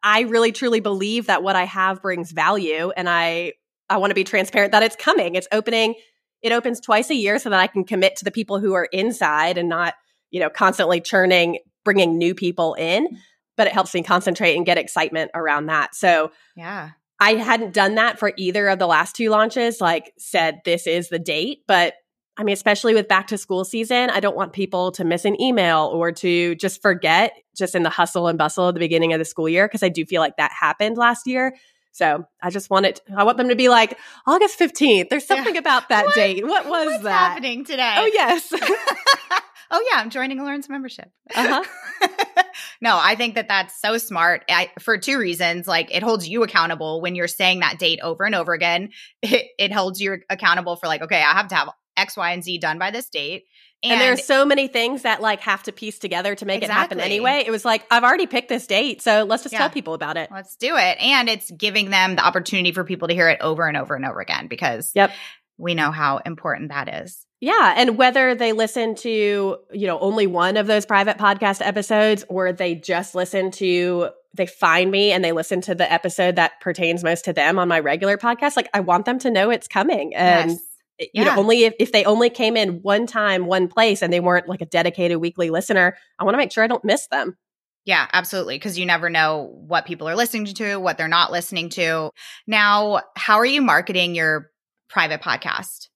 I 0.01 0.21
really 0.21 0.51
truly 0.51 0.79
believe 0.79 1.27
that 1.27 1.43
what 1.43 1.55
I 1.55 1.65
have 1.65 2.01
brings 2.01 2.31
value. 2.31 2.91
And 2.97 3.07
I, 3.07 3.53
I 3.87 3.97
want 3.97 4.09
to 4.09 4.15
be 4.15 4.23
transparent 4.23 4.71
that 4.71 4.81
it's 4.81 4.95
coming. 4.95 5.35
It's 5.35 5.47
opening. 5.51 5.93
It 6.41 6.51
opens 6.51 6.79
twice 6.79 7.09
a 7.09 7.15
year 7.15 7.39
so 7.39 7.49
that 7.49 7.59
I 7.59 7.67
can 7.67 7.83
commit 7.83 8.15
to 8.17 8.25
the 8.25 8.31
people 8.31 8.59
who 8.59 8.73
are 8.73 8.85
inside 8.85 9.57
and 9.57 9.69
not, 9.69 9.95
you 10.31 10.39
know, 10.39 10.49
constantly 10.49 11.01
churning, 11.01 11.59
bringing 11.83 12.17
new 12.17 12.35
people 12.35 12.75
in 12.75 13.07
mm. 13.07 13.17
but 13.57 13.67
it 13.67 13.73
helps 13.73 13.93
me 13.93 14.03
concentrate 14.03 14.55
and 14.55 14.65
get 14.65 14.77
excitement 14.77 15.31
around 15.33 15.67
that. 15.67 15.95
So 15.95 16.31
Yeah. 16.55 16.91
I 17.19 17.33
hadn't 17.33 17.73
done 17.73 17.95
that 17.95 18.17
for 18.17 18.31
either 18.37 18.69
of 18.69 18.79
the 18.79 18.87
last 18.87 19.15
two 19.15 19.29
launches, 19.29 19.81
like 19.81 20.13
said, 20.17 20.61
this 20.63 20.87
is 20.87 21.09
the 21.09 21.19
date. 21.19 21.59
But 21.67 21.95
I 22.37 22.43
mean, 22.43 22.53
especially 22.53 22.93
with 22.93 23.09
back 23.09 23.27
to 23.27 23.37
school 23.37 23.65
season, 23.65 24.09
I 24.09 24.21
don't 24.21 24.37
want 24.37 24.53
people 24.53 24.93
to 24.93 25.03
miss 25.03 25.25
an 25.25 25.39
email 25.41 25.91
or 25.93 26.13
to 26.13 26.55
just 26.55 26.81
forget 26.81 27.33
just 27.57 27.75
in 27.75 27.83
the 27.83 27.89
hustle 27.89 28.29
and 28.29 28.37
bustle 28.37 28.69
at 28.69 28.75
the 28.75 28.79
beginning 28.79 29.11
of 29.11 29.19
the 29.19 29.25
school 29.25 29.49
year, 29.49 29.67
because 29.67 29.83
I 29.83 29.89
do 29.89 30.05
feel 30.05 30.21
like 30.21 30.37
that 30.37 30.53
happened 30.53 30.97
last 30.97 31.27
year. 31.27 31.53
So 31.99 32.23
I 32.41 32.49
just 32.49 32.69
want 32.69 32.85
it, 32.85 33.01
I 33.13 33.25
want 33.25 33.37
them 33.37 33.49
to 33.49 33.57
be 33.57 33.67
like, 33.67 33.97
August 34.25 34.57
15th. 34.57 35.09
There's 35.09 35.29
Yeah. 35.29 35.35
something 35.35 35.57
about 35.57 35.89
that 35.89 36.05
What- 36.05 36.15
date. 36.15 36.47
What 36.47 36.65
was 36.65 36.85
What's 36.87 37.03
that? 37.03 37.31
happening 37.33 37.65
today? 37.65 37.93
Oh, 37.97 38.05
yes. 38.13 38.53
oh 39.71 39.85
yeah, 39.91 39.99
I'm 39.99 40.09
joining 40.09 40.39
a 40.39 40.43
Lauren's 40.43 40.69
membership. 40.69 41.11
Uh-huh. 41.35 41.63
no, 42.81 42.97
I 42.97 43.15
think 43.15 43.35
that 43.35 43.49
that's 43.49 43.79
so 43.81 43.97
smart 43.97 44.45
I, 44.49 44.71
for 44.79 44.97
two 44.97 45.19
reasons. 45.19 45.67
Like 45.67 45.93
it 45.93 46.01
holds 46.01 46.25
you 46.27 46.43
accountable 46.43 47.01
when 47.01 47.15
you're 47.15 47.27
saying 47.27 47.59
that 47.59 47.79
date 47.79 47.99
over 48.01 48.23
and 48.23 48.33
over 48.33 48.53
again. 48.53 48.91
It, 49.21 49.47
it 49.59 49.73
holds 49.73 49.99
you 49.99 50.19
accountable 50.29 50.77
for 50.77 50.87
like, 50.87 51.01
okay, 51.01 51.21
I 51.21 51.33
have 51.33 51.49
to 51.49 51.55
have 51.55 51.69
X, 51.97 52.15
Y, 52.15 52.31
and 52.31 52.41
Z 52.41 52.59
done 52.59 52.79
by 52.79 52.91
this 52.91 53.09
date. 53.09 53.43
And, 53.83 54.01
there 54.01 54.11
are 54.11 54.17
so 54.17 54.45
many 54.45 54.67
things 54.67 55.03
that 55.03 55.21
like 55.21 55.39
have 55.41 55.63
to 55.63 55.71
piece 55.71 55.99
together 55.99 56.35
to 56.35 56.45
make 56.45 56.63
it 56.63 56.69
happen 56.69 56.99
anyway. 56.99 57.43
It 57.45 57.51
was 57.51 57.63
like, 57.63 57.85
I've 57.89 58.03
already 58.03 58.27
picked 58.27 58.49
this 58.49 58.67
date, 58.67 59.01
so 59.01 59.23
let's 59.23 59.43
just 59.43 59.53
Yeah. 59.53 59.59
tell 59.59 59.69
people 59.69 59.93
about 59.93 60.17
it. 60.17 60.29
let's 60.31 60.55
do 60.57 60.75
it. 60.75 60.97
And 61.01 61.29
it's 61.29 61.49
giving 61.51 61.89
them 61.89 62.15
the 62.17 62.25
opportunity 62.25 62.71
for 62.73 62.83
people 62.83 63.07
to 63.07 63.13
hear 63.13 63.29
it 63.29 63.39
over 63.41 63.67
and 63.67 63.77
over 63.77 63.95
and 63.95 64.05
over 64.05 64.19
again 64.19 64.47
because 64.47 64.91
Yep. 64.95 65.11
we 65.57 65.75
know 65.75 65.91
how 65.91 66.17
important 66.25 66.69
that 66.69 67.03
is. 67.03 67.25
Yeah. 67.41 67.73
And 67.77 67.97
whether 67.97 68.35
they 68.35 68.51
listen 68.51 68.95
to, 68.95 69.57
you 69.71 69.87
know, 69.87 69.97
only 69.99 70.27
one 70.27 70.57
of 70.57 70.67
those 70.67 70.85
private 70.85 71.17
podcast 71.17 71.65
episodes 71.65 72.25
or 72.27 72.51
they 72.51 72.75
just 72.75 73.15
listen 73.15 73.49
to, 73.51 74.09
they 74.33 74.45
find 74.45 74.91
me 74.91 75.13
and 75.13 75.23
they 75.23 75.31
listen 75.31 75.61
to 75.61 75.73
the 75.73 75.89
episode 75.89 76.35
that 76.35 76.59
pertains 76.59 77.01
most 77.01 77.23
to 77.25 77.33
them 77.33 77.57
on 77.57 77.69
my 77.69 77.79
regular 77.79 78.17
podcast, 78.17 78.57
like 78.57 78.67
I 78.73 78.81
want 78.81 79.05
them 79.05 79.19
to 79.19 79.31
know 79.31 79.51
it's 79.51 79.69
coming. 79.69 80.13
And, 80.15 80.51
yes. 80.51 80.59
Eh, 80.99 81.05
you 81.13 81.25
know, 81.25 81.35
only 81.35 81.63
if, 81.63 81.73
if 81.79 81.91
they 81.91 82.05
only 82.05 82.29
came 82.29 82.57
in 82.57 82.81
one 82.81 83.07
time, 83.07 83.45
one 83.45 83.67
place, 83.67 84.01
and 84.01 84.11
they 84.11 84.19
weren't 84.19 84.47
like 84.47 84.61
a 84.61 84.65
dedicated 84.65 85.17
weekly 85.17 85.49
listener, 85.49 85.95
I 86.17 86.23
want 86.23 86.33
to 86.33 86.37
make 86.37 86.51
sure 86.51 86.63
I 86.63 86.67
don't 86.67 86.83
miss 86.85 87.07
them. 87.07 87.37
Yeah, 87.85 88.07
absolutely. 88.13 88.55
Because 88.55 88.77
you 88.77 88.85
never 88.85 89.09
know 89.09 89.51
what 89.67 89.85
people 89.85 90.07
are 90.07 90.15
listening 90.15 90.45
to, 90.45 90.77
what 90.77 90.97
they're 90.97 91.07
not 91.07 91.31
listening 91.31 91.69
to. 91.69 92.11
Now, 92.45 93.01
how 93.15 93.37
are 93.37 93.45
you 93.45 93.61
marketing 93.61 94.15
your 94.15 94.51
private 94.89 95.21
podcast? 95.21 95.87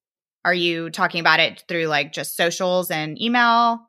Are 0.45 0.53
you 0.53 0.89
talking 0.89 1.19
about 1.19 1.39
it 1.39 1.63
through 1.67 1.85
like 1.85 2.11
just 2.11 2.35
socials 2.35 2.89
and 2.89 3.21
email? 3.21 3.79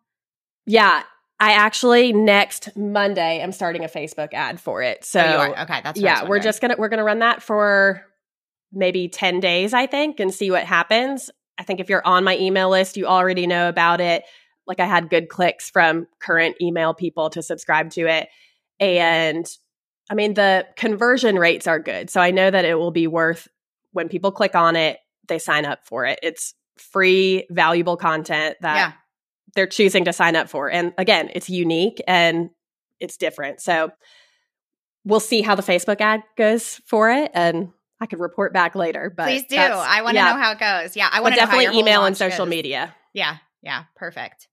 Yeah. 0.67 1.03
I 1.41 1.53
actually 1.53 2.13
next 2.13 2.77
Monday 2.77 3.43
I'm 3.43 3.53
starting 3.53 3.85
a 3.85 3.89
Facebook 3.89 4.33
ad 4.33 4.61
for 4.61 4.83
it. 4.83 5.05
So 5.05 5.21
oh, 5.21 5.31
you 5.31 5.37
are. 5.37 5.63
Okay, 5.63 5.81
that's 5.83 6.01
what 6.01 6.09
I 6.09 6.13
was 6.13 6.23
yeah, 6.23 6.29
we're 6.29 6.39
just 6.39 6.61
gonna 6.61 6.77
we're 6.79 6.89
gonna 6.89 7.05
run 7.05 7.19
that 7.19 7.43
for 7.43 8.05
maybe 8.75 9.09
10 9.09 9.41
days, 9.41 9.73
I 9.73 9.87
think, 9.87 10.21
and 10.21 10.33
see 10.33 10.51
what 10.51 10.65
happens. 10.65 11.31
I 11.59 11.63
think 11.63 11.81
if 11.81 11.89
you're 11.89 12.07
on 12.07 12.25
my 12.25 12.37
email 12.37 12.71
list, 12.71 12.97
you 12.97 13.07
already 13.07 13.47
know 13.47 13.69
about 13.69 14.01
it. 14.01 14.25
Like 14.67 14.81
I 14.81 14.87
had 14.87 15.11
good 15.11 15.29
clicks 15.29 15.71
from 15.71 16.07
current 16.21 16.57
email 16.61 16.95
people 16.95 17.31
to 17.31 17.43
subscribe 17.43 17.91
to 17.91 18.07
it. 18.07 18.29
And 18.81 19.47
I 20.11 20.15
mean, 20.15 20.35
the 20.35 20.67
conversion 20.77 21.37
rates 21.37 21.67
are 21.67 21.79
good. 21.79 22.11
So 22.11 22.21
I 22.21 22.31
know 22.31 22.51
that 22.51 22.65
it 22.65 22.79
will 22.79 22.91
be 22.91 23.07
worth 23.07 23.49
when 23.93 24.09
people 24.09 24.33
click 24.33 24.55
on 24.55 24.77
it, 24.77 24.99
they 25.29 25.39
sign 25.39 25.65
up 25.65 25.87
for 25.87 26.05
it. 26.05 26.19
It's 26.23 26.55
free, 26.77 27.47
valuable 27.51 27.97
content 27.97 28.57
that 28.61 28.77
yeah. 28.77 28.93
they're 29.55 29.67
choosing 29.67 30.05
to 30.07 30.13
sign 30.13 30.37
up 30.37 30.49
for. 30.49 30.71
And 30.71 30.93
again, 30.99 31.31
it's 31.33 31.49
unique 31.49 32.03
and 32.07 32.51
it's 33.01 33.17
different. 33.17 33.61
So 33.61 33.93
we'll 35.05 35.21
see 35.21 35.43
how 35.43 35.55
the 35.55 35.63
Facebook 35.63 36.01
ad 36.01 36.23
goes 36.37 36.81
for 36.87 37.11
it 37.11 37.31
and 37.35 37.71
I 38.01 38.07
could 38.07 38.21
report 38.21 38.53
back 38.53 38.75
later. 38.75 39.13
But 39.15 39.27
Please 39.27 39.45
do. 39.49 39.57
I 39.57 40.03
want 40.03 40.17
to 40.17 40.23
yeah. 40.23 40.33
know 40.33 40.39
how 40.39 40.53
it 40.53 40.59
goes. 40.59 40.97
Yeah, 40.97 41.09
I 41.11 41.21
want 41.21 41.35
to 41.35 41.41
know 41.41 41.47
how 41.47 41.53
definitely 41.53 41.79
email 41.79 42.05
and 42.05 42.17
social 42.17 42.45
goes. 42.45 42.51
media. 42.51 42.95
Yeah, 43.13 43.37
yeah, 43.63 43.85
perfect. 43.97 44.49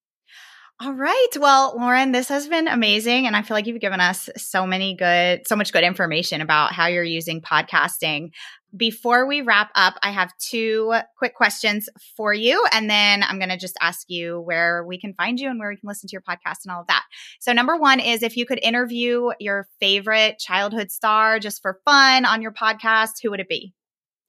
All 0.83 0.93
right. 0.93 1.27
Well, 1.39 1.75
Lauren, 1.77 2.11
this 2.11 2.29
has 2.29 2.47
been 2.47 2.67
amazing. 2.67 3.27
And 3.27 3.35
I 3.35 3.43
feel 3.43 3.53
like 3.55 3.67
you've 3.67 3.79
given 3.79 3.99
us 3.99 4.29
so 4.35 4.65
many 4.65 4.95
good, 4.95 5.47
so 5.47 5.55
much 5.55 5.71
good 5.71 5.83
information 5.83 6.41
about 6.41 6.73
how 6.73 6.87
you're 6.87 7.03
using 7.03 7.39
podcasting. 7.39 8.31
Before 8.75 9.25
we 9.27 9.41
wrap 9.41 9.69
up, 9.75 9.95
I 10.01 10.11
have 10.11 10.31
two 10.37 10.93
quick 11.17 11.35
questions 11.35 11.89
for 12.15 12.33
you. 12.33 12.65
And 12.71 12.89
then 12.89 13.23
I'm 13.23 13.37
going 13.37 13.49
to 13.49 13.57
just 13.57 13.75
ask 13.81 14.09
you 14.09 14.39
where 14.39 14.85
we 14.85 14.97
can 14.99 15.13
find 15.13 15.39
you 15.39 15.49
and 15.49 15.59
where 15.59 15.69
we 15.69 15.75
can 15.75 15.87
listen 15.87 16.07
to 16.07 16.13
your 16.13 16.21
podcast 16.21 16.63
and 16.63 16.71
all 16.73 16.81
of 16.81 16.87
that. 16.87 17.03
So, 17.39 17.51
number 17.51 17.75
one 17.75 17.99
is 17.99 18.23
if 18.23 18.37
you 18.37 18.45
could 18.45 18.59
interview 18.63 19.31
your 19.39 19.67
favorite 19.79 20.39
childhood 20.39 20.91
star 20.91 21.39
just 21.39 21.61
for 21.61 21.79
fun 21.85 22.25
on 22.25 22.41
your 22.41 22.53
podcast, 22.53 23.21
who 23.21 23.31
would 23.31 23.39
it 23.41 23.49
be? 23.49 23.73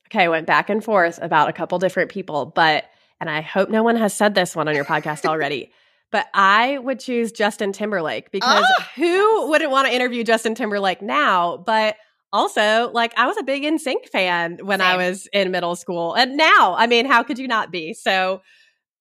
Okay, 0.09 0.24
I 0.24 0.28
went 0.28 0.47
back 0.47 0.68
and 0.68 0.84
forth 0.84 1.18
about 1.22 1.49
a 1.49 1.53
couple 1.53 1.78
different 1.78 2.11
people, 2.11 2.47
but 2.47 2.84
and 3.20 3.30
I 3.30 3.40
hope 3.40 3.70
no 3.70 3.82
one 3.84 3.97
has 3.97 4.12
said 4.12 4.34
this 4.34 4.57
one 4.57 4.66
on 4.68 4.74
your 4.74 4.84
podcast 4.84 5.24
already. 5.24 5.72
But 6.11 6.26
I 6.34 6.76
would 6.76 7.01
choose 7.01 7.32
Justin 7.32 7.72
Timberlake 7.72 8.30
because 8.30 8.66
Oh, 8.68 8.82
who 8.97 9.49
wouldn't 9.49 9.70
want 9.70 9.88
to 9.88 9.95
interview 9.95 10.22
Justin 10.24 10.55
Timberlake 10.55 11.01
now? 11.01 11.57
But 11.57 11.97
also, 12.33 12.91
like 12.93 13.12
I 13.16 13.26
was 13.26 13.37
a 13.37 13.43
big 13.43 13.62
NSYNC 13.62 14.09
fan 14.11 14.59
when 14.62 14.78
Same. 14.80 14.89
I 14.89 14.97
was 14.97 15.28
in 15.33 15.51
middle 15.51 15.76
school. 15.76 16.14
And 16.14 16.37
now, 16.37 16.74
I 16.76 16.87
mean, 16.87 17.07
how 17.07 17.22
could 17.22 17.39
you 17.39 17.49
not 17.49 17.70
be? 17.70 17.95
So 17.95 18.41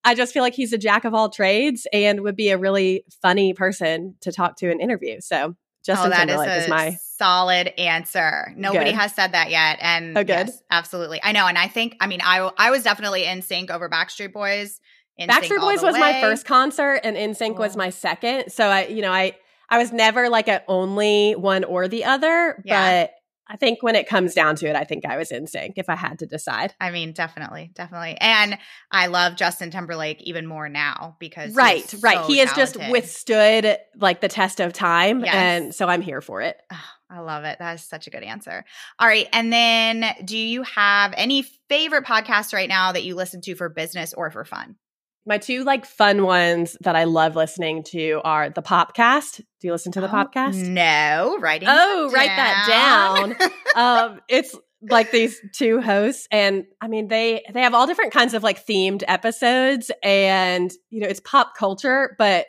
I 0.03 0.15
just 0.15 0.33
feel 0.33 0.43
like 0.43 0.53
he's 0.55 0.73
a 0.73 0.77
jack 0.77 1.05
of 1.05 1.13
all 1.13 1.29
trades 1.29 1.87
and 1.93 2.21
would 2.21 2.35
be 2.35 2.49
a 2.49 2.57
really 2.57 3.05
funny 3.21 3.53
person 3.53 4.15
to 4.21 4.31
talk 4.31 4.57
to 4.57 4.69
and 4.71 4.81
interview. 4.81 5.21
So 5.21 5.55
Justin 5.85 6.07
oh, 6.07 6.09
that 6.09 6.29
is 6.29 6.35
Timberlake 6.35 6.49
a 6.49 6.63
is 6.63 6.69
my 6.69 6.97
solid 7.17 7.67
answer. 7.79 8.53
Nobody 8.55 8.91
Good. 8.91 8.99
has 8.99 9.13
said 9.15 9.31
that 9.31 9.49
yet, 9.49 9.77
and 9.81 10.17
Oh, 10.17 10.23
good. 10.23 10.47
yes, 10.47 10.61
absolutely. 10.69 11.19
I 11.23 11.31
know, 11.31 11.47
and 11.47 11.57
I 11.57 11.67
think, 11.67 11.95
I 11.99 12.07
mean, 12.07 12.21
I 12.23 12.51
I 12.57 12.69
was 12.69 12.83
definitely 12.83 13.23
NSYNC 13.23 13.71
over 13.71 13.89
Backstreet 13.89 14.31
Boys. 14.33 14.79
NSYNC 15.19 15.27
Backstreet 15.29 15.59
Boys 15.59 15.81
was 15.81 15.97
my 15.97 16.21
first 16.21 16.45
concert 16.45 17.01
and 17.03 17.15
NSYNC 17.15 17.57
was 17.57 17.75
my 17.75 17.89
second. 17.89 18.51
So 18.51 18.65
I, 18.67 18.87
you 18.87 19.01
know, 19.01 19.11
I 19.11 19.35
I 19.69 19.77
was 19.77 19.91
never 19.91 20.29
like 20.29 20.47
a 20.47 20.61
only 20.67 21.33
one 21.33 21.63
or 21.63 21.87
the 21.87 22.05
other, 22.05 22.61
Yeah. 22.65 23.03
but 23.03 23.11
I 23.51 23.57
think 23.57 23.83
when 23.83 23.95
it 23.95 24.07
comes 24.07 24.33
down 24.33 24.55
to 24.57 24.67
it, 24.67 24.75
I 24.77 24.85
think 24.85 25.05
I 25.05 25.17
was 25.17 25.29
in 25.29 25.45
sync 25.45 25.73
if 25.77 25.89
I 25.89 25.95
had 25.95 26.19
to 26.19 26.25
decide. 26.25 26.73
I 26.79 26.89
mean, 26.91 27.11
definitely, 27.11 27.71
definitely, 27.75 28.15
and 28.21 28.57
I 28.91 29.07
love 29.07 29.35
Justin 29.35 29.71
Timberlake 29.71 30.21
even 30.21 30.47
more 30.47 30.69
now 30.69 31.17
because 31.19 31.53
Right, 31.53 31.93
right. 32.01 32.17
so 32.19 32.27
he 32.27 32.37
has 32.37 32.53
just 32.53 32.77
withstood 32.89 33.77
like 33.97 34.21
the 34.21 34.29
test 34.29 34.59
of 34.61 34.71
time 34.71 35.25
Yes. 35.25 35.35
and 35.35 35.75
so 35.75 35.87
I'm 35.87 36.01
here 36.01 36.21
for 36.21 36.41
it. 36.41 36.55
Ah, 36.71 36.95
I 37.09 37.19
love 37.19 37.43
it. 37.43 37.59
That 37.59 37.75
is 37.75 37.83
such 37.83 38.07
a 38.07 38.09
good 38.09 38.23
answer. 38.23 38.63
All 38.97 39.07
right. 39.07 39.27
And 39.33 39.51
then 39.51 40.05
do 40.23 40.37
you 40.37 40.63
have 40.63 41.13
any 41.17 41.43
favorite 41.67 42.05
podcasts 42.05 42.53
right 42.53 42.69
now 42.69 42.93
that 42.93 43.03
you 43.03 43.15
listen 43.15 43.41
to 43.41 43.55
for 43.55 43.67
business 43.67 44.13
or 44.13 44.31
for 44.31 44.45
fun? 44.45 44.77
My 45.25 45.37
two 45.37 45.63
like 45.63 45.85
fun 45.85 46.23
ones 46.23 46.75
that 46.81 46.95
I 46.95 47.03
love 47.03 47.35
listening 47.35 47.83
to 47.91 48.21
are 48.23 48.49
the 48.49 48.61
Popcast. 48.63 49.37
Do 49.37 49.67
you 49.67 49.71
listen 49.71 49.91
to 49.93 50.01
the 50.01 50.07
Oh, 50.07 50.11
Popcast? 50.11 50.55
No, 50.67 51.37
writing. 51.39 51.67
Oh, 51.71 52.09
that 52.09 52.15
write 52.15 52.35
that 52.35 53.35
down. 53.35 53.51
um, 53.75 54.21
it's 54.27 54.55
like 54.89 55.11
these 55.11 55.39
two 55.53 55.79
hosts, 55.79 56.27
and 56.31 56.65
I 56.81 56.87
mean 56.87 57.07
they 57.07 57.43
they 57.53 57.61
have 57.61 57.75
all 57.75 57.85
different 57.85 58.13
kinds 58.13 58.33
of 58.33 58.41
like 58.41 58.65
themed 58.65 59.03
episodes, 59.07 59.91
and 60.01 60.71
you 60.89 61.01
know 61.01 61.07
it's 61.07 61.19
pop 61.19 61.55
culture, 61.55 62.15
but 62.17 62.47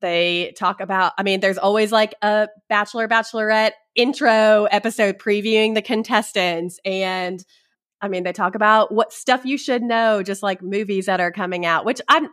they 0.00 0.52
talk 0.56 0.80
about. 0.80 1.12
I 1.16 1.22
mean, 1.22 1.40
there's 1.40 1.58
always 1.58 1.92
like 1.92 2.14
a 2.22 2.48
Bachelor 2.68 3.06
Bachelorette 3.06 3.72
intro 3.94 4.64
episode 4.70 5.18
previewing 5.18 5.74
the 5.74 5.82
contestants, 5.82 6.80
and 6.84 7.44
I 8.02 8.08
mean 8.08 8.22
they 8.22 8.32
talk 8.32 8.54
about 8.54 8.92
what 8.92 9.12
stuff 9.12 9.44
you 9.44 9.58
should 9.58 9.82
know, 9.82 10.22
just 10.22 10.42
like 10.42 10.62
movies 10.62 11.06
that 11.06 11.20
are 11.20 11.32
coming 11.32 11.66
out, 11.66 11.84
which 11.84 12.00
I'm. 12.08 12.28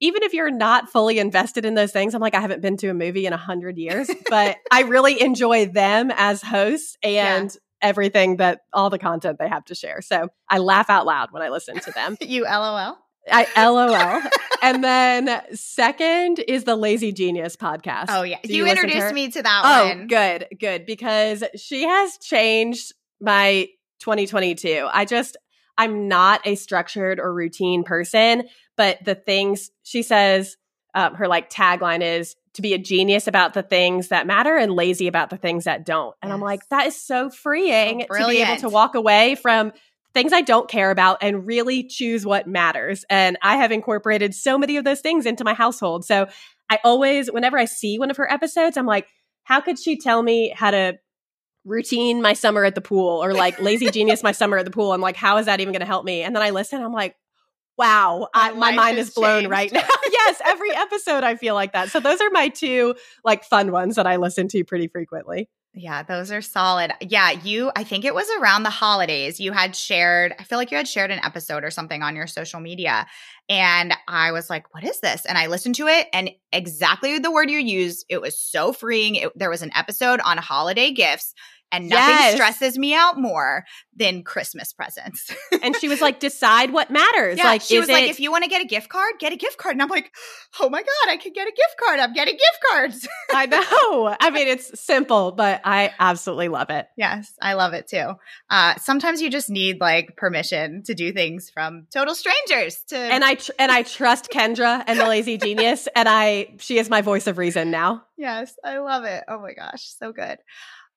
Even 0.00 0.22
if 0.22 0.32
you're 0.32 0.48
not 0.52 0.88
fully 0.88 1.18
invested 1.18 1.64
in 1.64 1.74
those 1.74 1.90
things, 1.90 2.14
I'm 2.14 2.20
like, 2.20 2.36
I 2.36 2.40
haven't 2.40 2.62
been 2.62 2.76
to 2.76 2.88
a 2.88 2.94
movie 2.94 3.26
in 3.26 3.32
a 3.32 3.36
hundred 3.36 3.76
years, 3.78 4.08
but 4.30 4.56
I 4.70 4.82
really 4.82 5.20
enjoy 5.20 5.66
them 5.66 6.12
as 6.14 6.40
hosts 6.40 6.96
and 7.02 7.52
everything 7.82 8.36
that 8.36 8.60
all 8.72 8.90
the 8.90 8.98
content 9.00 9.38
they 9.40 9.48
have 9.48 9.64
to 9.64 9.74
share. 9.74 10.00
So 10.00 10.28
I 10.48 10.58
laugh 10.58 10.88
out 10.88 11.04
loud 11.04 11.32
when 11.32 11.42
I 11.42 11.48
listen 11.48 11.80
to 11.80 11.90
them. 11.90 12.16
you 12.20 12.44
LOL. 12.44 12.96
I 13.28 13.46
LOL. 13.68 14.22
and 14.62 14.84
then 14.84 15.42
second 15.54 16.38
is 16.46 16.62
the 16.62 16.76
Lazy 16.76 17.10
Genius 17.10 17.56
podcast. 17.56 18.06
Oh 18.08 18.22
yeah, 18.22 18.38
you, 18.44 18.58
you 18.58 18.62
listen 18.62 18.76
to 18.76 18.82
introduced 18.84 19.14
me 19.14 19.30
to 19.32 19.42
that 19.42 19.62
Oh, 19.64 19.88
one. 19.96 20.06
good, 20.06 20.46
good. 20.60 20.86
Because 20.86 21.42
she 21.56 21.82
has 21.82 22.18
changed 22.18 22.92
my 23.20 23.66
2022. 24.00 24.88
I 24.92 25.04
just, 25.04 25.36
I'm 25.76 26.08
not 26.08 26.40
a 26.44 26.54
structured 26.54 27.20
or 27.20 27.32
routine 27.32 27.84
person, 27.84 28.44
but 28.76 29.04
the 29.04 29.14
things 29.14 29.70
she 29.82 30.02
says, 30.02 30.56
um, 30.94 31.14
her 31.14 31.28
like 31.28 31.50
tagline 31.50 32.02
is 32.02 32.34
to 32.54 32.62
be 32.62 32.74
a 32.74 32.78
genius 32.78 33.28
about 33.28 33.54
the 33.54 33.62
things 33.62 34.08
that 34.08 34.26
matter 34.26 34.56
and 34.56 34.72
lazy 34.72 35.06
about 35.06 35.30
the 35.30 35.36
things 35.36 35.64
that 35.64 35.86
don't. 35.86 36.16
And 36.22 36.32
I'm 36.32 36.40
like, 36.40 36.68
that 36.70 36.86
is 36.86 37.00
so 37.00 37.30
freeing 37.30 38.06
So 38.10 38.18
to 38.18 38.28
be 38.28 38.42
able 38.42 38.60
to 38.62 38.68
walk 38.68 38.94
away 38.96 39.36
from 39.36 39.72
things 40.14 40.32
I 40.32 40.40
don't 40.40 40.68
care 40.68 40.90
about 40.90 41.18
and 41.22 41.46
really 41.46 41.84
choose 41.84 42.26
what 42.26 42.48
matters. 42.48 43.04
And 43.08 43.38
I 43.42 43.56
have 43.58 43.70
incorporated 43.70 44.34
so 44.34 44.58
many 44.58 44.76
of 44.76 44.84
those 44.84 45.00
things 45.00 45.26
into 45.26 45.44
my 45.44 45.54
household. 45.54 46.04
So 46.04 46.26
I 46.68 46.80
always, 46.82 47.30
whenever 47.30 47.58
I 47.58 47.66
see 47.66 47.98
one 47.98 48.10
of 48.10 48.16
her 48.16 48.30
episodes, 48.30 48.76
I'm 48.76 48.86
like, 48.86 49.06
how 49.44 49.60
could 49.60 49.78
she 49.78 49.96
tell 49.96 50.22
me 50.22 50.52
how 50.56 50.70
to 50.70 50.98
routine 51.68 52.22
my 52.22 52.32
summer 52.32 52.64
at 52.64 52.74
the 52.74 52.80
pool 52.80 53.22
or 53.22 53.34
like 53.34 53.60
lazy 53.60 53.90
genius 53.92 54.22
my 54.22 54.32
summer 54.32 54.56
at 54.58 54.64
the 54.64 54.70
pool? 54.70 54.92
I'm 54.92 55.00
like, 55.00 55.16
how 55.16 55.36
is 55.38 55.46
that 55.46 55.60
even 55.60 55.72
going 55.72 55.80
to 55.80 55.86
help 55.86 56.04
me? 56.04 56.22
And 56.22 56.34
then 56.34 56.42
I 56.42 56.50
listen, 56.50 56.82
I'm 56.82 56.92
like, 56.92 57.16
wow, 57.76 58.28
My 58.34 58.48
I, 58.48 58.52
my 58.52 58.72
mind 58.72 58.98
is 58.98 59.10
blown 59.10 59.42
changed. 59.42 59.50
right 59.50 59.72
now. 59.72 59.86
yes, 60.10 60.40
every 60.44 60.74
episode 60.74 61.22
I 61.22 61.36
feel 61.36 61.54
like 61.54 61.72
that. 61.74 61.90
So 61.90 62.00
those 62.00 62.20
are 62.20 62.30
my 62.30 62.48
two 62.48 62.94
like 63.24 63.44
fun 63.44 63.70
ones 63.70 63.96
that 63.96 64.06
I 64.06 64.16
listen 64.16 64.48
to 64.48 64.64
pretty 64.64 64.88
frequently. 64.88 65.48
Yeah, 65.74 66.02
those 66.02 66.32
are 66.32 66.42
solid. 66.42 66.92
Yeah, 67.00 67.30
you, 67.30 67.70
I 67.76 67.84
think 67.84 68.04
it 68.04 68.14
was 68.14 68.26
around 68.40 68.64
the 68.64 68.70
holidays. 68.70 69.38
You 69.38 69.52
had 69.52 69.76
shared, 69.76 70.34
I 70.36 70.42
feel 70.42 70.58
like 70.58 70.72
you 70.72 70.76
had 70.76 70.88
shared 70.88 71.12
an 71.12 71.20
episode 71.22 71.62
or 71.62 71.70
something 71.70 72.02
on 72.02 72.16
your 72.16 72.26
social 72.26 72.58
media. 72.58 73.06
And 73.48 73.94
I 74.08 74.32
was 74.32 74.50
like, 74.50 74.74
what 74.74 74.82
is 74.82 74.98
this? 75.00 75.24
And 75.24 75.38
I 75.38 75.46
listened 75.46 75.76
to 75.76 75.86
it 75.86 76.08
and 76.12 76.30
exactly 76.52 77.18
the 77.20 77.30
word 77.30 77.48
you 77.48 77.58
used. 77.58 78.06
It 78.08 78.20
was 78.20 78.36
so 78.36 78.72
freeing. 78.72 79.14
It, 79.16 79.38
there 79.38 79.50
was 79.50 79.62
an 79.62 79.70
episode 79.76 80.20
on 80.24 80.38
holiday 80.38 80.90
gifts. 80.90 81.32
And 81.70 81.88
nothing 81.88 82.08
Yes. 82.14 82.34
stresses 82.34 82.78
me 82.78 82.94
out 82.94 83.18
more 83.20 83.64
than 83.94 84.22
Christmas 84.22 84.72
presents. 84.72 85.30
And 85.60 85.74
she 85.76 85.88
was 85.88 86.00
like, 86.00 86.20
decide 86.28 86.72
what 86.72 86.88
matters. 86.90 87.36
Yeah, 87.36 87.44
like, 87.46 87.62
she 87.62 87.78
was 87.80 87.88
like, 87.88 88.08
if 88.08 88.20
you 88.20 88.30
want 88.30 88.44
to 88.44 88.50
get 88.50 88.62
a 88.62 88.64
gift 88.64 88.88
card, 88.88 89.14
get 89.18 89.32
a 89.32 89.36
gift 89.36 89.58
card. 89.58 89.74
And 89.74 89.82
I'm 89.82 89.88
like, 89.88 90.12
oh 90.60 90.70
my 90.70 90.80
God, 90.80 91.08
I 91.10 91.16
can 91.16 91.32
get 91.32 91.48
a 91.48 91.50
gift 91.50 91.74
card. 91.84 91.98
I'm 91.98 92.12
getting 92.12 92.34
gift 92.34 92.58
cards. 92.70 93.08
I 93.34 93.46
know. 93.46 94.16
I 94.20 94.30
mean, 94.30 94.46
it's 94.48 94.80
simple, 94.80 95.32
but 95.32 95.60
I 95.64 95.92
absolutely 95.98 96.48
love 96.48 96.70
it. 96.70 96.86
yes, 96.96 97.32
I 97.42 97.54
love 97.54 97.72
it 97.74 97.88
too. 97.88 98.12
Uh, 98.48 98.76
sometimes 98.76 99.20
you 99.20 99.30
just 99.30 99.50
need 99.50 99.80
like 99.80 100.16
permission 100.16 100.82
to 100.84 100.94
do 100.94 101.12
things 101.12 101.50
from 101.50 101.86
total 101.92 102.14
strangers 102.14 102.78
to 102.88 102.96
And 102.96 103.24
I 103.24 103.34
tr- 103.34 103.52
and 103.58 103.72
I 103.72 103.82
trust 103.82 104.30
Kendra 104.30 104.84
and 104.86 104.98
the 105.00 105.06
Lazy 105.06 105.36
Genius, 105.38 105.88
and 105.96 106.08
I 106.08 106.54
she 106.60 106.78
is 106.78 106.88
my 106.88 107.02
voice 107.02 107.26
of 107.26 107.36
reason 107.36 107.70
now. 107.70 108.04
yes, 108.16 108.54
I 108.64 108.78
love 108.78 109.04
it. 109.04 109.24
Oh 109.28 109.40
my 109.40 109.52
gosh, 109.54 109.82
so 109.98 110.12
good. 110.12 110.38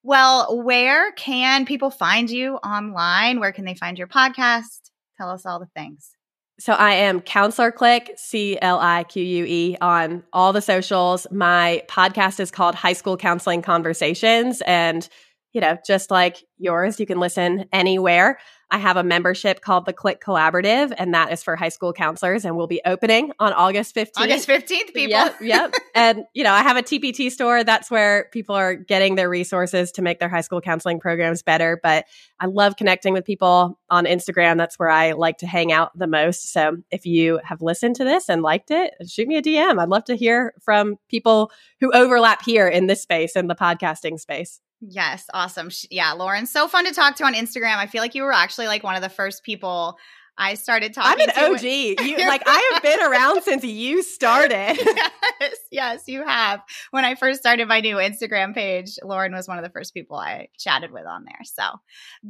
Well, 0.03 0.63
where 0.63 1.11
can 1.11 1.65
people 1.65 1.91
find 1.91 2.29
you 2.29 2.55
online? 2.55 3.39
Where 3.39 3.51
can 3.51 3.65
they 3.65 3.75
find 3.75 3.97
your 3.97 4.07
podcast? 4.07 4.89
Tell 5.17 5.29
us 5.29 5.45
all 5.45 5.59
the 5.59 5.69
things. 5.75 6.11
So 6.59 6.73
I 6.73 6.93
am 6.93 7.21
Counselor 7.21 7.71
Clique, 7.71 8.11
C 8.17 8.57
L 8.61 8.79
I 8.79 9.03
Q 9.03 9.23
U 9.23 9.45
E, 9.45 9.77
on 9.81 10.23
all 10.31 10.53
the 10.53 10.61
socials. 10.61 11.25
My 11.31 11.83
podcast 11.87 12.39
is 12.39 12.51
called 12.51 12.75
High 12.75 12.93
School 12.93 13.17
Counseling 13.17 13.61
Conversations. 13.61 14.61
And, 14.67 15.07
you 15.53 15.61
know, 15.61 15.77
just 15.85 16.11
like 16.11 16.43
yours, 16.57 16.99
you 16.99 17.05
can 17.05 17.19
listen 17.19 17.65
anywhere. 17.73 18.39
I 18.73 18.77
have 18.77 18.95
a 18.95 19.03
membership 19.03 19.59
called 19.59 19.85
the 19.85 19.91
Clique 19.91 20.21
Collaborative, 20.21 20.93
and 20.97 21.13
that 21.13 21.33
is 21.33 21.43
for 21.43 21.57
high 21.57 21.69
school 21.69 21.91
counselors, 21.91 22.45
and 22.45 22.55
we'll 22.55 22.67
be 22.67 22.79
opening 22.85 23.33
on 23.37 23.51
August 23.51 23.93
15th. 23.93 24.11
August 24.15 24.47
15th, 24.47 24.93
people. 24.93 25.09
Yep, 25.09 25.41
yep. 25.41 25.73
and 25.95 26.23
you 26.33 26.45
know, 26.45 26.53
I 26.53 26.61
have 26.61 26.77
a 26.77 26.81
TPT 26.81 27.29
store. 27.29 27.65
That's 27.65 27.91
where 27.91 28.29
people 28.31 28.55
are 28.55 28.73
getting 28.75 29.15
their 29.15 29.29
resources 29.29 29.91
to 29.93 30.01
make 30.01 30.19
their 30.19 30.29
high 30.29 30.41
school 30.41 30.61
counseling 30.61 31.01
programs 31.01 31.43
better. 31.43 31.81
But 31.83 32.05
I 32.39 32.45
love 32.45 32.77
connecting 32.77 33.11
with 33.11 33.25
people 33.25 33.77
on 33.89 34.05
Instagram. 34.05 34.57
That's 34.57 34.79
where 34.79 34.89
I 34.89 35.11
like 35.11 35.39
to 35.39 35.47
hang 35.47 35.73
out 35.73 35.91
the 35.97 36.07
most. 36.07 36.53
So 36.53 36.77
if 36.91 37.05
you 37.05 37.41
have 37.43 37.61
listened 37.61 37.97
to 37.97 38.05
this 38.05 38.29
and 38.29 38.41
liked 38.41 38.71
it, 38.71 38.93
shoot 39.05 39.27
me 39.27 39.35
a 39.35 39.41
DM. 39.41 39.81
I'd 39.81 39.89
love 39.89 40.05
to 40.05 40.15
hear 40.15 40.53
from 40.61 40.97
people 41.09 41.51
who 41.81 41.91
overlap 41.91 42.41
here 42.45 42.69
in 42.69 42.87
this 42.87 43.01
space 43.01 43.35
in 43.35 43.47
the 43.47 43.55
podcasting 43.55 44.17
space. 44.17 44.61
Yes, 44.81 45.25
awesome. 45.33 45.69
Yeah, 45.89 46.13
Lauren, 46.13 46.45
so 46.47 46.67
fun 46.67 46.85
to 46.85 46.93
talk 46.93 47.15
to 47.17 47.23
on 47.23 47.33
Instagram. 47.33 47.77
I 47.77 47.87
feel 47.87 48.01
like 48.01 48.15
you 48.15 48.23
were 48.23 48.33
actually 48.33 48.67
like 48.67 48.83
one 48.83 48.95
of 48.95 49.01
the 49.01 49.09
first 49.09 49.43
people 49.43 49.97
I 50.37 50.55
started 50.55 50.93
talking. 50.93 51.27
To. 51.27 51.39
I'm 51.39 51.51
an. 51.51 51.55
OG. 51.55 51.63
You 51.63 52.17
like 52.27 52.41
I 52.47 52.71
have 52.73 52.81
been 52.81 52.99
around 53.01 53.41
since 53.43 53.63
you 53.63 54.01
started. 54.01 54.77
yes, 55.39 55.55
yes, 55.71 56.03
you 56.07 56.25
have. 56.25 56.61
When 56.89 57.05
I 57.05 57.13
first 57.15 57.39
started 57.39 57.67
my 57.67 57.79
new 57.79 57.97
Instagram 57.97 58.55
page, 58.55 58.97
Lauren 59.03 59.33
was 59.33 59.47
one 59.47 59.59
of 59.59 59.63
the 59.63 59.69
first 59.69 59.93
people 59.93 60.17
I 60.17 60.47
chatted 60.57 60.91
with 60.91 61.05
on 61.05 61.25
there. 61.25 61.41
So 61.43 61.63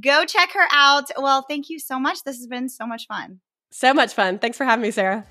go 0.01 0.25
check 0.25 0.51
her 0.53 0.67
out. 0.71 1.09
Well, 1.17 1.45
thank 1.47 1.69
you 1.69 1.79
so 1.79 1.99
much. 1.99 2.23
This 2.23 2.37
has 2.37 2.47
been 2.47 2.67
so 2.67 2.85
much 2.85 3.07
fun. 3.07 3.39
so 3.71 3.93
much 3.93 4.13
fun. 4.13 4.39
Thanks 4.39 4.57
for 4.57 4.65
having 4.65 4.83
me, 4.83 4.91
Sarah. 4.91 5.25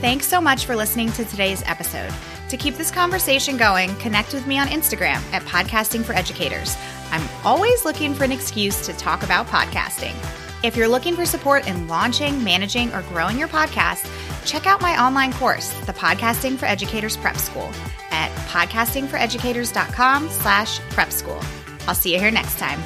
Thanks 0.00 0.26
so 0.26 0.40
much 0.40 0.64
for 0.64 0.76
listening 0.76 1.10
to 1.12 1.24
today's 1.24 1.62
episode. 1.66 2.12
To 2.52 2.58
keep 2.58 2.74
this 2.74 2.90
conversation 2.90 3.56
going, 3.56 3.96
connect 3.96 4.34
with 4.34 4.46
me 4.46 4.58
on 4.58 4.66
Instagram 4.66 5.22
at 5.32 5.40
Podcasting 5.44 6.04
for 6.04 6.12
Educators. 6.12 6.76
I'm 7.10 7.26
always 7.46 7.86
looking 7.86 8.12
for 8.12 8.24
an 8.24 8.30
excuse 8.30 8.84
to 8.84 8.92
talk 8.92 9.22
about 9.22 9.46
podcasting. 9.46 10.14
If 10.62 10.76
you're 10.76 10.86
looking 10.86 11.16
for 11.16 11.24
support 11.24 11.66
in 11.66 11.88
launching, 11.88 12.44
managing, 12.44 12.92
or 12.92 13.00
growing 13.04 13.38
your 13.38 13.48
podcast, 13.48 14.06
check 14.44 14.66
out 14.66 14.82
my 14.82 15.02
online 15.02 15.32
course, 15.32 15.70
the 15.86 15.94
Podcasting 15.94 16.58
for 16.58 16.66
Educators 16.66 17.16
Prep 17.16 17.38
School, 17.38 17.70
at 18.10 18.30
podcastingforeducators.com 18.50 20.28
slash 20.28 20.78
prep 20.90 21.10
school. 21.10 21.40
I'll 21.88 21.94
see 21.94 22.12
you 22.12 22.20
here 22.20 22.30
next 22.30 22.58
time. 22.58 22.82